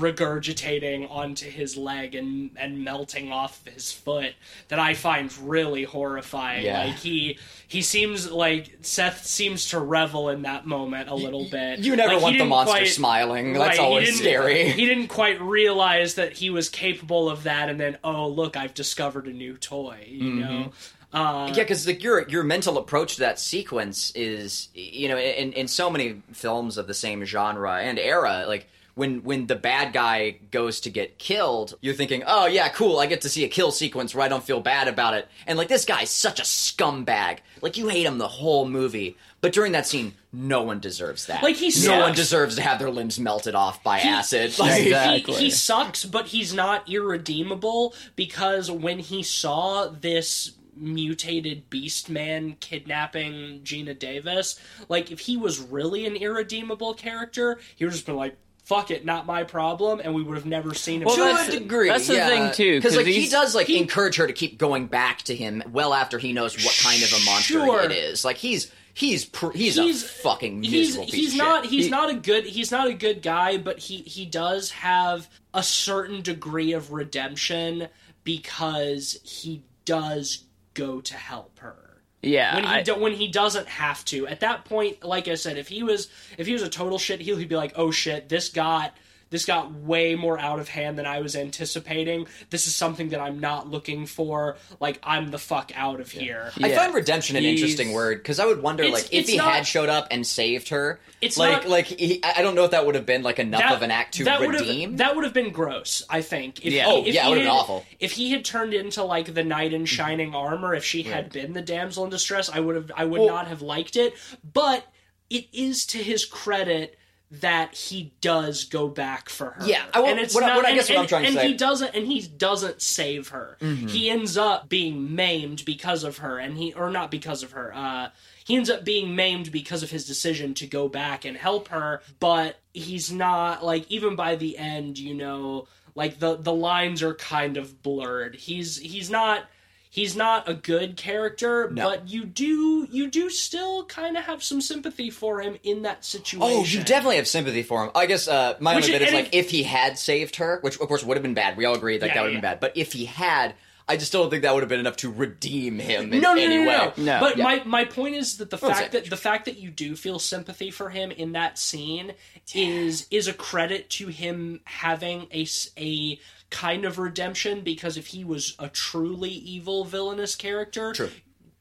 regurgitating 0.00 1.10
onto 1.10 1.48
his 1.48 1.76
leg 1.76 2.14
and 2.14 2.50
and 2.56 2.82
melting 2.84 3.30
off 3.32 3.64
his 3.66 3.92
foot 3.92 4.34
that 4.68 4.78
I 4.78 4.94
find 4.94 5.32
really 5.38 5.84
horrifying. 5.84 6.64
Yeah. 6.64 6.84
Like 6.86 6.96
he 6.96 7.38
he 7.68 7.82
seems 7.82 8.30
like 8.30 8.78
Seth 8.82 9.24
seems 9.24 9.68
to 9.70 9.78
revel 9.78 10.28
in 10.30 10.42
that 10.42 10.66
moment 10.66 11.08
a 11.08 11.14
little 11.14 11.48
bit. 11.48 11.78
You 11.80 11.94
never 11.96 12.14
Like, 12.14 12.22
want 12.22 12.38
the 12.38 12.44
monster 12.44 12.72
quite- 12.72 12.88
smiling. 12.88 13.52
That's 13.52 13.76
he 13.78 13.82
always 13.82 14.06
didn't- 14.08 14.20
scary. 14.20 14.70
He 14.80 14.86
didn't 14.86 15.08
quite 15.08 15.40
realize 15.40 16.14
that 16.14 16.32
he 16.34 16.50
was 16.50 16.68
capable 16.68 17.28
of 17.28 17.42
that, 17.44 17.68
and 17.68 17.78
then 17.78 17.98
oh 18.02 18.28
look, 18.28 18.56
I've 18.56 18.74
discovered 18.74 19.26
a 19.26 19.32
new 19.32 19.56
toy. 19.56 20.06
You 20.08 20.20
Mm-hmm. 20.30 20.40
know, 20.40 20.72
uh, 21.12 21.46
Yeah, 21.54 21.62
because 21.64 21.86
like 21.86 22.02
your 22.02 22.28
your 22.28 22.42
mental 22.44 22.78
approach 22.78 23.14
to 23.14 23.20
that 23.20 23.38
sequence 23.38 24.12
is, 24.14 24.68
you 24.74 25.08
know, 25.08 25.18
in 25.18 25.52
in 25.52 25.68
so 25.68 25.90
many 25.90 26.22
films 26.32 26.76
of 26.78 26.86
the 26.86 26.94
same 26.94 27.24
genre 27.24 27.78
and 27.80 27.98
era, 27.98 28.44
like 28.46 28.68
when 28.94 29.22
when 29.22 29.46
the 29.46 29.54
bad 29.56 29.92
guy 29.92 30.36
goes 30.50 30.80
to 30.80 30.90
get 30.90 31.18
killed, 31.18 31.74
you're 31.80 31.94
thinking, 31.94 32.22
oh 32.26 32.46
yeah, 32.46 32.68
cool, 32.68 32.98
I 32.98 33.06
get 33.06 33.20
to 33.22 33.28
see 33.28 33.44
a 33.44 33.48
kill 33.48 33.70
sequence 33.72 34.14
where 34.14 34.24
I 34.24 34.28
don't 34.28 34.44
feel 34.44 34.60
bad 34.60 34.88
about 34.88 35.14
it, 35.14 35.28
and 35.46 35.56
like 35.58 35.68
this 35.68 35.84
guy's 35.84 36.10
such 36.10 36.38
a 36.40 36.42
scumbag, 36.44 37.38
like 37.62 37.76
you 37.76 37.88
hate 37.88 38.04
him 38.04 38.18
the 38.18 38.28
whole 38.28 38.68
movie, 38.68 39.16
but 39.40 39.52
during 39.52 39.72
that 39.72 39.86
scene, 39.86 40.14
no 40.32 40.62
one 40.62 40.80
deserves 40.80 41.26
that. 41.26 41.42
Like, 41.42 41.56
he 41.56 41.72
no 41.86 42.00
one 42.00 42.14
deserves 42.14 42.56
to 42.56 42.62
have 42.62 42.78
their 42.78 42.90
limbs 42.90 43.18
melted 43.18 43.54
off 43.54 43.82
by 43.82 44.00
acid. 44.00 44.50
He, 44.50 44.62
Like, 44.62 44.82
he- 45.16 45.22
he 45.38 45.50
sucks, 45.50 46.04
but 46.04 46.26
he's 46.26 46.52
not 46.52 46.88
irredeemable 46.88 47.94
because 48.16 48.70
when 48.70 48.98
he 48.98 49.22
saw 49.22 49.88
this 49.88 50.52
mutated 50.80 51.68
beast 51.70 52.08
man 52.10 52.56
kidnapping 52.60 53.60
Geena 53.62 53.98
Davis, 53.98 54.58
like 54.88 55.10
if 55.10 55.20
he 55.20 55.36
was 55.36 55.60
really 55.60 56.06
an 56.06 56.16
irredeemable 56.16 56.94
character, 56.94 57.58
he 57.76 57.84
would 57.84 57.90
have 57.90 57.96
just 57.96 58.06
been 58.06 58.16
like, 58.16 58.36
"Fuck 58.64 58.90
it, 58.90 59.04
not 59.04 59.26
my 59.26 59.44
problem," 59.44 60.00
and 60.02 60.14
we 60.14 60.22
would 60.22 60.36
have 60.36 60.46
never 60.46 60.74
seen 60.74 61.02
him. 61.02 61.06
Well, 61.06 61.16
to 61.16 61.22
that's- 61.22 61.48
a 61.48 61.58
degree. 61.58 61.88
that's 61.88 62.06
the 62.08 62.14
thing, 62.14 62.52
too, 62.52 62.78
because 62.78 62.96
like 62.96 63.06
he 63.06 63.28
does 63.28 63.54
like 63.54 63.66
he- 63.66 63.78
encourage 63.78 64.16
her 64.16 64.26
to 64.26 64.32
keep 64.32 64.58
going 64.58 64.86
back 64.86 65.22
to 65.22 65.34
him 65.36 65.62
well 65.72 65.92
after 65.94 66.18
he 66.18 66.32
knows 66.32 66.56
what 66.64 66.76
kind 66.82 67.02
of 67.02 67.12
a 67.12 67.24
monster 67.24 67.54
Sure. 67.54 67.82
it 67.82 67.92
is. 67.92 68.24
Like 68.24 68.36
he's 68.38 68.70
he's 68.94 69.24
pr- 69.24 69.52
he's, 69.52 69.76
He's- 69.76 70.02
a 70.02 70.06
fucking 70.06 70.62
he's 70.64 70.72
miserable 70.88 71.04
piece 71.06 71.14
he's 71.14 71.32
of 71.34 71.38
not 71.38 71.62
shit. 71.64 71.70
he's 71.72 71.84
He- 71.86 71.90
not 71.90 72.10
a 72.10 72.14
good 72.14 72.44
he's 72.46 72.70
not 72.72 72.88
a 72.88 72.92
good 72.92 73.22
guy 73.22 73.56
but 73.56 73.78
he 73.78 73.98
he 73.98 74.26
does 74.26 74.70
have 74.72 75.28
a 75.54 75.62
certain 75.62 76.22
degree 76.22 76.72
of 76.72 76.90
redemption 76.92 77.88
because 78.24 79.18
he 79.22 79.62
does 79.84 80.44
go 80.74 81.00
to 81.00 81.14
help 81.14 81.58
her. 81.60 82.02
Yeah, 82.22 82.54
when 82.54 82.64
he 82.64 82.70
I- 82.70 82.82
do, 82.82 82.96
when 82.96 83.12
he 83.14 83.28
doesn't 83.28 83.66
have 83.68 84.04
to. 84.06 84.26
At 84.26 84.40
that 84.40 84.64
point 84.66 85.02
like 85.04 85.26
i 85.28 85.34
said 85.34 85.56
if 85.56 85.68
he 85.68 85.82
was 85.82 86.08
if 86.36 86.46
he 86.46 86.52
was 86.52 86.62
a 86.62 86.68
total 86.68 86.98
shit 86.98 87.20
heel 87.20 87.36
he'd 87.36 87.48
be 87.48 87.56
like 87.56 87.72
oh 87.76 87.90
shit 87.90 88.28
this 88.28 88.48
got 88.50 88.94
this 89.30 89.44
got 89.44 89.72
way 89.72 90.14
more 90.16 90.38
out 90.38 90.58
of 90.58 90.68
hand 90.68 90.98
than 90.98 91.06
I 91.06 91.20
was 91.20 91.34
anticipating. 91.36 92.26
This 92.50 92.66
is 92.66 92.74
something 92.74 93.10
that 93.10 93.20
I'm 93.20 93.38
not 93.38 93.70
looking 93.70 94.06
for. 94.06 94.56
Like 94.80 94.98
I'm 95.02 95.30
the 95.30 95.38
fuck 95.38 95.72
out 95.74 96.00
of 96.00 96.10
here. 96.10 96.50
I 96.62 96.70
find 96.74 96.92
redemption 96.92 97.36
an 97.36 97.44
He's- 97.44 97.60
interesting 97.60 97.92
word 97.92 98.18
because 98.18 98.38
I 98.40 98.46
would 98.46 98.62
wonder, 98.62 98.82
It's- 98.82 99.02
like, 99.04 99.12
if 99.12 99.20
it's 99.20 99.28
he 99.30 99.36
not- 99.36 99.52
had 99.54 99.66
showed 99.66 99.88
up 99.88 100.08
and 100.10 100.26
saved 100.26 100.70
her, 100.70 101.00
It's 101.20 101.36
like, 101.38 101.52
not- 101.62 101.68
like 101.68 101.86
he, 101.86 102.20
I 102.24 102.34
I 102.38 102.42
don't 102.42 102.54
know 102.54 102.64
if 102.64 102.70
that 102.72 102.86
would 102.86 102.94
have 102.94 103.06
been 103.06 103.22
like 103.22 103.38
enough 103.38 103.70
of 103.72 103.82
an 103.82 103.90
act 103.90 104.14
to 104.14 104.24
would've- 104.24 104.60
redeem. 104.60 104.96
That 104.96 105.14
would 105.14 105.24
have 105.24 105.34
been 105.34 105.50
gross, 105.50 106.02
I 106.10 106.22
think. 106.22 106.64
If 106.64 106.72
Yeah. 106.72 106.86
he- 106.86 106.90
Oh, 106.90 107.04
if 107.04 107.14
yeah, 107.14 107.26
it 107.26 107.28
would've 107.30 107.42
been 107.44 107.52
had- 107.52 107.58
awful. 107.60 107.86
If 108.00 108.12
he 108.12 108.30
had 108.32 108.44
turned 108.44 108.74
into 108.74 109.02
like 109.04 109.32
the 109.34 109.44
knight 109.44 109.72
in 109.72 109.82
mm-hmm. 109.82 109.84
shining 109.86 110.34
armor, 110.34 110.74
if 110.74 110.84
she 110.84 111.04
had 111.04 111.30
been 111.30 111.52
the 111.52 111.62
damsel 111.62 112.04
in 112.04 112.10
distress, 112.10 112.48
I 112.52 112.60
would 112.60 112.74
have 112.74 112.90
I 112.96 113.04
would 113.04 113.20
Well- 113.20 113.28
not 113.28 113.46
have 113.48 113.62
liked 113.62 113.96
it. 113.96 114.14
But 114.42 114.86
it 115.28 115.46
is 115.52 115.86
to 115.86 115.98
his 115.98 116.24
credit 116.24 116.98
that 117.32 117.74
he 117.74 118.12
does 118.20 118.64
go 118.64 118.88
back 118.88 119.28
for 119.28 119.50
her. 119.50 119.64
Yeah, 119.66 119.84
I 119.94 120.00
will- 120.00 120.08
and 120.08 120.18
it's 120.18 120.34
what 120.34 120.40
not, 120.40 120.56
what 120.56 120.64
I 120.66 120.70
and- 120.70 120.78
guess 120.78 120.88
what 120.88 120.96
I'm 120.96 121.00
and- 121.02 121.08
trying 121.08 121.22
to 121.32 121.38
and 121.40 121.48
he 121.48 121.54
doesn't, 121.54 121.94
and 121.94 122.06
he 122.06 122.20
doesn't 122.22 122.82
save 122.82 123.28
her. 123.28 123.56
He 123.60 124.10
ends 124.10 124.36
up 124.36 124.68
being 124.68 125.14
maimed 125.14 125.64
because 125.64 126.02
of 126.02 126.18
her, 126.18 126.38
and 126.38 126.58
he 126.58 126.72
or 126.72 126.90
not 126.90 127.10
because 127.10 127.42
of 127.44 127.52
her. 127.52 127.72
Uh, 127.74 128.08
he 128.44 128.56
ends 128.56 128.68
up 128.68 128.84
being 128.84 129.14
maimed 129.14 129.52
because 129.52 129.84
of 129.84 129.90
his 129.92 130.06
decision 130.06 130.54
to 130.54 130.66
go 130.66 130.88
back 130.88 131.24
and 131.24 131.36
help 131.36 131.68
her, 131.68 132.02
but 132.18 132.58
he's 132.74 133.12
not 133.12 133.64
like 133.64 133.88
even 133.90 134.16
by 134.16 134.34
the 134.34 134.58
end, 134.58 134.98
you 134.98 135.14
know, 135.14 135.68
like 135.94 136.18
the 136.18 136.36
the 136.36 136.52
lines 136.52 137.00
are 137.00 137.14
kind 137.14 137.56
of 137.56 137.80
blurred. 137.82 138.34
He's 138.34 138.76
he's 138.78 139.08
not 139.08 139.44
he's 139.92 140.14
not 140.16 140.48
a 140.48 140.54
good 140.54 140.96
character, 140.96 141.68
No. 141.70 141.90
but 141.90 142.08
you 142.08 142.24
do 142.24 142.86
you 142.90 143.10
do 143.10 143.28
still 143.28 143.84
kind 143.84 144.16
of 144.16 144.24
have 144.24 144.42
some 144.42 144.60
sympathy 144.60 145.10
for 145.10 145.40
him 145.40 145.58
in 145.62 145.82
that 145.82 146.04
situation. 146.04 146.40
Oh, 146.42 146.64
you 146.64 146.82
definitely 146.82 147.16
have 147.16 147.28
sympathy 147.28 147.62
for 147.62 147.84
him. 147.84 147.90
I 147.94 148.06
guess 148.06 148.28
uh, 148.28 148.54
my 148.60 148.76
Which 148.76 148.84
only 148.86 148.98
bit 148.98 149.02
is- 149.02 149.08
is 149.08 149.14
like 149.14 149.34
if 149.34 149.50
he 149.50 149.64
had 149.64 149.98
saved 149.98 150.36
her, 150.36 150.58
which 150.62 150.78
of 150.80 150.88
course 150.88 151.02
would 151.04 151.16
have 151.16 151.22
been 151.22 151.34
bad. 151.34 151.56
We 151.56 151.64
all 151.64 151.74
agree 151.74 151.98
that 151.98 152.06
Yeah, 152.06 152.14
that 152.14 152.20
would 152.22 152.26
have 152.28 152.34
yeah. 152.34 152.40
been 152.40 152.50
bad. 152.54 152.60
But 152.60 152.76
if 152.76 152.92
he 152.92 153.04
had, 153.06 153.54
I 153.88 153.96
just 153.96 154.06
still 154.12 154.22
don't 154.22 154.30
think 154.30 154.44
that 154.44 154.54
would 154.54 154.62
have 154.62 154.68
been 154.68 154.78
enough 154.78 154.98
to 154.98 155.10
redeem 155.10 155.80
him 155.80 156.12
in 156.12 156.20
no, 156.20 156.34
no, 156.34 156.40
any 156.40 156.58
no, 156.58 156.62
no, 156.64 156.68
way. 156.68 156.92
no. 156.98 157.04
No. 157.04 157.20
But 157.20 157.36
Yeah. 157.38 157.42
my 157.44 157.62
my 157.64 157.84
point 157.84 158.14
is 158.14 158.36
that 158.36 158.48
the 158.50 158.58
Well, 158.62 158.70
fact 158.72 158.92
that 158.92 159.10
the 159.10 159.16
fact 159.16 159.46
that 159.46 159.58
you 159.58 159.70
do 159.70 159.96
feel 159.96 160.20
sympathy 160.20 160.70
for 160.70 160.90
him 160.90 161.10
in 161.10 161.32
that 161.32 161.58
scene 161.58 162.12
is 162.54 163.08
is 163.10 163.26
a 163.26 163.32
credit 163.32 163.90
to 163.90 164.06
him 164.06 164.60
having 164.64 165.26
a 165.32 165.42
s- 165.42 165.70
a 165.76 166.20
kind 166.50 166.84
of 166.84 166.98
redemption 166.98 167.62
because 167.62 167.96
if 167.96 168.08
he 168.08 168.24
was 168.24 168.54
a 168.58 168.68
truly 168.68 169.30
evil 169.30 169.84
villainous 169.84 170.34
character, 170.34 170.92
True. 170.92 171.10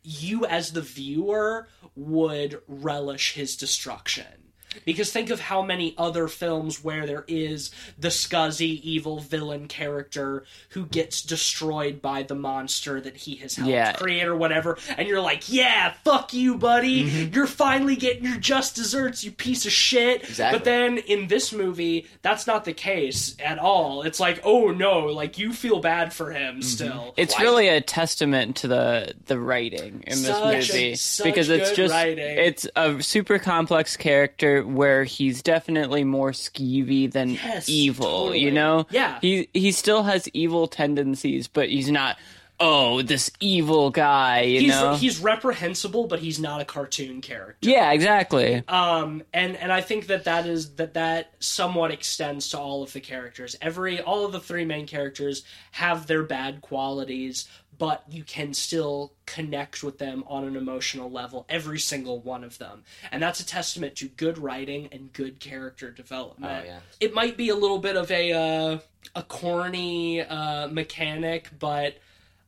you 0.04 0.46
as 0.46 0.74
the 0.74 0.82
viewer 0.82 1.68
would 1.96 2.62
relish 2.68 3.34
his 3.34 3.56
destruction. 3.56 4.49
Because 4.86 5.12
think 5.12 5.30
of 5.30 5.40
how 5.40 5.62
many 5.62 5.96
other 5.98 6.28
films 6.28 6.84
where 6.84 7.06
there 7.06 7.26
is 7.28 7.72
the 7.98 8.10
scuzzy 8.10 8.82
evil 8.82 9.20
villain 9.20 9.68
character 9.68 10.44
who 10.70 10.86
gets 10.86 11.22
destroyed 11.22 12.02
by 12.02 12.24
the 12.24 12.36
monster 12.36 13.02
that 13.02 13.18
he 13.18 13.36
has 13.38 13.56
helped 13.56 13.72
Yeah. 13.72 13.94
create 13.94 14.26
or 14.28 14.36
whatever, 14.36 14.78
and 14.98 15.08
you're 15.08 15.22
like, 15.22 15.52
yeah, 15.52 15.94
fuck 16.04 16.34
you, 16.34 16.56
buddy. 16.58 17.06
Mm-hmm. 17.10 17.34
You're 17.34 17.48
finally 17.48 17.96
getting 17.96 18.24
your 18.26 18.38
just 18.38 18.76
desserts, 18.76 19.24
you 19.24 19.32
piece 19.32 19.66
of 19.66 19.72
shit. 19.72 20.24
Exactly. 20.24 20.58
But 20.60 20.66
then 20.66 20.98
in 21.00 21.28
this 21.28 21.52
movie, 21.54 22.08
that's 22.22 22.46
not 22.48 22.66
the 22.66 22.74
case 22.74 23.36
at 23.44 23.58
all. 23.60 24.04
It's 24.04 24.20
like, 24.20 24.42
oh 24.44 24.70
no, 24.72 25.06
like 25.08 25.38
you 25.38 25.54
feel 25.54 25.80
bad 25.80 26.14
for 26.14 26.32
him 26.32 26.40
Mm-hmm. 26.40 26.62
still. 26.62 27.14
It's 27.18 27.40
really 27.40 27.68
a 27.68 27.82
testament 27.82 28.58
to 28.58 28.68
the 28.68 29.14
the 29.26 29.40
writing 29.40 30.04
in 30.08 30.22
this 30.22 30.30
a- 30.30 30.46
movie 30.46 31.30
because 31.30 31.50
it's 31.50 31.70
good 31.70 31.76
just 31.76 31.94
writing. 31.94 32.38
it's 32.38 32.68
a 32.76 33.02
super 33.02 33.40
complex 33.40 33.98
character 33.98 34.59
where 34.68 35.04
he's 35.04 35.42
definitely 35.42 36.04
more 36.04 36.32
skeevy 36.32 37.12
than 37.12 37.32
Yes, 37.32 37.68
evil. 37.70 38.06
totally. 38.06 38.40
You 38.40 38.52
know, 38.52 38.86
Yeah. 38.92 39.20
He 39.22 39.50
he 39.54 39.72
still 39.72 40.04
has 40.04 40.28
evil 40.34 40.68
tendencies, 40.68 41.48
but 41.48 41.70
he's 41.70 41.90
not. 41.92 42.18
Oh, 42.62 43.02
this 43.02 43.32
evil 43.40 43.90
guy. 43.90 44.42
You 44.42 44.60
He's, 44.60 44.70
know. 44.72 44.94
he's 44.96 45.20
reprehensible, 45.22 46.08
but 46.08 46.20
he's 46.20 46.42
not 46.42 46.60
a 46.60 46.66
cartoon 46.66 47.22
character. 47.22 47.70
yeah, 47.70 47.94
exactly. 47.94 48.62
um 48.68 49.24
and 49.34 49.56
and 49.56 49.72
i 49.72 49.80
think 49.80 50.08
that 50.08 50.26
that 50.26 50.46
is 50.46 50.76
that 50.76 50.94
that 50.94 51.32
somewhat 51.40 51.92
extends 51.92 52.50
to 52.50 52.60
all 52.60 52.84
of 52.84 52.92
the 52.92 53.00
characters 53.00 53.56
every 53.62 54.02
all 54.02 54.26
of 54.26 54.34
the 54.34 54.42
three 54.42 54.66
main 54.66 54.86
characters 54.86 55.44
have 55.72 56.06
their 56.08 56.22
bad 56.24 56.60
qualities 56.60 57.48
but 57.80 58.04
you 58.08 58.24
can 58.24 58.54
still 58.54 59.12
connect 59.26 59.82
with 59.84 59.98
them 59.98 60.24
on 60.28 60.44
an 60.44 60.56
emotional 60.56 61.10
level 61.10 61.46
every 61.50 61.80
single 61.80 62.20
one 62.20 62.44
of 62.44 62.60
them 62.60 62.84
and 63.12 63.24
that's 63.24 63.40
a 63.40 63.46
testament 63.46 63.96
to 63.96 64.08
good 64.10 64.38
writing 64.38 64.88
and 64.92 65.12
good 65.14 65.40
character 65.40 65.90
development 65.90 66.62
Oh, 66.62 66.66
yeah. 66.68 66.80
it 67.00 67.14
might 67.16 67.36
be 67.38 67.50
a 67.50 67.56
little 67.56 67.80
bit 67.80 67.96
of 67.96 68.12
a 68.12 68.32
uh, 68.34 68.80
a 69.16 69.24
corny 69.24 70.22
uh, 70.22 70.68
mechanic 70.68 71.50
but 71.58 71.98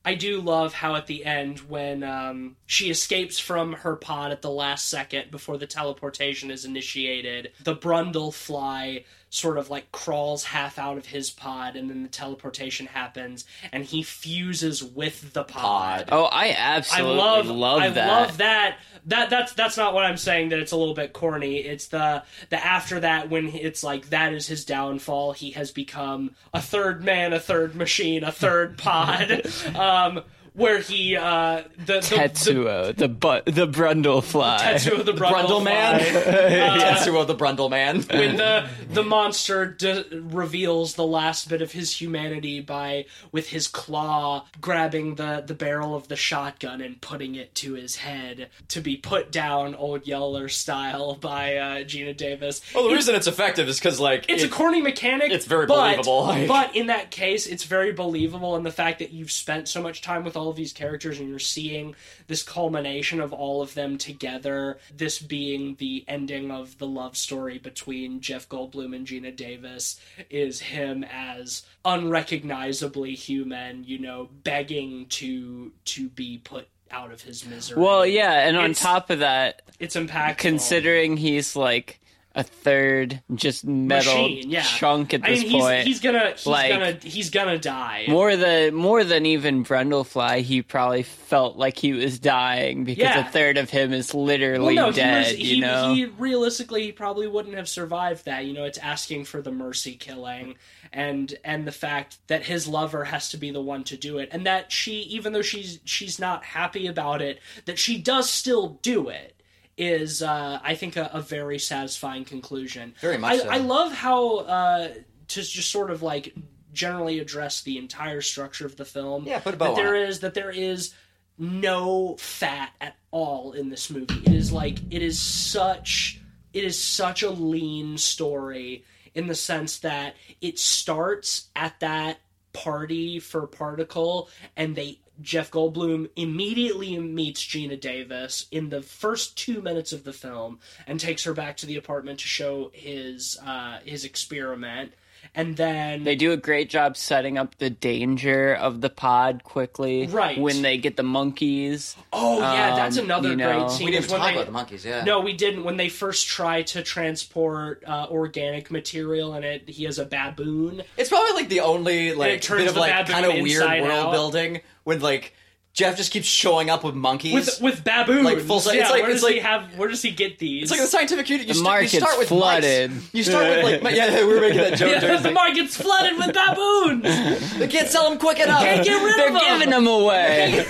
I 0.04 0.16
do 0.16 0.42
love 0.42 0.74
how 0.74 0.96
at 0.96 1.06
the 1.06 1.24
end, 1.26 1.60
when 1.70 2.04
um, 2.04 2.56
she 2.66 2.90
escapes 2.90 3.38
from 3.38 3.74
her 3.74 3.96
pod 3.96 4.32
at 4.32 4.42
the 4.42 4.50
last 4.50 4.90
second 4.90 5.30
before 5.30 5.60
the 5.60 5.68
teleportation 5.68 6.50
is 6.50 6.66
initiated, 6.66 7.52
the 7.64 7.76
Brundle 7.76 8.34
fly 8.34 9.06
sort 9.32 9.58
of 9.58 9.70
like 9.70 9.92
crawls 9.94 10.44
half 10.44 10.78
out 10.78 10.98
of 10.98 11.08
his 11.08 11.32
pod, 11.32 11.76
and 11.78 11.90
then 11.90 12.04
the 12.04 12.10
teleportation 12.10 12.86
happens, 12.86 13.46
and 13.72 13.86
he 13.86 14.04
fuses 14.04 14.84
with 14.84 15.34
the 15.34 15.44
pod. 15.44 15.62
Pod. 15.62 16.10
Oh, 16.12 16.26
I 16.26 16.48
I 16.50 16.56
absolutely 16.58 17.16
love, 17.16 17.48
love 17.48 17.82
I 17.82 17.90
that. 17.90 18.08
love 18.08 18.38
that. 18.38 18.78
That 19.06 19.30
that's 19.30 19.54
that's 19.54 19.78
not 19.78 19.94
what 19.94 20.04
I'm 20.06 20.18
saying. 20.18 20.50
That 20.50 20.60
it's 20.60 20.74
a 20.74 20.78
little 20.78 20.94
bit 20.94 21.14
corny. 21.14 21.58
It's 21.58 21.88
the 21.88 22.24
the 22.50 22.64
after 22.64 23.00
that 23.00 23.30
when 23.30 23.48
it's 23.48 23.84
like 23.84 24.10
that 24.10 24.34
is 24.34 24.48
his 24.48 24.66
downfall. 24.66 25.32
He 25.32 25.52
has 25.52 25.72
become 25.72 26.36
a 26.54 26.62
third 26.62 27.04
man, 27.04 27.32
a 27.34 27.40
third 27.40 27.74
machine, 27.76 28.24
a 28.24 28.32
third 28.32 28.78
pod. 28.78 29.44
um, 29.76 30.24
where 30.54 30.80
he 30.80 31.16
uh 31.16 31.62
the, 31.78 31.94
the 31.94 32.00
Tetsuo, 32.02 32.96
the 32.96 33.08
bu- 33.08 33.42
the 33.50 33.68
Brundle 33.68 34.24
fly. 34.24 34.58
Tetsuo 34.62 35.04
the, 35.06 35.14
Brundle 35.14 35.64
Man. 35.64 36.00
Tetsuo 36.46 37.26
the 37.26 37.36
Brundle 37.36 37.70
Man. 37.70 38.02
when 38.04 38.36
the 38.38 38.68
the 38.90 39.04
monster 39.04 39.66
d- 39.66 40.04
reveals 40.12 40.96
the 40.96 41.06
last 41.06 41.48
bit 41.50 41.62
of 41.62 41.72
his 41.72 42.02
humanity 42.02 42.60
by 42.60 43.06
with 43.32 43.50
his 43.50 43.68
claw 43.68 44.46
grabbing 44.60 45.16
the 45.16 45.44
the 45.46 45.54
barrel 45.54 45.96
of 45.96 46.08
the 46.10 46.16
shotgun 46.16 46.82
and 46.82 47.00
putting 47.02 47.36
it 47.36 47.56
to 47.56 47.74
his 47.74 47.98
head 47.98 48.50
to 48.68 48.82
be 48.82 48.98
put 48.98 49.32
down 49.32 49.74
old 49.76 50.06
Yeller 50.06 50.50
style 50.50 51.16
by 51.16 51.56
uh, 51.56 51.76
Geena 51.84 52.16
Davis. 52.16 52.62
Well, 52.74 52.84
the 52.84 52.90
It's- 52.90 53.00
reason 53.02 53.16
it's 53.16 53.28
effective 53.28 53.70
is 53.70 53.80
because 53.80 54.00
like 54.00 54.26
it's 54.30 54.44
a 54.44 54.50
corny 54.50 54.82
mechanic. 54.82 55.32
it's 55.32 55.46
very 55.46 55.66
but- 55.66 55.76
believable, 55.96 56.24
like- 56.26 56.48
But 56.48 56.76
in 56.76 56.88
that 56.88 57.10
case, 57.12 57.48
it's 57.48 57.64
very 57.64 57.94
believable 57.94 58.56
in 58.58 58.64
the 58.64 58.72
fact 58.72 59.00
that 59.00 59.12
you've 59.12 59.32
spent 59.32 59.68
so 59.70 59.82
much 59.82 60.02
time 60.02 60.24
with 60.26 60.36
all 60.42 60.50
of 60.50 60.56
these 60.56 60.74
characters 60.74 61.20
and 61.20 61.30
you're 61.30 61.40
seeing 61.40 61.96
this 62.28 62.42
culmination 62.44 63.22
of 63.22 63.32
all 63.32 63.62
of 63.62 63.74
them 63.76 63.98
together. 63.98 64.80
This 64.96 65.20
being 65.20 65.76
the 65.76 66.04
ending 66.08 66.50
of 66.52 66.78
the 66.80 66.88
love 66.88 67.16
story 67.16 67.60
between 67.60 68.20
Jeff 68.22 68.50
Goldblum 68.50 68.96
and 68.96 69.06
Geena 69.06 69.36
Davis 69.36 70.00
is 70.30 70.60
him 70.60 71.04
as 71.04 71.64
unrecognizably 71.86 73.14
human, 73.16 73.84
you 73.84 74.00
know, 74.00 74.30
begging 74.44 75.06
to 75.08 75.72
to 75.86 76.10
be 76.10 76.40
put 76.40 76.68
out 76.90 77.12
of 77.12 77.22
his 77.22 77.46
misery. 77.46 77.82
Well, 77.82 78.06
yeah, 78.06 78.46
and 78.48 78.58
on 78.58 78.72
It's- 78.72 78.82
top 78.82 79.10
of 79.10 79.20
that, 79.20 79.62
it's 79.80 79.96
impactful. 79.96 80.38
considering 80.40 81.18
he's 81.18 81.56
like 81.56 82.00
a 82.34 82.44
third 82.44 83.22
just 83.36 83.66
metal 83.66 84.14
Machine, 84.14 84.50
yeah. 84.50 84.62
chunk 84.64 85.14
at 85.14 85.24
I 85.26 85.32
this 85.32 85.42
mean, 85.42 85.50
he's, 85.52 85.62
point. 85.62 85.84
he's 85.88 86.00
gonna 86.00 86.32
he's 86.32 86.46
like- 86.48 86.70
gonna 86.72 86.92
he's 87.04 87.30
gonna 87.30 87.58
die. 87.58 88.06
more 88.08 88.36
than 88.38 88.74
more 88.74 89.04
than 89.04 89.26
even 89.26 89.66
Brundlefly, 89.66 90.42
he 90.42 90.62
probably 90.62 91.04
felt 91.04 91.58
like 91.58 91.78
he 91.78 91.92
was 91.94 92.20
dying 92.20 92.86
because 92.86 93.02
Yeah. 93.04 93.28
a 93.28 93.32
third 93.32 93.58
of 93.58 93.70
him 93.70 93.92
is 93.92 94.14
literally 94.14 94.76
well, 94.76 94.88
no, 94.88 94.92
dead. 94.94 95.26
he, 95.26 95.32
was, 95.34 95.40
you 95.42 95.56
he, 95.56 95.62
know, 95.62 95.94
he 95.94 96.06
realistically 96.06 96.84
he 96.84 96.92
probably 96.94 97.28
wouldn't 97.28 97.56
have 97.58 97.68
survived 97.68 98.24
that. 98.26 98.46
You 98.46 98.54
know, 98.54 98.64
it's 98.64 98.78
asking 98.78 99.26
for 99.26 99.42
the 99.42 99.52
mercy 99.52 99.96
killing, 99.96 100.56
and 100.94 101.34
and 101.44 101.68
the 101.68 101.72
fact 101.74 102.18
that 102.28 102.44
his 102.46 102.66
lover 102.68 103.04
has 103.04 103.30
to 103.32 103.38
be 103.38 103.52
the 103.52 103.62
one 103.62 103.84
to 103.86 103.98
do 103.98 104.20
it, 104.20 104.30
and 104.32 104.46
that 104.46 104.72
she, 104.72 105.00
even 105.02 105.34
though 105.34 105.42
she's 105.42 105.80
she's 105.84 106.18
not 106.18 106.46
happy 106.46 106.88
about 106.88 107.22
it, 107.22 107.40
that 107.66 107.78
she 107.78 107.98
does 107.98 108.30
still 108.30 108.80
do 108.82 109.10
it. 109.10 109.36
Is 109.84 110.22
uh, 110.22 110.60
I 110.64 110.76
think 110.76 110.96
a, 110.96 111.10
a 111.12 111.22
very 111.22 111.58
satisfying 111.58 112.24
conclusion. 112.24 112.94
Very 113.02 113.18
much 113.18 113.34
I, 113.34 113.38
so. 113.40 113.50
I 113.50 113.58
love 113.58 113.92
how 113.92 114.38
uh, 114.38 114.88
to 115.30 115.42
just 115.42 115.72
sort 115.72 115.90
of 115.90 116.04
like 116.04 116.36
generally 116.72 117.18
address 117.18 117.64
the 117.64 117.80
entire 117.80 118.22
structure 118.22 118.68
of 118.68 118.76
the 118.76 118.86
film. 118.86 119.26
Yeah, 119.26 119.40
put 119.40 119.56
a 119.56 119.58
bow 119.58 119.74
that 119.74 119.82
there 119.82 120.14
that 120.14 120.34
there 120.36 120.52
is 120.52 120.94
no 121.40 122.16
fat 122.20 122.72
at 122.80 122.96
all 123.10 123.54
in 123.54 123.70
this 123.70 123.90
movie. 123.90 124.22
It 124.24 124.36
is 124.36 124.52
like 124.52 124.78
it 124.92 125.02
is 125.02 125.20
such 125.20 126.22
it 126.54 126.64
is 126.64 126.82
such 126.82 127.24
a 127.24 127.32
lean 127.32 127.98
story 127.98 128.86
in 129.16 129.26
the 129.26 129.36
sense 129.36 129.80
that 129.80 130.16
it 130.42 130.60
starts 130.60 131.50
at 131.56 131.80
that 131.80 132.20
party 132.54 133.20
for 133.20 133.48
Particle 133.48 134.30
and 134.56 134.76
they 134.76 135.00
Jeff 135.22 135.52
Goldblum 135.52 136.10
immediately 136.16 136.98
meets 136.98 137.44
Geena 137.44 137.80
Davis 137.80 138.48
in 138.52 138.70
the 138.70 138.82
first 138.82 139.38
two 139.38 139.62
minutes 139.62 139.94
of 139.94 140.04
the 140.04 140.14
film 140.14 140.60
and 140.88 141.00
takes 141.00 141.24
her 141.24 141.34
back 141.34 141.58
to 141.58 141.66
the 141.66 141.78
apartment 141.78 142.20
to 142.20 142.28
show 142.28 142.72
his 142.74 143.38
uh, 143.46 143.80
his 143.86 144.04
experiment. 144.04 144.94
And 145.34 145.56
then 145.56 146.04
they 146.04 146.16
do 146.18 146.34
a 146.34 146.38
great 146.38 146.70
job 146.70 146.98
setting 146.98 147.38
up 147.38 147.58
the 147.58 147.70
danger 147.70 148.54
of 148.54 148.82
the 148.82 148.90
pod 148.90 149.44
quickly. 149.46 150.08
Right. 150.08 150.38
when 150.38 150.62
they 150.62 150.78
get 150.78 150.98
the 150.98 151.04
monkeys. 151.04 151.96
Oh 152.12 152.40
yeah, 152.40 152.76
that's 152.76 152.98
Um, 152.98 153.06
another 153.06 153.30
you 153.30 153.36
know- 153.38 153.60
great 153.60 153.72
scene. 153.72 153.86
we 153.86 153.92
didn't 153.92 154.12
when 154.12 154.20
talk 154.20 154.30
they- 154.30 154.36
about 154.36 154.46
the 154.48 154.52
monkeys. 154.52 154.84
Yeah. 154.86 155.04
No, 155.06 155.22
we 155.22 155.34
didn't. 155.34 155.64
When 155.64 155.78
they 155.78 155.88
first 155.90 156.28
try 156.28 156.64
to 156.64 156.84
transport 156.84 157.84
uh, 157.88 158.08
organic 158.10 158.72
material, 158.72 159.34
and 159.34 159.46
it 159.46 159.70
he 159.70 159.86
has 159.86 160.00
a 160.00 160.06
baboon. 160.06 160.84
It's 160.98 161.10
probably 161.10 161.34
like 161.34 161.50
the 161.50 161.62
only 161.62 162.14
like 162.14 162.46
bit 162.48 162.68
of 162.68 162.76
like 162.76 163.08
kind 163.08 163.26
of 163.26 163.34
weird 163.42 163.62
world 163.82 163.92
out. 164.08 164.12
building 164.12 164.62
when 164.84 165.00
like 165.00 165.34
Jeff 165.74 165.96
just 165.96 166.12
keeps 166.12 166.28
showing 166.28 166.70
up 166.70 166.84
with 166.84 166.96
monkeys. 166.96 167.34
With 167.34 167.62
with 167.62 167.84
baboons, 167.86 168.26
Like, 168.26 168.40
full 168.40 168.60
size- 168.60 168.76
yeah. 168.76 168.82
it's 168.82 168.92
like- 168.92 169.04
where 169.04 169.12
it's 169.12 169.22
does 169.22 169.30
he 169.32 169.40
have? 169.40 169.78
Where 169.78 169.88
does 169.88 170.02
he 170.02 170.12
get 170.12 170.38
these? 170.38 170.64
it's 170.64 170.72
like 170.72 170.82
the 170.82 170.88
scientific 170.88 171.26
community. 171.26 171.48
You, 171.48 171.54
The 171.54 171.60
st- 171.60 171.66
you 171.66 171.72
market's 171.72 171.98
start 171.98 172.18
with 172.20 172.28
flooded. 172.28 172.92
Mice. 172.92 173.14
You 173.14 173.24
start 173.24 173.64
with 173.64 173.82
like 173.84 173.96
yeah, 173.96 174.26
we 174.26 174.34
were 174.34 174.42
making 174.42 174.58
that 174.58 174.74
joke. 174.78 174.92
yeah, 174.92 175.00
during 175.00 175.22
the 175.24 175.30
the- 175.30 175.34
market's 175.34 175.78
flooded 175.78 176.18
with 176.18 176.34
baboons. 176.34 177.58
They 177.58 177.68
can't 177.70 177.88
sell 177.88 178.10
them 178.10 178.20
quick 178.20 178.40
enough. 178.40 178.62
Can't 178.64 178.84
get 178.86 179.02
rid 179.02 179.16
They're 179.18 179.28
of 179.28 179.34
them. 179.34 179.60
giving 179.60 179.70
them 179.70 179.88
away. 179.88 180.66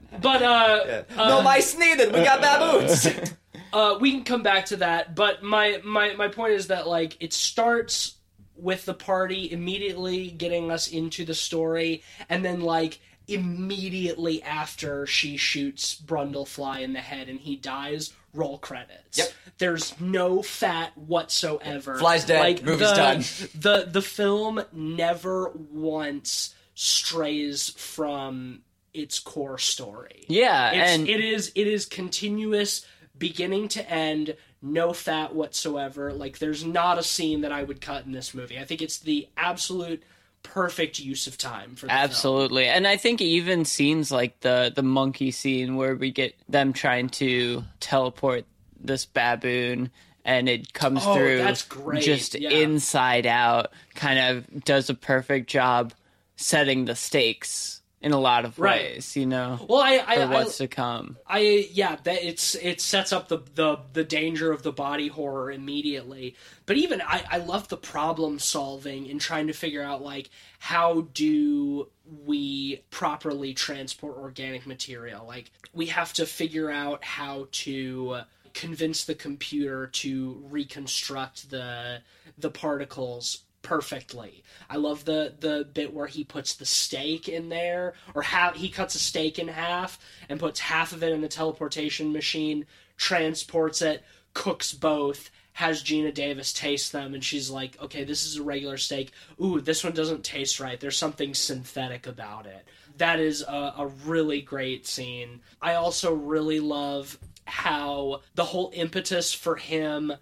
But 0.22 0.42
uh, 0.42 1.02
no 1.16 1.40
mice 1.42 1.76
needed. 1.78 2.12
We 2.12 2.22
got 2.22 2.42
baboons. 2.42 3.08
uh, 3.72 3.96
we 4.00 4.10
can 4.12 4.22
come 4.24 4.42
back 4.42 4.66
to 4.66 4.76
that. 4.76 5.14
But 5.14 5.42
my 5.42 5.80
my 5.82 6.12
my 6.14 6.28
point 6.28 6.52
is 6.52 6.66
that 6.66 6.86
like 6.86 7.16
it 7.20 7.32
starts 7.32 8.16
with 8.54 8.84
the 8.84 8.92
party 8.92 9.50
immediately 9.50 10.30
getting 10.30 10.70
us 10.70 10.88
into 10.88 11.24
the 11.24 11.34
story, 11.34 12.02
and 12.28 12.44
then 12.44 12.60
like 12.60 13.00
immediately 13.32 14.42
after 14.42 15.06
she 15.06 15.36
shoots 15.36 16.00
Brundlefly 16.00 16.82
in 16.82 16.92
the 16.92 17.00
head 17.00 17.28
and 17.28 17.40
he 17.40 17.56
dies, 17.56 18.12
roll 18.34 18.58
credits. 18.58 19.18
Yep. 19.18 19.32
There's 19.58 20.00
no 20.00 20.42
fat 20.42 20.96
whatsoever. 20.96 21.98
Fly's 21.98 22.24
dead, 22.24 22.64
movie's 22.64 22.90
the, 22.90 22.94
done. 22.94 23.18
The 23.54 23.88
the 23.90 24.02
film 24.02 24.62
never 24.72 25.50
once 25.54 26.54
strays 26.74 27.70
from 27.70 28.62
its 28.92 29.18
core 29.18 29.58
story. 29.58 30.24
Yeah, 30.28 30.70
It's, 30.70 30.90
and 30.90 31.08
it 31.08 31.20
is 31.20 31.52
it 31.54 31.66
is 31.66 31.86
continuous 31.86 32.86
beginning 33.18 33.68
to 33.68 33.88
end 33.88 34.36
no 34.62 34.92
fat 34.92 35.34
whatsoever 35.34 36.12
like 36.12 36.38
there's 36.38 36.64
not 36.64 36.98
a 36.98 37.02
scene 37.02 37.42
that 37.42 37.52
i 37.52 37.62
would 37.62 37.80
cut 37.80 38.04
in 38.04 38.12
this 38.12 38.34
movie 38.34 38.58
i 38.58 38.64
think 38.64 38.82
it's 38.82 38.98
the 38.98 39.28
absolute 39.36 40.02
perfect 40.42 40.98
use 40.98 41.26
of 41.26 41.38
time 41.38 41.74
for 41.76 41.86
the 41.86 41.92
film. 41.92 41.98
Absolutely. 41.98 42.66
And 42.66 42.86
I 42.86 42.96
think 42.96 43.20
even 43.20 43.64
scenes 43.64 44.10
like 44.10 44.40
the 44.40 44.72
the 44.74 44.82
monkey 44.82 45.30
scene 45.30 45.76
where 45.76 45.94
we 45.94 46.10
get 46.10 46.34
them 46.48 46.72
trying 46.72 47.08
to 47.10 47.64
teleport 47.80 48.44
this 48.80 49.04
baboon 49.06 49.90
and 50.24 50.48
it 50.48 50.72
comes 50.72 51.02
Oh, 51.04 51.14
through 51.14 51.38
that's 51.38 51.62
great, 51.62 52.02
just 52.02 52.34
yeah. 52.38 52.50
inside 52.50 53.26
out 53.26 53.72
kind 53.94 54.18
of 54.18 54.64
does 54.64 54.90
a 54.90 54.94
perfect 54.94 55.48
job 55.48 55.92
setting 56.36 56.84
the 56.86 56.94
stakes 56.96 57.79
in 58.00 58.12
a 58.12 58.18
lot 58.20 58.44
of 58.44 58.58
Right. 58.58 58.92
ways, 58.92 59.16
you 59.16 59.26
know, 59.26 59.60
well 59.68 59.80
i 59.82 60.02
i, 60.06 60.14
for 60.14 60.20
I, 60.20 60.26
what's 60.26 60.58
to 60.58 60.68
come. 60.68 61.18
I 61.26 61.68
yeah, 61.72 61.96
that 62.04 62.24
it's 62.24 62.54
it 62.56 62.80
sets 62.80 63.12
up 63.12 63.28
the 63.28 63.38
the 63.54 63.78
the 63.92 64.04
danger 64.04 64.52
of 64.52 64.62
the 64.62 64.72
body 64.72 65.08
horror 65.08 65.50
immediately. 65.50 66.36
But 66.66 66.76
even 66.76 67.00
I 67.02 67.24
I 67.30 67.38
love 67.38 67.68
the 67.68 67.76
problem 67.76 68.38
solving 68.38 69.10
and 69.10 69.20
trying 69.20 69.46
to 69.48 69.52
figure 69.52 69.82
out 69.82 70.02
like 70.02 70.30
how 70.58 71.02
do 71.14 71.88
we 72.24 72.82
properly 72.90 73.54
transport 73.54 74.16
organic 74.18 74.66
material? 74.66 75.26
Like 75.26 75.50
we 75.72 75.86
have 75.86 76.12
to 76.14 76.26
figure 76.26 76.70
out 76.70 77.04
how 77.04 77.48
to 77.52 78.20
convince 78.54 79.04
the 79.04 79.14
computer 79.14 79.86
to 79.88 80.42
reconstruct 80.50 81.50
the 81.50 82.00
the 82.38 82.50
particles 82.50 83.42
perfectly. 83.62 84.42
I 84.68 84.76
love 84.76 85.04
the 85.04 85.34
the 85.38 85.68
bit 85.72 85.92
where 85.92 86.06
he 86.06 86.24
puts 86.24 86.54
the 86.54 86.66
steak 86.66 87.28
in 87.28 87.48
there, 87.48 87.94
or 88.14 88.22
how 88.22 88.52
he 88.52 88.68
cuts 88.68 88.94
a 88.94 88.98
steak 88.98 89.38
in 89.38 89.48
half 89.48 89.98
and 90.28 90.40
puts 90.40 90.60
half 90.60 90.92
of 90.92 91.02
it 91.02 91.12
in 91.12 91.20
the 91.20 91.28
teleportation 91.28 92.12
machine, 92.12 92.66
transports 92.96 93.82
it, 93.82 94.04
cooks 94.34 94.72
both. 94.72 95.30
Has 95.54 95.82
Geena 95.82 96.14
Davis 96.14 96.52
taste 96.52 96.92
them, 96.92 97.12
and 97.12 97.22
she's 97.22 97.50
like, 97.50 97.80
"Okay, 97.82 98.04
this 98.04 98.24
is 98.24 98.36
a 98.36 98.42
regular 98.42 98.78
steak. 98.78 99.10
Ooh, 99.42 99.60
this 99.60 99.84
one 99.84 99.92
doesn't 99.92 100.24
taste 100.24 100.60
right. 100.60 100.78
There's 100.78 100.96
something 100.96 101.34
synthetic 101.34 102.06
about 102.06 102.46
it." 102.46 102.66
That 102.96 103.18
is 103.18 103.42
a, 103.42 103.74
a 103.78 103.86
really 104.04 104.40
great 104.40 104.86
scene. 104.86 105.40
I 105.60 105.74
also 105.74 106.14
really 106.14 106.60
love 106.60 107.18
how 107.44 108.22
the 108.36 108.44
whole 108.44 108.70
impetus 108.74 109.32
for 109.34 109.56
him 109.56 110.12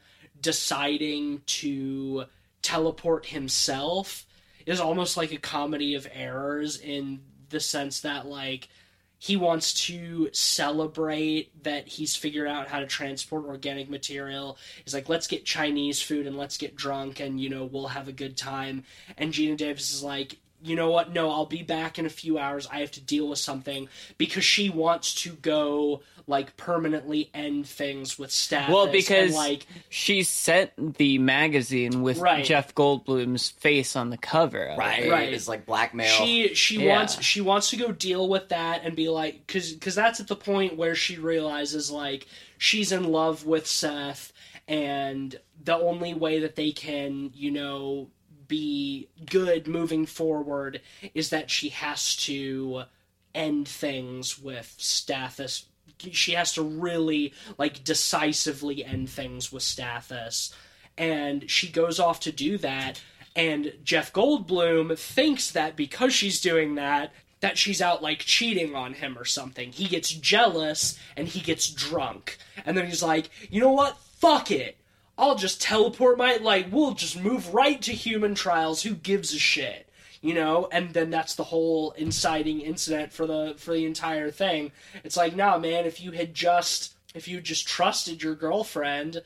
deciding 0.41 1.43
to 1.47 2.25
teleport 2.63 3.27
himself 3.27 4.27
is 4.67 4.81
almost 4.81 5.17
like 5.17 5.33
a 5.33 5.39
comedy 5.39 5.95
of 5.95 6.07
errors 6.13 6.79
in 6.79 7.21
the 7.49 7.61
sense 7.61 8.01
that 8.01 8.27
like 8.27 8.69
he 9.19 9.37
wants 9.37 9.87
to 9.87 10.29
celebrate 10.33 11.65
that 11.65 11.89
he's 11.89 12.15
figured 12.15 12.47
out 12.47 12.69
how 12.69 12.79
to 12.79 12.87
transport 12.87 13.45
organic 13.47 13.91
material. 13.91 14.57
He's 14.85 14.95
like, 14.95 15.09
let's 15.09 15.27
get 15.27 15.45
Chinese 15.45 16.01
food 16.01 16.27
and 16.27 16.39
let's 16.39 16.57
get 16.57 16.77
drunk 16.77 17.19
and, 17.19 17.41
you 17.41 17.49
know, 17.49 17.65
we'll 17.65 17.89
have 17.89 18.07
a 18.07 18.13
good 18.13 18.37
time. 18.37 18.85
And 19.17 19.33
Geena 19.33 19.57
Davis 19.57 19.93
is 19.93 20.05
like, 20.05 20.39
you 20.63 20.77
know 20.77 20.91
what? 20.91 21.13
No, 21.13 21.31
I'll 21.31 21.47
be 21.47 21.63
back 21.63 21.99
in 21.99 22.07
a 22.07 22.11
few 22.11 22.39
hours. 22.39 22.67
I 22.67 22.81
have 22.81 22.91
to 22.93 23.01
deal 23.01 23.29
with 23.29 23.39
something 23.39 23.89
because 24.17 24.45
she 24.45 24.71
wants 24.71 25.15
to 25.23 25.33
go 25.33 26.03
like 26.27 26.57
permanently 26.59 27.31
end 27.33 27.67
things 27.67 28.19
with 28.19 28.29
Stathis. 28.31 28.69
Well, 28.69 28.83
and, 28.83 28.93
because 28.93 29.35
like 29.35 29.67
she 29.89 30.23
sent 30.25 30.97
the 30.99 31.17
magazine 31.19 32.03
with 32.03 32.19
Right. 32.19 32.45
Jeff 32.45 32.75
Goldblum's 32.75 33.49
face 33.51 33.97
on 33.97 34.11
the 34.11 34.19
cover. 34.19 34.63
of 34.67 34.75
it. 34.77 34.79
Right. 34.79 35.11
Right. 35.11 35.33
It's 35.33 35.49
like 35.49 35.65
blackmail. 35.65 36.07
she 36.09 36.55
she 36.55 36.85
Yeah. 36.85 36.97
wants 36.99 37.23
she 37.23 37.41
wants 37.41 37.71
to 37.71 37.77
go 37.77 37.93
deal 37.93 38.29
with 38.29 38.51
that 38.51 38.83
and 38.85 38.95
be 38.95 39.09
like 39.09 39.47
because 39.47 39.73
because 39.73 39.95
that's 39.95 40.21
at 40.21 40.27
the 40.29 40.37
point 40.37 40.77
where 40.77 40.95
she 40.95 41.17
realizes 41.17 41.91
like 41.91 42.27
she's 42.59 42.93
in 42.93 43.05
love 43.05 43.47
with 43.47 43.67
Seth 43.67 44.33
and 44.67 45.35
the 45.65 45.77
only 45.77 46.13
way 46.15 46.41
that 46.41 46.57
they 46.57 46.73
can 46.73 47.31
you 47.35 47.51
know 47.51 48.09
be 48.49 49.09
good 49.27 49.69
moving 49.69 50.07
forward 50.07 50.81
is 51.15 51.31
that 51.31 51.51
she 51.51 51.69
has 51.69 52.17
to 52.17 52.85
end 53.35 53.69
things 53.69 54.39
with 54.39 54.75
Stathis. 54.79 55.65
She 56.13 56.33
has 56.33 56.53
to 56.55 56.63
really 56.63 57.35
like 57.59 57.85
decisively 57.85 58.85
end 58.85 59.11
things 59.11 59.53
with 59.53 59.63
Stathis, 59.63 60.55
and 60.97 61.49
she 61.51 61.71
goes 61.71 62.01
off 62.01 62.21
to 62.21 62.33
do 62.33 62.59
that. 62.59 63.01
And 63.37 63.73
Jeff 63.85 64.13
Goldblum 64.13 64.99
thinks 64.99 65.53
that 65.53 65.77
because 65.77 66.13
she's 66.13 66.41
doing 66.41 66.75
that, 66.75 67.13
that 67.41 67.57
she's 67.57 67.81
out 67.81 68.03
like 68.03 68.19
cheating 68.21 68.75
on 68.75 68.95
him 68.95 69.17
or 69.17 69.25
something. 69.25 69.71
He 69.71 69.87
gets 69.87 70.11
jealous 70.11 70.99
and 71.17 71.29
he 71.29 71.41
gets 71.41 71.69
drunk, 71.69 72.39
and 72.65 72.77
then 72.77 72.87
he's 72.87 73.03
like, 73.03 73.31
"You 73.51 73.61
know 73.61 73.73
what? 73.73 73.99
Fuck 73.99 74.51
it." 74.51 74.77
I'll 75.19 75.35
just 75.35 75.61
teleport 75.61 76.17
my 76.17 76.37
like 76.37 76.69
we'll 76.71 76.95
just 76.95 77.21
move 77.21 77.53
right 77.53 77.83
to 77.83 77.93
human 77.93 78.37
trials. 78.37 78.83
Who 78.83 78.95
gives 78.95 79.35
a 79.35 79.39
shit? 79.39 79.89
You 80.23 80.35
know, 80.35 80.69
and 80.73 80.95
then 80.95 81.11
that's 81.11 81.35
the 81.35 81.45
whole 81.45 81.93
inciting 81.93 82.61
incident 82.61 83.13
for 83.13 83.27
the 83.27 83.55
for 83.59 83.73
the 83.75 83.85
entire 83.85 84.31
thing. 84.31 84.73
It's 85.05 85.17
like, 85.17 85.35
nah, 85.35 85.59
man, 85.59 85.85
if 85.85 86.01
you 86.01 86.13
had 86.13 86.35
just 86.35 86.95
if 87.15 87.27
you 87.27 87.41
just 87.41 87.67
trusted 87.67 88.23
your 88.23 88.35
girlfriend 88.37 89.23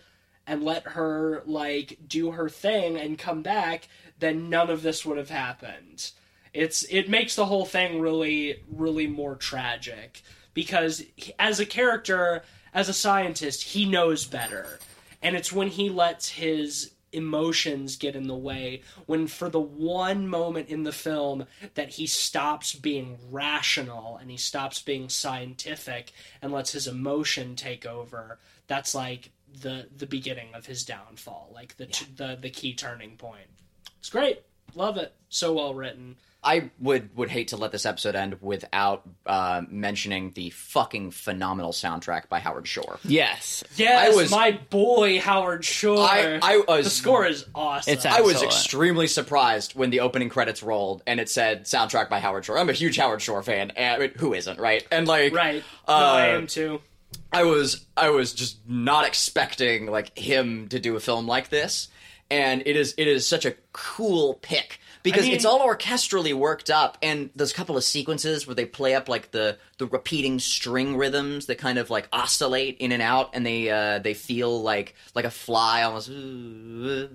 and 0.47 0.65
let 0.65 0.85
her 0.85 1.43
like 1.47 1.99
do 2.09 2.33
her 2.33 2.49
thing 2.49 2.97
and 2.97 3.19
come 3.19 3.43
back, 3.43 3.89
then 4.19 4.49
none 4.49 4.71
of 4.71 4.83
this 4.83 5.05
would 5.05 5.19
have 5.19 5.31
happened. 5.31 6.11
It's 6.55 6.85
it 6.85 7.09
makes 7.09 7.37
the 7.37 7.47
whole 7.47 7.67
thing 7.67 8.01
really 8.01 8.63
really 8.71 9.07
more 9.07 9.37
tragic 9.37 10.23
because 10.55 11.05
he- 11.17 11.35
as 11.39 11.61
a 11.61 11.67
character, 11.67 12.43
as 12.73 12.89
a 12.89 12.95
scientist, 12.95 13.63
he 13.63 13.85
knows 13.87 14.27
better. 14.27 14.79
And 15.23 15.37
it's 15.37 15.53
when 15.53 15.69
he 15.69 15.89
lets 15.89 16.29
his 16.31 16.93
emotions 17.13 17.97
get 17.97 18.17
in 18.17 18.27
the 18.27 18.35
way, 18.35 18.83
when 19.07 19.27
for 19.27 19.49
the 19.49 19.61
one 19.61 20.27
moment 20.27 20.69
in 20.69 20.83
the 20.83 20.93
film 20.93 21.47
that 21.75 21.91
he 21.91 22.07
stops 22.07 22.75
being 22.75 23.19
rational 23.31 24.17
and 24.17 24.31
he 24.31 24.37
stops 24.37 24.81
being 24.81 25.09
scientific 25.09 26.13
and 26.41 26.53
lets 26.53 26.73
his 26.73 26.87
emotion 26.87 27.55
take 27.55 27.87
over, 27.87 28.39
that's 28.67 28.95
like 28.95 29.31
the 29.61 29.89
the 29.97 30.07
beginning 30.07 30.55
of 30.55 30.67
his 30.67 30.85
downfall, 30.85 31.51
like 31.55 31.77
the 31.77 31.87
the 32.17 32.39
the 32.41 32.51
key 32.51 32.75
turning 32.75 33.17
point. 33.17 33.49
It's 33.99 34.11
great. 34.11 34.43
Love 34.75 34.97
it. 34.97 35.15
So 35.29 35.53
well 35.53 35.75
written. 35.75 36.17
I 36.45 36.71
would 36.81 37.17
would 37.17 37.31
hate 37.31 37.49
to 37.49 37.57
let 37.57 37.71
this 37.71 37.87
episode 37.87 38.17
end 38.17 38.39
without 38.41 39.03
uh, 39.27 39.63
mentioning 39.69 40.33
the 40.35 40.51
fucking 40.51 41.13
phenomenal 41.13 41.71
soundtrack 41.73 42.29
by 42.29 42.41
Howard 42.41 42.67
Shore. 42.67 42.99
Yes. 43.05 43.63
Yes, 43.77 44.13
I 44.13 44.17
was- 44.17 44.31
my 44.31 44.51
boy 44.71 45.21
Howard 45.21 45.65
Shore. 45.65 45.99
I- 46.01 46.41
I 46.43 46.57
was- 46.67 46.85
the 46.87 46.91
score 46.91 47.27
is 47.27 47.45
awesome. 47.55 47.93
It's 47.93 48.05
I 48.05 48.23
was 48.23 48.43
extremely 48.43 49.07
surprised 49.07 49.77
when 49.77 49.91
the 49.91 50.01
opening 50.01 50.29
credits 50.31 50.63
rolled 50.65 51.03
and 51.07 51.21
it 51.21 51.29
said 51.29 51.65
soundtrack 51.67 52.09
by 52.11 52.19
Howard 52.19 52.45
Shore. 52.45 52.59
I'm 52.59 52.69
a 52.69 52.73
huge 52.73 52.97
Howard 52.97 53.23
Shore 53.23 53.43
fan. 53.45 53.71
And, 53.77 54.03
I 54.03 54.07
mean, 54.07 54.13
who 54.19 54.35
isn't, 54.35 54.59
right? 54.59 54.85
And 54.91 55.07
like, 55.07 55.33
right. 55.33 55.63
Uh, 55.87 56.01
no, 56.01 56.07
I 56.07 56.27
am 56.29 56.47
too. 56.49 56.81
I 57.33 57.45
was 57.45 57.87
I 57.97 58.11
was 58.11 58.35
just 58.35 58.59
not 58.69 59.07
expecting 59.07 59.87
like 59.87 60.19
him 60.19 60.69
to 60.69 60.79
do 60.81 60.97
a 60.97 61.01
film 61.01 61.27
like 61.27 61.49
this, 61.51 61.89
and 62.31 62.63
it 62.67 62.77
is 62.77 62.95
it 62.99 63.07
is 63.09 63.27
such 63.27 63.47
a 63.47 63.55
cool 63.73 64.35
pick 64.43 64.81
because 65.03 65.23
I 65.23 65.27
mean- 65.27 65.35
it's 65.35 65.45
all 65.45 65.61
orchestrally 65.61 66.35
worked 66.35 66.71
up, 66.71 66.99
and 67.03 67.31
there's 67.37 67.51
a 67.53 67.55
couple 67.55 67.77
of 67.77 67.85
sequences 67.85 68.47
where 68.47 68.55
they 68.55 68.67
play 68.67 68.95
up 68.95 69.09
like 69.09 69.31
the 69.33 69.59
the 69.79 69.87
repeating 69.87 70.39
string 70.39 70.97
rhythms 70.97 71.47
that 71.47 71.59
kind 71.59 71.79
of 71.79 71.91
like 71.91 72.09
oscillate 72.13 72.79
in 72.79 72.93
and 72.93 73.03
out, 73.03 73.31
and 73.35 73.45
they 73.45 73.71
uh, 73.71 73.99
they 73.99 74.15
feel 74.15 74.63
like 74.63 74.95
like 75.15 75.25
a 75.25 75.31
fly 75.31 75.83
almost. 75.83 76.11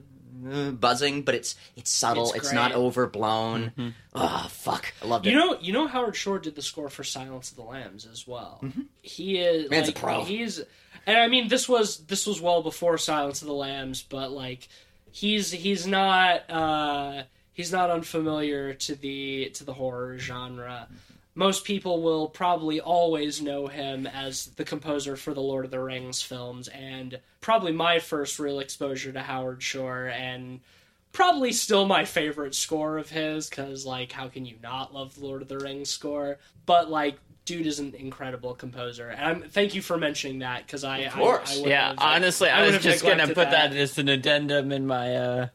buzzing 0.79 1.23
but 1.23 1.33
it's 1.33 1.55
it's 1.75 1.89
subtle 1.89 2.27
It's 2.33 2.35
it's, 2.45 2.53
not 2.53 2.71
overblown 2.73 3.95
oh 4.13 4.47
fuck 4.51 4.93
i 5.03 5.07
loved 5.07 5.25
it 5.25 5.31
You 5.31 5.35
know, 5.35 5.57
you 5.59 5.73
know, 5.73 5.88
Howard 5.88 6.15
Shore 6.15 6.38
did 6.38 6.53
the 6.55 6.61
score 6.61 6.89
for 6.89 7.03
Silence 7.03 7.49
of 7.49 7.57
the 7.57 7.63
Lambs 7.63 8.05
as 8.09 8.27
well. 8.27 8.63
He 9.01 9.39
is 9.39 9.63
Mm-hmm. 9.65 9.71
Man's 9.71 9.89
a 9.89 9.93
pro. 9.93 10.23
He's, 10.23 10.61
and 11.07 11.17
I 11.17 11.27
mean, 11.27 11.47
this 11.47 11.67
was 11.67 11.97
this 12.05 12.27
was 12.27 12.39
well 12.39 12.61
before 12.61 12.99
Silence 12.99 13.41
of 13.41 13.47
the 13.47 13.53
Lambs, 13.55 14.03
but 14.03 14.31
like, 14.31 14.67
he's 15.11 15.51
he's 15.51 15.88
not 15.88 16.47
uh, 16.51 17.23
he's 17.58 17.72
not 17.72 17.89
unfamiliar 17.89 18.72
to 18.76 18.93
the 18.95 19.49
to 19.55 19.64
the 19.66 19.74
horror 19.74 20.18
genre. 20.20 20.88
Most 21.34 21.66
people 21.66 22.01
will 22.01 22.30
probably 22.30 22.80
always 22.80 23.41
know 23.41 23.68
him 23.68 24.08
as 24.08 24.45
the 24.55 24.64
composer 24.64 25.16
for 25.16 25.34
the 25.34 25.41
Lord 25.41 25.66
of 25.66 25.72
the 25.72 25.80
Rings 25.80 26.22
films, 26.22 26.68
and 26.70 27.20
probably 27.41 27.72
my 27.72 27.99
first 27.99 28.39
real 28.39 28.60
exposure 28.60 29.12
to 29.12 29.22
Howard 29.22 29.62
Shore, 29.62 30.08
and 30.08 30.60
probably 31.14 31.51
still 31.51 31.86
my 31.88 32.05
favorite 32.05 32.53
score 32.53 32.97
of 32.99 33.10
his 33.10 33.49
because 33.49 33.86
like 33.88 34.12
how 34.12 34.28
can 34.28 34.45
you 34.45 34.55
not 34.62 34.93
love 34.93 35.16
the 35.16 35.26
lord 35.26 35.41
of 35.41 35.47
the 35.47 35.58
rings 35.58 35.89
score 35.89 36.38
but 36.68 36.91
like 36.91 37.18
dude 37.45 37.66
is 37.66 37.80
an 37.80 37.95
incredible 37.95 38.53
composer 38.53 39.10
and 39.10 39.22
I'm, 39.26 39.41
thank 39.49 39.74
you 39.74 39.82
for 39.82 39.97
mentioning 39.97 40.39
that 40.39 40.68
because 40.68 40.84
i 40.84 40.99
Of 40.99 41.14
course. 41.14 41.58
I, 41.60 41.64
I 41.64 41.68
Yeah, 41.70 41.88
have- 41.88 41.95
honestly, 41.99 42.49
I, 42.49 42.66
would 42.66 42.74
was 42.76 42.84
just 42.84 43.01
gonna 43.01 43.16
neglected 43.26 43.36
put 43.36 43.49
that. 43.51 43.74
as 43.76 43.97
an 43.97 44.10
addendum 44.10 44.72
in 44.72 44.86
my 44.86 45.16
uh 45.16 45.47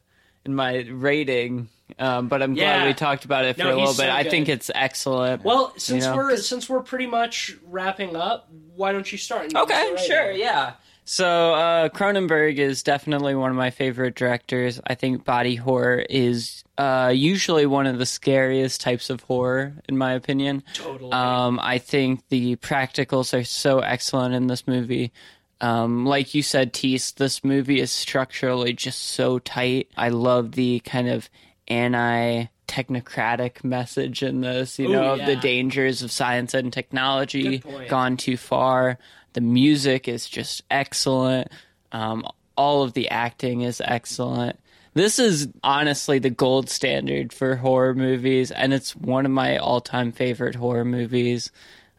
in 0.44 0.54
my 0.56 0.78
rating. 0.90 1.68
Um, 1.98 2.28
but 2.28 2.42
I'm 2.42 2.54
glad 2.54 2.86
we 2.86 2.94
talked 2.94 3.24
about 3.24 3.44
it 3.44 3.54
for 3.56 3.64
No, 3.64 3.68
a 3.68 3.70
little 3.70 3.86
he's 3.88 3.96
bit. 3.96 4.04
so 4.06 4.10
I 4.10 4.24
think 4.24 4.48
it's 4.48 4.70
excellent. 4.74 5.44
well 5.44 5.72
since 5.76 6.04
know? 6.04 6.16
we're 6.16 6.36
since 6.36 6.68
we're 6.68 6.80
pretty 6.82 7.06
much 7.06 7.56
wrapping 7.68 8.16
up 8.16 8.48
why 8.74 8.92
don't 8.92 9.10
you 9.10 9.18
start 9.18 9.44
and 9.46 9.56
Okay, 9.56 9.88
the 9.88 9.92
rating? 9.94 10.06
sure, 10.06 10.30
yeah. 10.32 10.72
So 11.04 11.54
uh, 11.54 11.88
Cronenberg 11.88 12.58
is 12.58 12.82
definitely 12.84 13.34
one 13.34 13.50
of 13.50 13.56
my 13.56 13.70
favorite 13.70 14.14
directors. 14.14 14.80
I 14.86 14.94
think 14.94 15.24
body 15.24 15.56
horror 15.56 16.04
is 16.08 16.62
uh, 16.78 17.12
usually 17.14 17.66
one 17.66 17.86
of 17.86 17.98
the 17.98 18.06
scariest 18.06 18.80
types 18.80 19.10
of 19.10 19.20
horror, 19.22 19.74
in 19.88 19.98
my 19.98 20.12
opinion. 20.12 20.62
totally 20.74 21.10
Um, 21.12 21.58
I 21.60 21.78
think 21.78 22.28
the 22.28 22.54
practicals 22.56 23.36
are 23.38 23.42
so 23.44 23.80
excellent 23.80 24.34
in 24.34 24.46
this 24.46 24.66
movie. 24.68 25.12
Um, 25.60 26.06
like 26.06 26.34
you 26.34 26.42
said, 26.42 26.72
Tease, 26.72 27.12
this 27.12 27.44
movie 27.44 27.80
is 27.80 27.90
structurally 27.92 28.72
just 28.72 29.00
so 29.02 29.38
tight. 29.40 29.88
I 29.96 30.08
love 30.10 30.52
the 30.52 30.80
kind 30.80 31.08
of 31.08 31.28
anti 31.72 32.46
technocratic 32.68 33.64
message 33.64 34.22
in 34.22 34.40
this, 34.40 34.78
you 34.78 34.88
Ooh, 34.88 34.92
know, 34.92 35.12
of 35.14 35.26
the 35.26 35.36
dangers 35.36 36.02
of 36.02 36.10
science 36.10 36.54
and 36.54 36.72
technology 36.72 37.62
gone 37.88 38.16
too 38.16 38.36
far. 38.36 38.98
The 39.34 39.40
music 39.40 40.08
is 40.08 40.28
just 40.28 40.62
excellent. 40.70 41.48
Um, 41.92 42.26
all 42.56 42.82
of 42.82 42.92
the 42.94 43.10
acting 43.10 43.62
is 43.62 43.82
excellent. 43.84 44.58
This 44.94 45.18
is 45.18 45.48
honestly 45.62 46.18
the 46.18 46.30
gold 46.30 46.68
standard 46.68 47.32
for 47.32 47.56
horror 47.56 47.94
movies, 47.94 48.50
and 48.50 48.74
it's 48.74 48.94
one 48.94 49.24
of 49.24 49.32
my 49.32 49.56
all 49.56 49.80
time 49.80 50.12
favorite 50.12 50.54
horror 50.54 50.84
movies. 50.84 51.50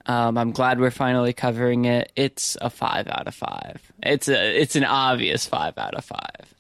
Um, 0.05 0.38
I'm 0.38 0.51
glad 0.51 0.80
we're 0.80 0.91
finally 0.91 1.34
covering 1.34 1.86
it. 1.86 2.11
It's 2.15 2.57
a 2.61 2.69
five 2.69 3.07
out 3.07 3.28
of 3.28 3.34
five. 3.34 3.82
It's 4.03 4.28
a 4.28 4.61
it's 4.61 4.76
an 4.76 4.84
obvious 4.84 5.45
five 5.45 5.78
out 5.78 5.95
of 5.95 6.05
five. 6.05 6.53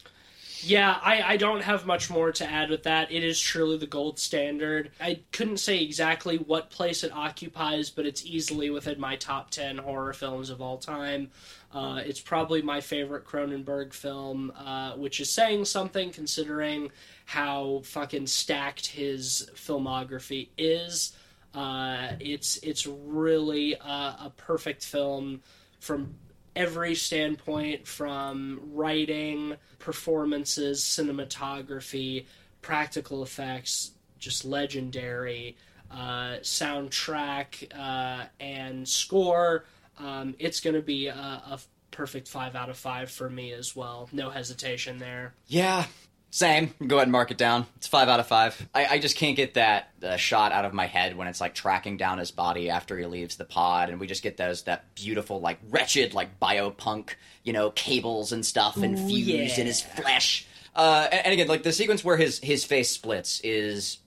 Yeah, 0.65 0.97
I, 1.01 1.21
I 1.21 1.37
don't 1.37 1.61
have 1.61 1.85
much 1.85 2.09
more 2.09 2.31
to 2.31 2.49
add 2.49 2.69
with 2.69 2.83
that. 2.83 3.11
It 3.11 3.23
is 3.23 3.39
truly 3.39 3.77
the 3.77 3.87
gold 3.87 4.17
standard. 4.17 4.91
I 4.99 5.19
couldn't 5.31 5.57
say 5.57 5.83
exactly 5.83 6.37
what 6.37 6.69
place 6.69 7.03
it 7.03 7.11
occupies, 7.11 7.89
but 7.89 8.05
it's 8.05 8.25
easily 8.25 8.69
within 8.69 8.99
my 8.99 9.17
top 9.17 9.49
10 9.51 9.77
horror 9.77 10.13
films 10.13 10.49
of 10.49 10.61
all 10.61 10.77
time. 10.77 11.31
Uh, 11.73 12.01
it's 12.05 12.21
probably 12.21 12.61
my 12.61 12.79
favorite 12.79 13.25
Cronenberg 13.25 13.93
film, 13.93 14.53
uh, 14.57 14.93
which 14.93 15.19
is 15.19 15.29
saying 15.29 15.65
something 15.65 16.11
considering 16.11 16.91
how 17.25 17.81
fucking 17.83 18.27
stacked 18.27 18.85
his 18.85 19.49
filmography 19.55 20.49
is. 20.57 21.13
Uh, 21.53 22.13
it's 22.19 22.57
it's 22.57 22.87
really 22.87 23.73
a, 23.73 23.77
a 24.25 24.33
perfect 24.37 24.83
film 24.85 25.41
from 25.79 26.15
every 26.55 26.95
standpoint 26.95 27.87
from 27.87 28.59
writing, 28.73 29.55
performances, 29.79 30.81
cinematography, 30.81 32.25
practical 32.61 33.23
effects, 33.23 33.91
just 34.19 34.45
legendary, 34.45 35.57
uh, 35.91 36.37
soundtrack, 36.41 37.67
uh, 37.77 38.25
and 38.39 38.87
score. 38.87 39.65
Um, 39.99 40.35
it's 40.39 40.59
going 40.59 40.75
to 40.75 40.81
be 40.81 41.07
a, 41.07 41.13
a 41.13 41.59
perfect 41.91 42.27
five 42.27 42.55
out 42.55 42.69
of 42.69 42.77
five 42.77 43.11
for 43.11 43.29
me 43.29 43.53
as 43.53 43.75
well. 43.75 44.09
No 44.11 44.29
hesitation 44.29 44.97
there. 44.97 45.33
Yeah, 45.47 45.85
Same. 46.33 46.73
Go 46.87 46.95
ahead 46.95 47.03
and 47.03 47.11
mark 47.11 47.29
it 47.29 47.37
down. 47.37 47.67
It's 47.75 47.85
five 47.85 48.09
out 48.09 48.19
of 48.19 48.25
five. 48.25 48.67
I, 48.73 48.85
I 48.87 48.97
just 48.97 49.15
can't 49.15 49.35
get 49.35 49.53
that 49.53 49.89
uh, 50.01 50.15
shot 50.15 50.51
out 50.51 50.65
of 50.65 50.73
my 50.73 50.87
head 50.87 51.15
when 51.15 51.27
it's 51.27 51.39
like 51.39 51.53
tracking 51.53 51.95
down 51.95 52.17
his 52.17 52.31
body 52.31 52.71
after 52.71 52.97
he 52.97 53.05
leaves 53.05 53.35
the 53.35 53.45
pod, 53.45 53.91
and 53.91 53.99
we 53.99 54.07
just 54.07 54.23
get 54.23 54.35
those 54.35 54.63
that 54.63 54.95
beautiful, 54.95 55.39
like 55.41 55.59
wretched, 55.69 56.15
like 56.15 56.39
biopunk, 56.39 57.11
you 57.43 57.53
know, 57.53 57.69
cables 57.69 58.31
and 58.31 58.43
stuff 58.43 58.77
infused 58.77 59.29
yeah. 59.29 59.59
in 59.59 59.67
his 59.67 59.81
flesh. 59.81 60.47
Uh, 60.75 61.07
and, 61.11 61.25
and 61.27 61.33
again, 61.33 61.47
like 61.47 61.61
the 61.61 61.71
sequence 61.71 62.03
where 62.03 62.17
his 62.17 62.39
his 62.39 62.65
face 62.65 62.89
splits 62.89 63.39
is, 63.41 63.99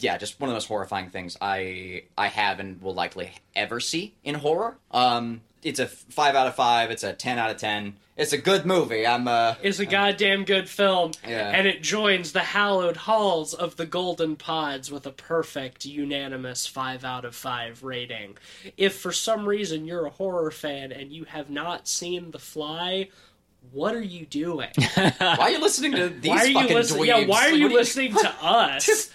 yeah, 0.00 0.18
just 0.18 0.38
one 0.38 0.50
of 0.50 0.52
the 0.52 0.56
most 0.56 0.68
horrifying 0.68 1.08
things 1.08 1.38
I 1.40 2.02
I 2.18 2.26
have 2.26 2.60
and 2.60 2.82
will 2.82 2.92
likely 2.92 3.32
ever 3.56 3.80
see 3.80 4.12
in 4.22 4.34
horror. 4.34 4.76
Um, 4.90 5.40
it's 5.62 5.78
a 5.80 5.86
five 5.86 6.34
out 6.34 6.46
of 6.46 6.54
five. 6.54 6.90
It's 6.90 7.02
a 7.02 7.12
ten 7.12 7.38
out 7.38 7.50
of 7.50 7.56
ten. 7.56 7.96
It's 8.16 8.34
a 8.34 8.38
good 8.38 8.66
movie. 8.66 9.06
I'm 9.06 9.26
uh, 9.26 9.54
It's 9.62 9.78
a 9.78 9.86
goddamn 9.86 10.44
good 10.44 10.68
film, 10.68 11.12
Yeah. 11.26 11.48
and 11.54 11.66
it 11.66 11.82
joins 11.82 12.32
the 12.32 12.40
hallowed 12.40 12.98
halls 12.98 13.54
of 13.54 13.76
the 13.76 13.86
Golden 13.86 14.36
Pods 14.36 14.90
with 14.92 15.06
a 15.06 15.10
perfect, 15.10 15.86
unanimous 15.86 16.66
5 16.66 17.02
out 17.02 17.24
of 17.24 17.34
5 17.34 17.82
rating. 17.82 18.36
If 18.76 18.96
for 18.98 19.10
some 19.10 19.46
reason 19.48 19.86
you're 19.86 20.04
a 20.04 20.10
horror 20.10 20.50
fan 20.50 20.92
and 20.92 21.10
you 21.10 21.24
have 21.24 21.48
not 21.48 21.88
seen 21.88 22.30
The 22.30 22.38
Fly, 22.38 23.08
what 23.72 23.94
are 23.94 24.02
you 24.02 24.26
doing? 24.26 24.68
why 24.94 25.36
are 25.38 25.50
you 25.50 25.60
listening 25.62 25.92
to 25.92 26.10
these 26.10 26.28
why 26.28 26.38
are 26.40 26.46
you 26.46 26.54
fucking 26.54 26.74
listening? 26.76 27.02
dweebs? 27.04 27.06
Yeah, 27.06 27.26
why 27.26 27.46
are 27.46 27.52
Like, 27.52 27.58
you 27.60 27.68
listening 27.70 28.12
to 28.16 28.28
us? 28.42 29.10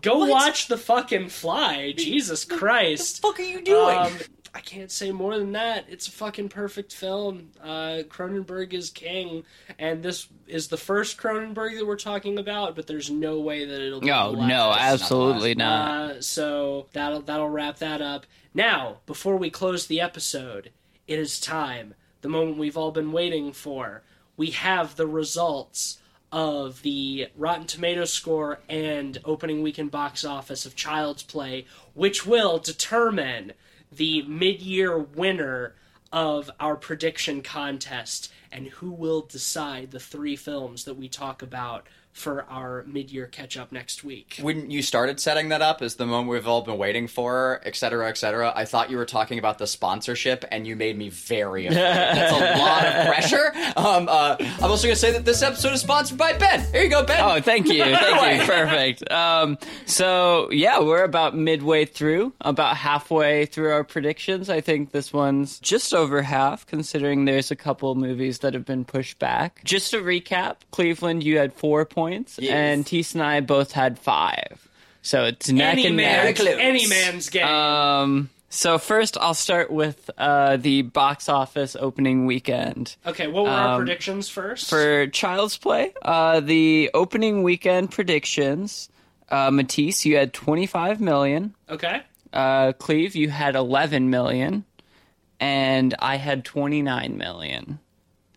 Go 0.00 0.18
What? 0.18 0.30
watch 0.30 0.66
the 0.66 0.78
fucking 0.78 1.28
Fly. 1.28 1.92
Jesus 1.96 2.44
Christ. 2.44 3.22
What 3.22 3.36
the 3.36 3.42
fuck 3.44 3.48
are 3.48 3.50
you 3.52 3.62
doing? 3.64 3.98
Um, 3.98 4.12
I 4.54 4.60
can't 4.60 4.90
say 4.90 5.12
more 5.12 5.38
than 5.38 5.52
that. 5.52 5.86
It's 5.88 6.08
a 6.08 6.10
fucking 6.10 6.50
perfect 6.50 6.92
film. 6.92 7.52
Uh, 7.62 8.02
Cronenberg 8.08 8.74
is 8.74 8.90
king, 8.90 9.44
and 9.78 10.02
this 10.02 10.28
is 10.46 10.68
the 10.68 10.76
first 10.76 11.16
Cronenberg 11.16 11.78
that 11.78 11.86
we're 11.86 11.96
talking 11.96 12.38
about. 12.38 12.76
But 12.76 12.86
there's 12.86 13.10
no 13.10 13.40
way 13.40 13.64
that 13.64 13.80
it'll. 13.80 14.00
Be 14.00 14.08
No, 14.08 14.36
the 14.36 14.46
no, 14.46 14.74
absolutely 14.76 15.54
not. 15.54 15.90
Uh, 15.90 16.20
so 16.20 16.86
that'll 16.92 17.22
that'll 17.22 17.48
wrap 17.48 17.78
that 17.78 18.02
up. 18.02 18.26
Now, 18.52 18.98
before 19.06 19.38
we 19.38 19.48
close 19.48 19.86
the 19.86 20.02
episode, 20.02 20.70
it 21.06 21.18
is 21.18 21.40
time. 21.40 21.94
The 22.20 22.28
moment 22.28 22.58
we've 22.58 22.76
all 22.76 22.92
been 22.92 23.12
waiting 23.12 23.52
for. 23.52 24.02
We 24.36 24.50
have 24.50 24.96
the 24.96 25.06
results 25.06 25.98
of 26.30 26.80
the 26.82 27.28
Rotten 27.36 27.66
Tomato 27.66 28.04
score 28.04 28.60
and 28.68 29.18
opening 29.24 29.62
weekend 29.62 29.90
box 29.90 30.24
office 30.24 30.64
of 30.64 30.74
Child's 30.74 31.22
Play, 31.22 31.66
which 31.94 32.26
will 32.26 32.58
determine 32.58 33.52
the 33.96 34.22
mid-year 34.22 34.98
winner 34.98 35.74
of 36.12 36.50
our 36.60 36.76
prediction 36.76 37.42
contest 37.42 38.32
and 38.50 38.66
who 38.66 38.90
will 38.90 39.22
decide 39.22 39.90
the 39.90 40.00
three 40.00 40.36
films 40.36 40.84
that 40.84 40.94
we 40.94 41.08
talk 41.08 41.42
about 41.42 41.86
for 42.12 42.44
our 42.50 42.84
mid-year 42.86 43.26
catch-up 43.26 43.72
next 43.72 44.04
week. 44.04 44.38
when 44.42 44.70
you 44.70 44.82
started 44.82 45.18
setting 45.18 45.48
that 45.48 45.62
up 45.62 45.80
as 45.80 45.94
the 45.96 46.04
moment 46.06 46.28
we've 46.28 46.46
all 46.46 46.62
been 46.62 46.76
waiting 46.76 47.08
for, 47.08 47.60
et 47.64 47.74
cetera, 47.74 48.08
et 48.08 48.18
cetera, 48.18 48.52
I 48.54 48.64
thought 48.66 48.90
you 48.90 48.96
were 48.98 49.06
talking 49.06 49.38
about 49.38 49.58
the 49.58 49.66
sponsorship, 49.66 50.44
and 50.50 50.66
you 50.66 50.76
made 50.76 50.96
me 50.98 51.08
very 51.08 51.66
afraid. 51.66 51.80
That's 51.82 52.32
a 52.32 52.58
lot 52.58 52.84
of 52.84 53.06
pressure. 53.06 53.52
Um, 53.76 54.08
uh, 54.10 54.36
I'm 54.38 54.70
also 54.70 54.86
going 54.86 54.94
to 54.94 55.00
say 55.00 55.12
that 55.12 55.24
this 55.24 55.42
episode 55.42 55.72
is 55.72 55.80
sponsored 55.80 56.18
by 56.18 56.34
Ben. 56.34 56.60
Here 56.72 56.82
you 56.82 56.90
go, 56.90 57.04
Ben. 57.04 57.18
Oh, 57.20 57.40
thank 57.40 57.66
you, 57.68 57.82
thank 57.84 58.40
you, 58.42 58.46
perfect. 58.46 59.10
Um, 59.10 59.56
so 59.86 60.50
yeah, 60.50 60.80
we're 60.80 61.04
about 61.04 61.34
midway 61.36 61.84
through, 61.86 62.32
about 62.42 62.76
halfway 62.76 63.46
through 63.46 63.70
our 63.72 63.84
predictions. 63.84 64.50
I 64.50 64.60
think 64.60 64.90
this 64.92 65.12
one's 65.12 65.58
just 65.60 65.94
over 65.94 66.22
half, 66.22 66.66
considering 66.66 67.24
there's 67.24 67.50
a 67.50 67.56
couple 67.56 67.94
movies 67.94 68.40
that 68.40 68.52
have 68.54 68.66
been 68.66 68.84
pushed 68.84 69.18
back. 69.18 69.62
Just 69.64 69.90
to 69.92 70.02
recap, 70.02 70.56
Cleveland, 70.72 71.22
you 71.22 71.38
had 71.38 71.52
four 71.54 71.84
points, 71.86 72.01
Yes. 72.08 72.52
and 72.52 72.86
Tease 72.86 73.14
and 73.14 73.22
I 73.22 73.40
both 73.40 73.72
had 73.72 73.98
five. 73.98 74.68
So 75.02 75.24
it's 75.24 75.48
neck 75.50 75.72
any 75.72 75.86
and 75.86 75.96
neck. 75.96 76.38
any 76.40 76.86
man's 76.86 77.28
game. 77.28 77.46
Um, 77.46 78.30
so 78.50 78.78
first, 78.78 79.16
I'll 79.18 79.34
start 79.34 79.70
with 79.70 80.10
uh, 80.18 80.56
the 80.58 80.82
box 80.82 81.28
office 81.28 81.74
opening 81.78 82.26
weekend. 82.26 82.96
okay, 83.06 83.26
what 83.26 83.44
were 83.44 83.50
our 83.50 83.74
um, 83.74 83.80
predictions 83.80 84.28
first? 84.28 84.68
For 84.68 85.06
Child's 85.08 85.56
Play, 85.56 85.92
uh, 86.02 86.40
the 86.40 86.90
opening 86.94 87.42
weekend 87.42 87.90
predictions, 87.90 88.88
uh, 89.30 89.50
Matisse, 89.50 90.04
you 90.04 90.16
had 90.16 90.32
25 90.32 91.00
million. 91.00 91.54
okay, 91.68 92.02
Uh, 92.32 92.72
Cleve, 92.72 93.16
you 93.16 93.30
had 93.30 93.56
11 93.56 94.10
million. 94.10 94.64
And 95.40 95.94
I 95.98 96.16
had 96.16 96.44
29 96.44 97.16
million. 97.18 97.80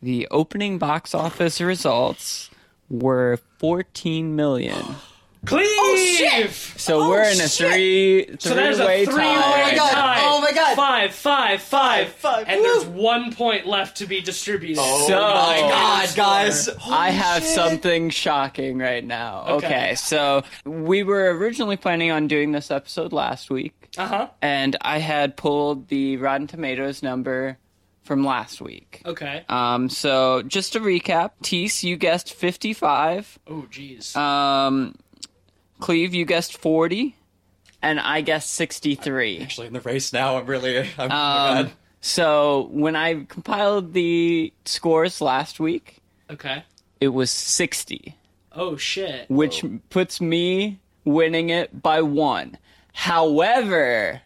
The 0.02 0.28
opening 0.32 0.80
box 0.80 1.14
office 1.14 1.62
results 1.62 2.50
were 2.90 3.40
14 3.60 4.36
million. 4.36 4.84
Cleve. 5.46 6.52
So 6.78 7.02
Oh, 7.04 7.10
we're 7.10 7.22
in 7.24 7.40
a 7.40 7.48
shit. 7.48 7.72
three 7.72 8.36
So 8.40 8.54
there's 8.56 8.80
a 8.80 8.86
three-way 8.86 9.06
three-way 9.06 9.24
tie. 9.36 9.64
my 9.72 9.76
God. 9.76 9.92
tie. 9.94 10.20
Oh 10.24 10.42
my 10.42 10.52
God. 10.52 10.76
Five, 10.76 11.14
five, 11.14 11.62
five, 11.62 12.10
Five, 12.14 12.46
and 12.48 12.62
woo. 12.62 12.64
there's 12.64 12.86
one 12.86 13.34
point 13.34 13.66
left 13.68 13.98
to 13.98 14.06
be 14.08 14.22
distributed. 14.22 14.80
Oh 14.82 15.08
So- 15.08 15.14
my 15.20 15.60
God, 15.70 16.08
Score. 16.10 16.24
guys! 16.26 16.70
I 16.90 17.10
have 17.12 17.44
shit. 17.44 17.52
something 17.54 18.10
shocking 18.10 18.78
right 18.80 19.04
now. 19.06 19.46
Okay. 19.50 19.66
Okay. 19.68 19.96
so 19.96 20.44
we 20.66 21.04
were 21.04 21.36
originally 21.38 21.78
planning 21.78 22.12
on 22.12 22.28
doing 22.28 22.52
this 22.52 22.72
episode 22.72 23.14
last 23.14 23.50
week, 23.52 23.90
Uh 23.98 24.08
huh. 24.08 24.28
and 24.42 24.76
I 24.82 24.98
had 25.00 25.38
pulled 25.38 25.88
the 25.90 26.18
Rotten 26.18 26.48
Tomatoes 26.48 27.04
number 27.04 27.58
from 28.06 28.24
last 28.26 28.62
week. 28.62 29.02
Okay. 29.06 29.44
Um, 29.50 29.90
so 29.90 30.42
just 30.44 30.74
to 30.74 30.80
recap, 30.80 31.32
Tease, 31.42 31.84
you 31.84 31.98
guessed 31.98 32.34
55. 32.34 33.40
Oh, 33.48 33.66
jeez. 33.72 34.16
Um, 34.16 34.96
Cleve, 35.80 36.14
you 36.14 36.24
guessed 36.26 36.58
40. 36.58 37.16
And 37.82 38.00
I 38.00 38.22
guessed 38.22 38.54
63. 38.54 39.40
Actually, 39.42 39.68
in 39.68 39.74
the 39.74 39.82
race 39.82 40.14
now, 40.14 40.38
I'm 40.38 40.46
really. 40.46 40.80
I'm, 40.80 40.88
oh 41.00 41.08
my 41.10 41.48
Um, 41.60 41.66
God. 41.66 41.72
so 42.02 42.70
when 42.72 42.96
I 42.96 43.26
compiled 43.26 43.94
the 43.94 44.54
scores 44.66 45.22
last 45.22 45.60
week, 45.60 45.98
okay. 46.32 46.64
it 47.02 47.10
was 47.10 47.30
60. 47.32 48.16
Oh 48.54 48.78
shit. 48.78 49.30
which 49.30 49.64
puts 49.90 50.22
me 50.22 50.80
winning 51.04 51.50
it 51.50 51.82
by 51.84 52.02
one. 52.02 52.58
However, 52.94 54.22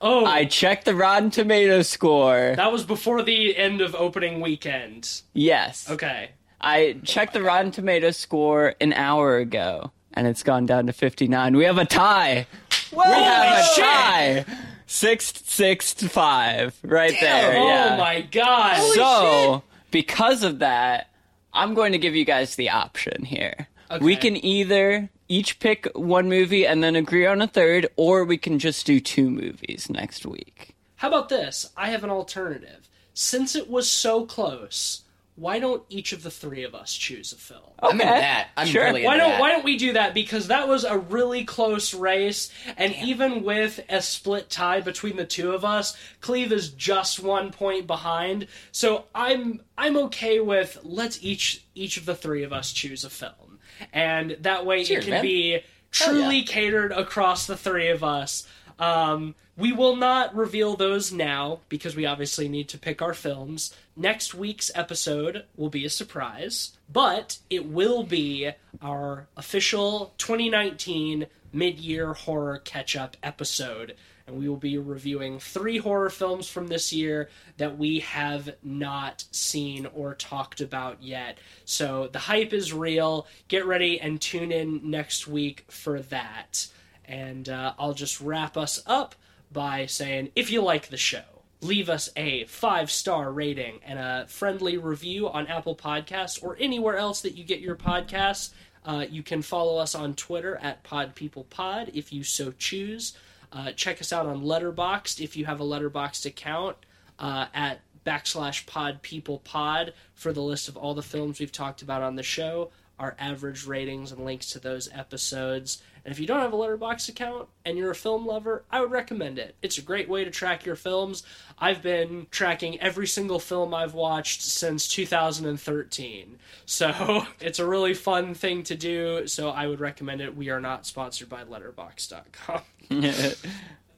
Oh, 0.00 0.24
I 0.24 0.44
checked 0.44 0.84
the 0.84 0.94
Rotten 0.94 1.30
Tomato 1.30 1.82
score. 1.82 2.54
that 2.56 2.70
was 2.70 2.84
before 2.84 3.22
the 3.22 3.56
end 3.56 3.80
of 3.80 3.94
opening 3.94 4.40
weekend. 4.40 5.22
yes. 5.34 5.90
Okay. 5.90 6.30
I 6.60 6.96
checked 7.04 7.34
the 7.34 7.42
Rotten 7.42 7.70
Tomato 7.70 8.10
score 8.10 8.74
an 8.80 8.92
hour 8.92 9.36
ago, 9.36 9.92
and 10.14 10.26
it's 10.26 10.42
gone 10.42 10.66
down 10.66 10.86
to 10.86 10.92
59. 10.92 11.56
We 11.56 11.64
have 11.64 11.78
a 11.78 11.84
tie. 11.84 12.46
we 12.92 13.04
have 13.04 13.58
a 13.60 13.62
shit. 13.74 13.84
tie. 13.84 14.44
Six, 14.86 15.32
six 15.46 15.94
to 15.94 16.08
five. 16.08 16.76
Right 16.82 17.14
there. 17.20 17.58
Oh 17.58 17.66
yeah. 17.68 17.96
my 17.96 18.22
god. 18.22 18.80
so, 18.94 19.62
because 19.90 20.42
of 20.42 20.60
that, 20.60 21.10
I'm 21.52 21.74
going 21.74 21.92
to 21.92 21.98
give 21.98 22.16
you 22.16 22.24
guys 22.24 22.56
the 22.56 22.70
option 22.70 23.24
here. 23.24 23.68
We 24.00 24.16
can 24.16 24.42
either 24.44 25.10
each 25.28 25.58
pick 25.60 25.86
one 25.94 26.28
movie 26.28 26.66
and 26.66 26.82
then 26.82 26.96
agree 26.96 27.26
on 27.26 27.42
a 27.42 27.46
third, 27.46 27.86
or 27.96 28.24
we 28.24 28.38
can 28.38 28.58
just 28.58 28.86
do 28.86 29.00
two 29.00 29.30
movies 29.30 29.88
next 29.90 30.24
week. 30.26 30.74
How 30.96 31.08
about 31.08 31.28
this? 31.28 31.70
I 31.76 31.90
have 31.90 32.04
an 32.04 32.10
alternative. 32.10 32.88
Since 33.14 33.54
it 33.54 33.68
was 33.68 33.88
so 33.90 34.24
close, 34.26 35.02
why 35.34 35.60
don't 35.60 35.84
each 35.88 36.12
of 36.12 36.22
the 36.24 36.30
three 36.30 36.64
of 36.64 36.74
us 36.74 36.94
choose 36.94 37.32
a 37.32 37.36
film? 37.36 37.62
I'm 37.80 37.92
into 37.92 38.04
that. 38.04 38.48
I'm 38.56 38.66
Sure. 38.66 38.84
really 38.84 39.04
Why 39.04 39.14
into 39.14 39.24
don't 39.24 39.32
that. 39.32 39.40
Why 39.40 39.50
don't 39.50 39.64
we 39.64 39.76
do 39.76 39.92
that? 39.92 40.14
Because 40.14 40.48
that 40.48 40.66
was 40.66 40.82
a 40.84 40.98
really 40.98 41.44
close 41.44 41.94
race, 41.94 42.50
and 42.76 42.94
even 42.96 43.44
with 43.44 43.80
a 43.88 44.02
split 44.02 44.50
tie 44.50 44.80
between 44.80 45.16
the 45.16 45.24
two 45.24 45.52
of 45.52 45.64
us, 45.64 45.96
Cleve 46.20 46.52
is 46.52 46.70
just 46.70 47.20
one 47.20 47.52
point 47.52 47.86
behind. 47.86 48.48
So 48.72 49.04
I'm 49.14 49.60
I'm 49.76 49.96
okay 49.96 50.40
with 50.40 50.78
let's 50.82 51.22
each 51.22 51.64
each 51.76 51.96
of 51.96 52.04
the 52.06 52.16
three 52.16 52.42
of 52.42 52.52
us 52.52 52.72
choose 52.72 53.04
a 53.04 53.10
film, 53.10 53.57
and 53.92 54.36
that 54.40 54.66
way 54.66 54.84
Cheers, 54.84 55.04
it 55.04 55.06
can 55.06 55.10
man. 55.14 55.22
be 55.22 55.60
truly 55.90 56.42
catered 56.42 56.92
across 56.92 57.46
the 57.46 57.56
three 57.56 57.88
of 57.88 58.04
us. 58.04 58.46
Um, 58.78 59.34
we 59.56 59.72
will 59.72 59.96
not 59.96 60.36
reveal 60.36 60.76
those 60.76 61.12
now 61.12 61.60
because 61.68 61.96
we 61.96 62.06
obviously 62.06 62.48
need 62.48 62.68
to 62.68 62.78
pick 62.78 63.02
our 63.02 63.14
films. 63.14 63.74
Next 63.96 64.32
week's 64.32 64.70
episode 64.74 65.44
will 65.56 65.68
be 65.68 65.84
a 65.84 65.90
surprise, 65.90 66.78
but 66.90 67.38
it 67.50 67.66
will 67.66 68.04
be 68.04 68.52
our 68.80 69.26
official 69.36 70.14
2019 70.18 71.26
mid 71.52 71.78
year 71.78 72.12
horror 72.14 72.58
catch 72.58 72.94
up 72.94 73.16
episode. 73.22 73.96
And 74.28 74.38
we 74.38 74.48
will 74.48 74.56
be 74.56 74.76
reviewing 74.76 75.38
three 75.38 75.78
horror 75.78 76.10
films 76.10 76.46
from 76.48 76.68
this 76.68 76.92
year 76.92 77.30
that 77.56 77.78
we 77.78 78.00
have 78.00 78.50
not 78.62 79.24
seen 79.30 79.86
or 79.86 80.14
talked 80.14 80.60
about 80.60 81.02
yet. 81.02 81.38
So 81.64 82.08
the 82.12 82.18
hype 82.18 82.52
is 82.52 82.72
real. 82.72 83.26
Get 83.48 83.66
ready 83.66 83.98
and 83.98 84.20
tune 84.20 84.52
in 84.52 84.90
next 84.90 85.26
week 85.26 85.64
for 85.68 86.00
that. 86.02 86.68
And 87.06 87.48
uh, 87.48 87.72
I'll 87.78 87.94
just 87.94 88.20
wrap 88.20 88.58
us 88.58 88.82
up 88.86 89.14
by 89.50 89.86
saying 89.86 90.30
if 90.36 90.50
you 90.50 90.60
like 90.60 90.88
the 90.88 90.98
show, 90.98 91.22
leave 91.62 91.88
us 91.88 92.10
a 92.14 92.44
five 92.44 92.90
star 92.90 93.32
rating 93.32 93.80
and 93.84 93.98
a 93.98 94.26
friendly 94.28 94.76
review 94.76 95.26
on 95.28 95.46
Apple 95.46 95.74
Podcasts 95.74 96.42
or 96.42 96.56
anywhere 96.60 96.98
else 96.98 97.22
that 97.22 97.36
you 97.36 97.44
get 97.44 97.60
your 97.60 97.76
podcasts. 97.76 98.50
Uh, 98.84 99.06
you 99.08 99.22
can 99.22 99.40
follow 99.40 99.78
us 99.78 99.94
on 99.94 100.14
Twitter 100.14 100.56
at 100.56 100.84
PodPeoplePod 100.84 101.90
if 101.94 102.12
you 102.12 102.22
so 102.22 102.52
choose. 102.52 103.16
Uh, 103.52 103.72
check 103.72 104.00
us 104.00 104.12
out 104.12 104.26
on 104.26 104.42
Letterboxd 104.42 105.20
if 105.20 105.36
you 105.36 105.46
have 105.46 105.60
a 105.60 105.64
Letterboxd 105.64 106.26
account 106.26 106.76
uh, 107.18 107.46
at 107.54 107.80
backslash 108.04 108.66
Pod 108.66 109.02
People 109.02 109.38
Pod 109.38 109.92
for 110.14 110.32
the 110.32 110.42
list 110.42 110.68
of 110.68 110.76
all 110.76 110.94
the 110.94 111.02
films 111.02 111.40
we've 111.40 111.52
talked 111.52 111.82
about 111.82 112.02
on 112.02 112.16
the 112.16 112.22
show, 112.22 112.70
our 112.98 113.14
average 113.18 113.66
ratings 113.66 114.12
and 114.12 114.24
links 114.24 114.50
to 114.52 114.58
those 114.58 114.88
episodes. 114.92 115.82
And 116.04 116.12
if 116.12 116.18
you 116.20 116.26
don't 116.26 116.40
have 116.40 116.52
a 116.52 116.56
Letterboxd 116.56 117.10
account 117.10 117.48
and 117.66 117.76
you're 117.76 117.90
a 117.90 117.94
film 117.94 118.24
lover, 118.26 118.64
I 118.70 118.80
would 118.80 118.90
recommend 118.90 119.38
it. 119.38 119.56
It's 119.60 119.76
a 119.78 119.82
great 119.82 120.08
way 120.08 120.24
to 120.24 120.30
track 120.30 120.64
your 120.64 120.76
films. 120.76 121.22
I've 121.58 121.82
been 121.82 122.26
tracking 122.30 122.80
every 122.80 123.06
single 123.06 123.38
film 123.38 123.74
I've 123.74 123.94
watched 123.94 124.40
since 124.42 124.88
2013. 124.88 126.38
So 126.66 127.26
it's 127.40 127.58
a 127.58 127.66
really 127.66 127.94
fun 127.94 128.34
thing 128.34 128.62
to 128.64 128.74
do. 128.74 129.26
So 129.26 129.50
I 129.50 129.66
would 129.66 129.80
recommend 129.80 130.20
it. 130.20 130.36
We 130.36 130.48
are 130.50 130.60
not 130.60 130.86
sponsored 130.86 131.28
by 131.28 131.44
Letterboxd.com. 131.44 132.62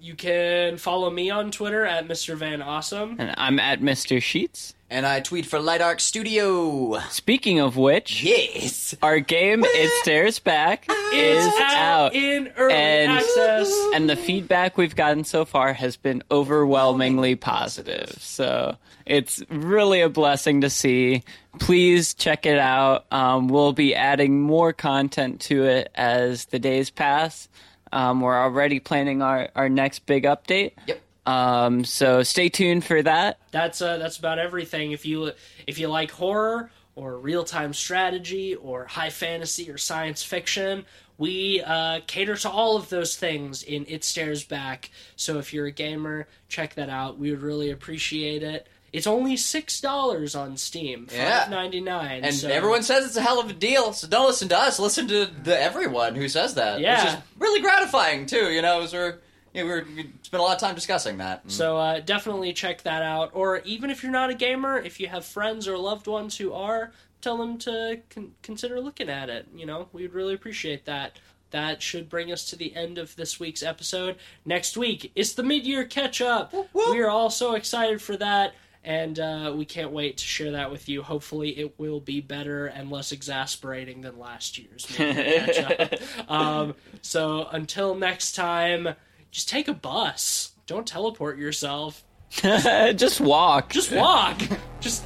You 0.03 0.15
can 0.15 0.79
follow 0.79 1.11
me 1.11 1.29
on 1.29 1.51
Twitter 1.51 1.85
at 1.85 2.09
Mr. 2.09 2.35
Van 2.35 2.63
Awesome. 2.63 3.17
and 3.19 3.35
I'm 3.37 3.59
at 3.59 3.83
Mr. 3.83 4.21
Sheets. 4.23 4.75
And 4.93 5.07
I 5.07 5.21
tweet 5.21 5.47
for 5.47 5.61
Light 5.61 5.81
Arc 5.81 6.01
Studio. 6.01 6.99
Speaking 7.11 7.61
of 7.61 7.77
which, 7.77 8.25
Yes. 8.25 8.93
our 9.01 9.21
game 9.21 9.63
It 9.65 9.91
Stares 10.03 10.41
Back 10.41 10.87
is 11.13 11.47
It's 11.47 11.61
out. 11.61 12.13
in 12.13 12.49
early 12.57 12.75
And- 12.75 13.13
access. 13.13 13.73
and 13.95 14.11
the 14.11 14.17
feedback 14.17 14.77
we've 14.77 14.97
gotten 14.97 15.23
so 15.23 15.45
far 15.45 15.75
has 15.75 15.97
been 15.97 16.25
overwhelmingly 16.29 17.37
positive. 17.37 18.17
So 18.19 18.77
it's 19.07 19.41
really 19.49 20.01
a 20.01 20.09
blessing 20.09 20.63
to 20.63 20.71
see. 20.71 21.23
Please 21.61 22.13
check 22.13 22.45
it 22.45 22.59
out. 22.59 23.07
Um, 23.13 23.47
we'll 23.47 23.73
be 23.73 23.95
adding 23.95 24.41
more 24.41 24.73
content 24.73 25.41
to 25.43 25.67
it 25.67 25.91
as 25.95 26.47
the 26.47 26.59
days 26.59 26.91
pass. 26.91 27.49
Um, 27.93 28.21
we're 28.21 28.37
already 28.41 28.81
planning 28.81 29.23
our, 29.23 29.51
our 29.55 29.69
next 29.69 30.05
big 30.07 30.25
update. 30.25 30.73
Yep. 30.87 31.01
Um, 31.27 31.85
so 31.85 32.23
stay 32.23 32.49
tuned 32.49 32.85
for 32.85 33.03
that. 33.03 33.39
That's 33.51 33.83
uh, 33.83 33.99
that's 33.99 34.17
about 34.19 34.39
everything. 34.39 34.93
If 34.93 35.05
you 35.07 35.33
if 35.67 35.79
you 35.79 35.89
like 35.89 36.11
horror 36.11 36.71
or 36.97 37.19
real 37.19 37.45
time 37.45 37.73
strategy 37.73 38.55
or 38.55 38.87
high 38.87 39.11
fantasy 39.11 39.71
or 39.71 39.79
science 39.79 40.23
fiction, 40.23 40.85
we 41.19 41.63
uh, 41.65 42.01
cater 42.07 42.37
to 42.37 42.51
all 42.51 42.77
of 42.77 42.89
those 42.89 43.17
things 43.17 43.63
in 43.63 43.85
It 43.89 44.03
Stares 44.05 44.45
Back. 44.45 44.91
So 45.17 45.39
if 45.39 45.53
you're 45.53 45.67
a 45.67 45.71
gamer, 45.73 46.27
check 46.49 46.75
that 46.75 46.89
out. 46.89 47.19
We 47.19 47.31
would 47.31 47.43
really 47.43 47.71
appreciate 47.71 48.43
it. 48.43 48.67
It's 48.93 49.07
only 49.07 49.37
six 49.37 49.81
dollars 49.81 50.35
on 50.35 50.57
Steam, 50.57 51.07
Yeah. 51.13 51.43
five 51.43 51.51
ninety 51.51 51.81
nine. 51.81 52.25
And 52.25 52.35
so, 52.35 52.49
everyone 52.49 52.83
says 52.83 53.07
it's 53.07 53.17
a 53.17 53.23
hell 53.23 53.39
of 53.39 53.49
a 53.49 53.53
deal, 53.53 53.93
so 53.93 54.09
don't 54.09 54.27
listen 54.27 54.49
to 54.49 54.59
us. 54.59 54.81
Listen 54.81 55.07
to 55.09 55.27
the 55.27 55.57
everyone 55.57 56.17
who 56.17 56.29
says 56.29 56.55
that. 56.55 56.81
Yeah. 56.81 57.05
Which 57.05 57.13
is 57.13 57.19
really 57.39 57.61
gratifying, 57.61 58.27
too, 58.27 58.51
you 58.51 58.63
know, 58.63 58.81
as 58.83 58.93
we're, 58.93 59.19
you 59.55 59.63
know, 59.63 59.69
we're, 59.69 59.85
we 59.97 60.11
spent 60.23 60.41
a 60.41 60.43
lot 60.43 60.55
of 60.55 60.61
time 60.61 60.75
discussing 60.75 61.19
that. 61.19 61.43
So 61.51 61.77
uh, 61.77 62.01
definitely 62.01 62.53
check 62.53 62.83
that 62.83 63.03
out. 63.03 63.31
Or 63.35 63.59
even 63.61 63.91
if 63.91 64.03
you're 64.03 64.13
not 64.13 64.31
a 64.31 64.35
gamer, 64.35 64.79
if 64.79 65.01
you 65.01 65.09
have 65.09 65.25
friends 65.25 65.67
or 65.67 65.77
loved 65.77 66.07
ones 66.07 66.37
who 66.37 66.53
are, 66.53 66.93
tell 67.21 67.37
them 67.37 67.59
to 67.59 68.01
con- 68.11 68.33
consider 68.43 68.81
looking 68.81 69.09
at 69.09 69.29
it. 69.29 69.47
You 69.55 69.67
know, 69.67 69.89
we'd 69.93 70.13
really 70.13 70.35
appreciate 70.35 70.85
that. 70.87 71.19
That 71.51 71.83
should 71.83 72.09
bring 72.09 72.31
us 72.31 72.45
to 72.51 72.57
the 72.57 72.77
end 72.77 72.97
of 72.97 73.17
this 73.17 73.41
week's 73.41 73.65
episode. 73.65 74.17
Next 74.45 74.77
week, 74.77 75.11
it's 75.17 75.33
the 75.33 75.43
mid-year 75.43 75.85
catch-up. 75.85 76.55
We 76.93 77.01
are 77.01 77.11
all 77.11 77.29
so 77.29 77.55
excited 77.57 78.01
for 78.01 78.17
that, 78.19 78.55
and 78.85 79.19
uh, 79.19 79.53
we 79.57 79.65
can't 79.65 79.91
wait 79.91 80.19
to 80.19 80.25
share 80.25 80.53
that 80.53 80.71
with 80.71 80.89
you. 80.89 81.03
Hopefully, 81.03 81.59
it 81.59 81.77
will 81.77 81.99
be 81.99 82.21
better 82.21 82.67
and 82.67 82.89
less 82.89 83.11
exasperating 83.11 84.01
than 84.03 84.17
last 84.17 84.59
year's. 84.59 84.87
Um, 86.29 86.77
so 87.03 87.49
until 87.51 87.97
next 87.97 88.35
time, 88.37 88.95
just 89.31 89.49
take 89.49 89.69
a 89.69 89.75
bus. 89.75 90.53
Don't 90.67 90.87
teleport 90.87 91.39
yourself. 91.39 92.05
Just 92.33 93.21
walk. 93.21 93.71
Just 93.71 93.91
walk. 93.91 94.41
just 94.79 95.03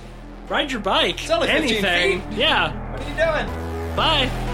ride 0.47 0.71
your 0.71 0.83
bike. 0.83 1.31
only 1.31 1.49
15 1.49 1.85
Anything. 1.85 2.39
Yeah. 2.39 2.93
What 2.93 3.01
are 3.01 3.09
you 3.09 3.47
doing? 3.49 3.97
Bye. 3.97 4.54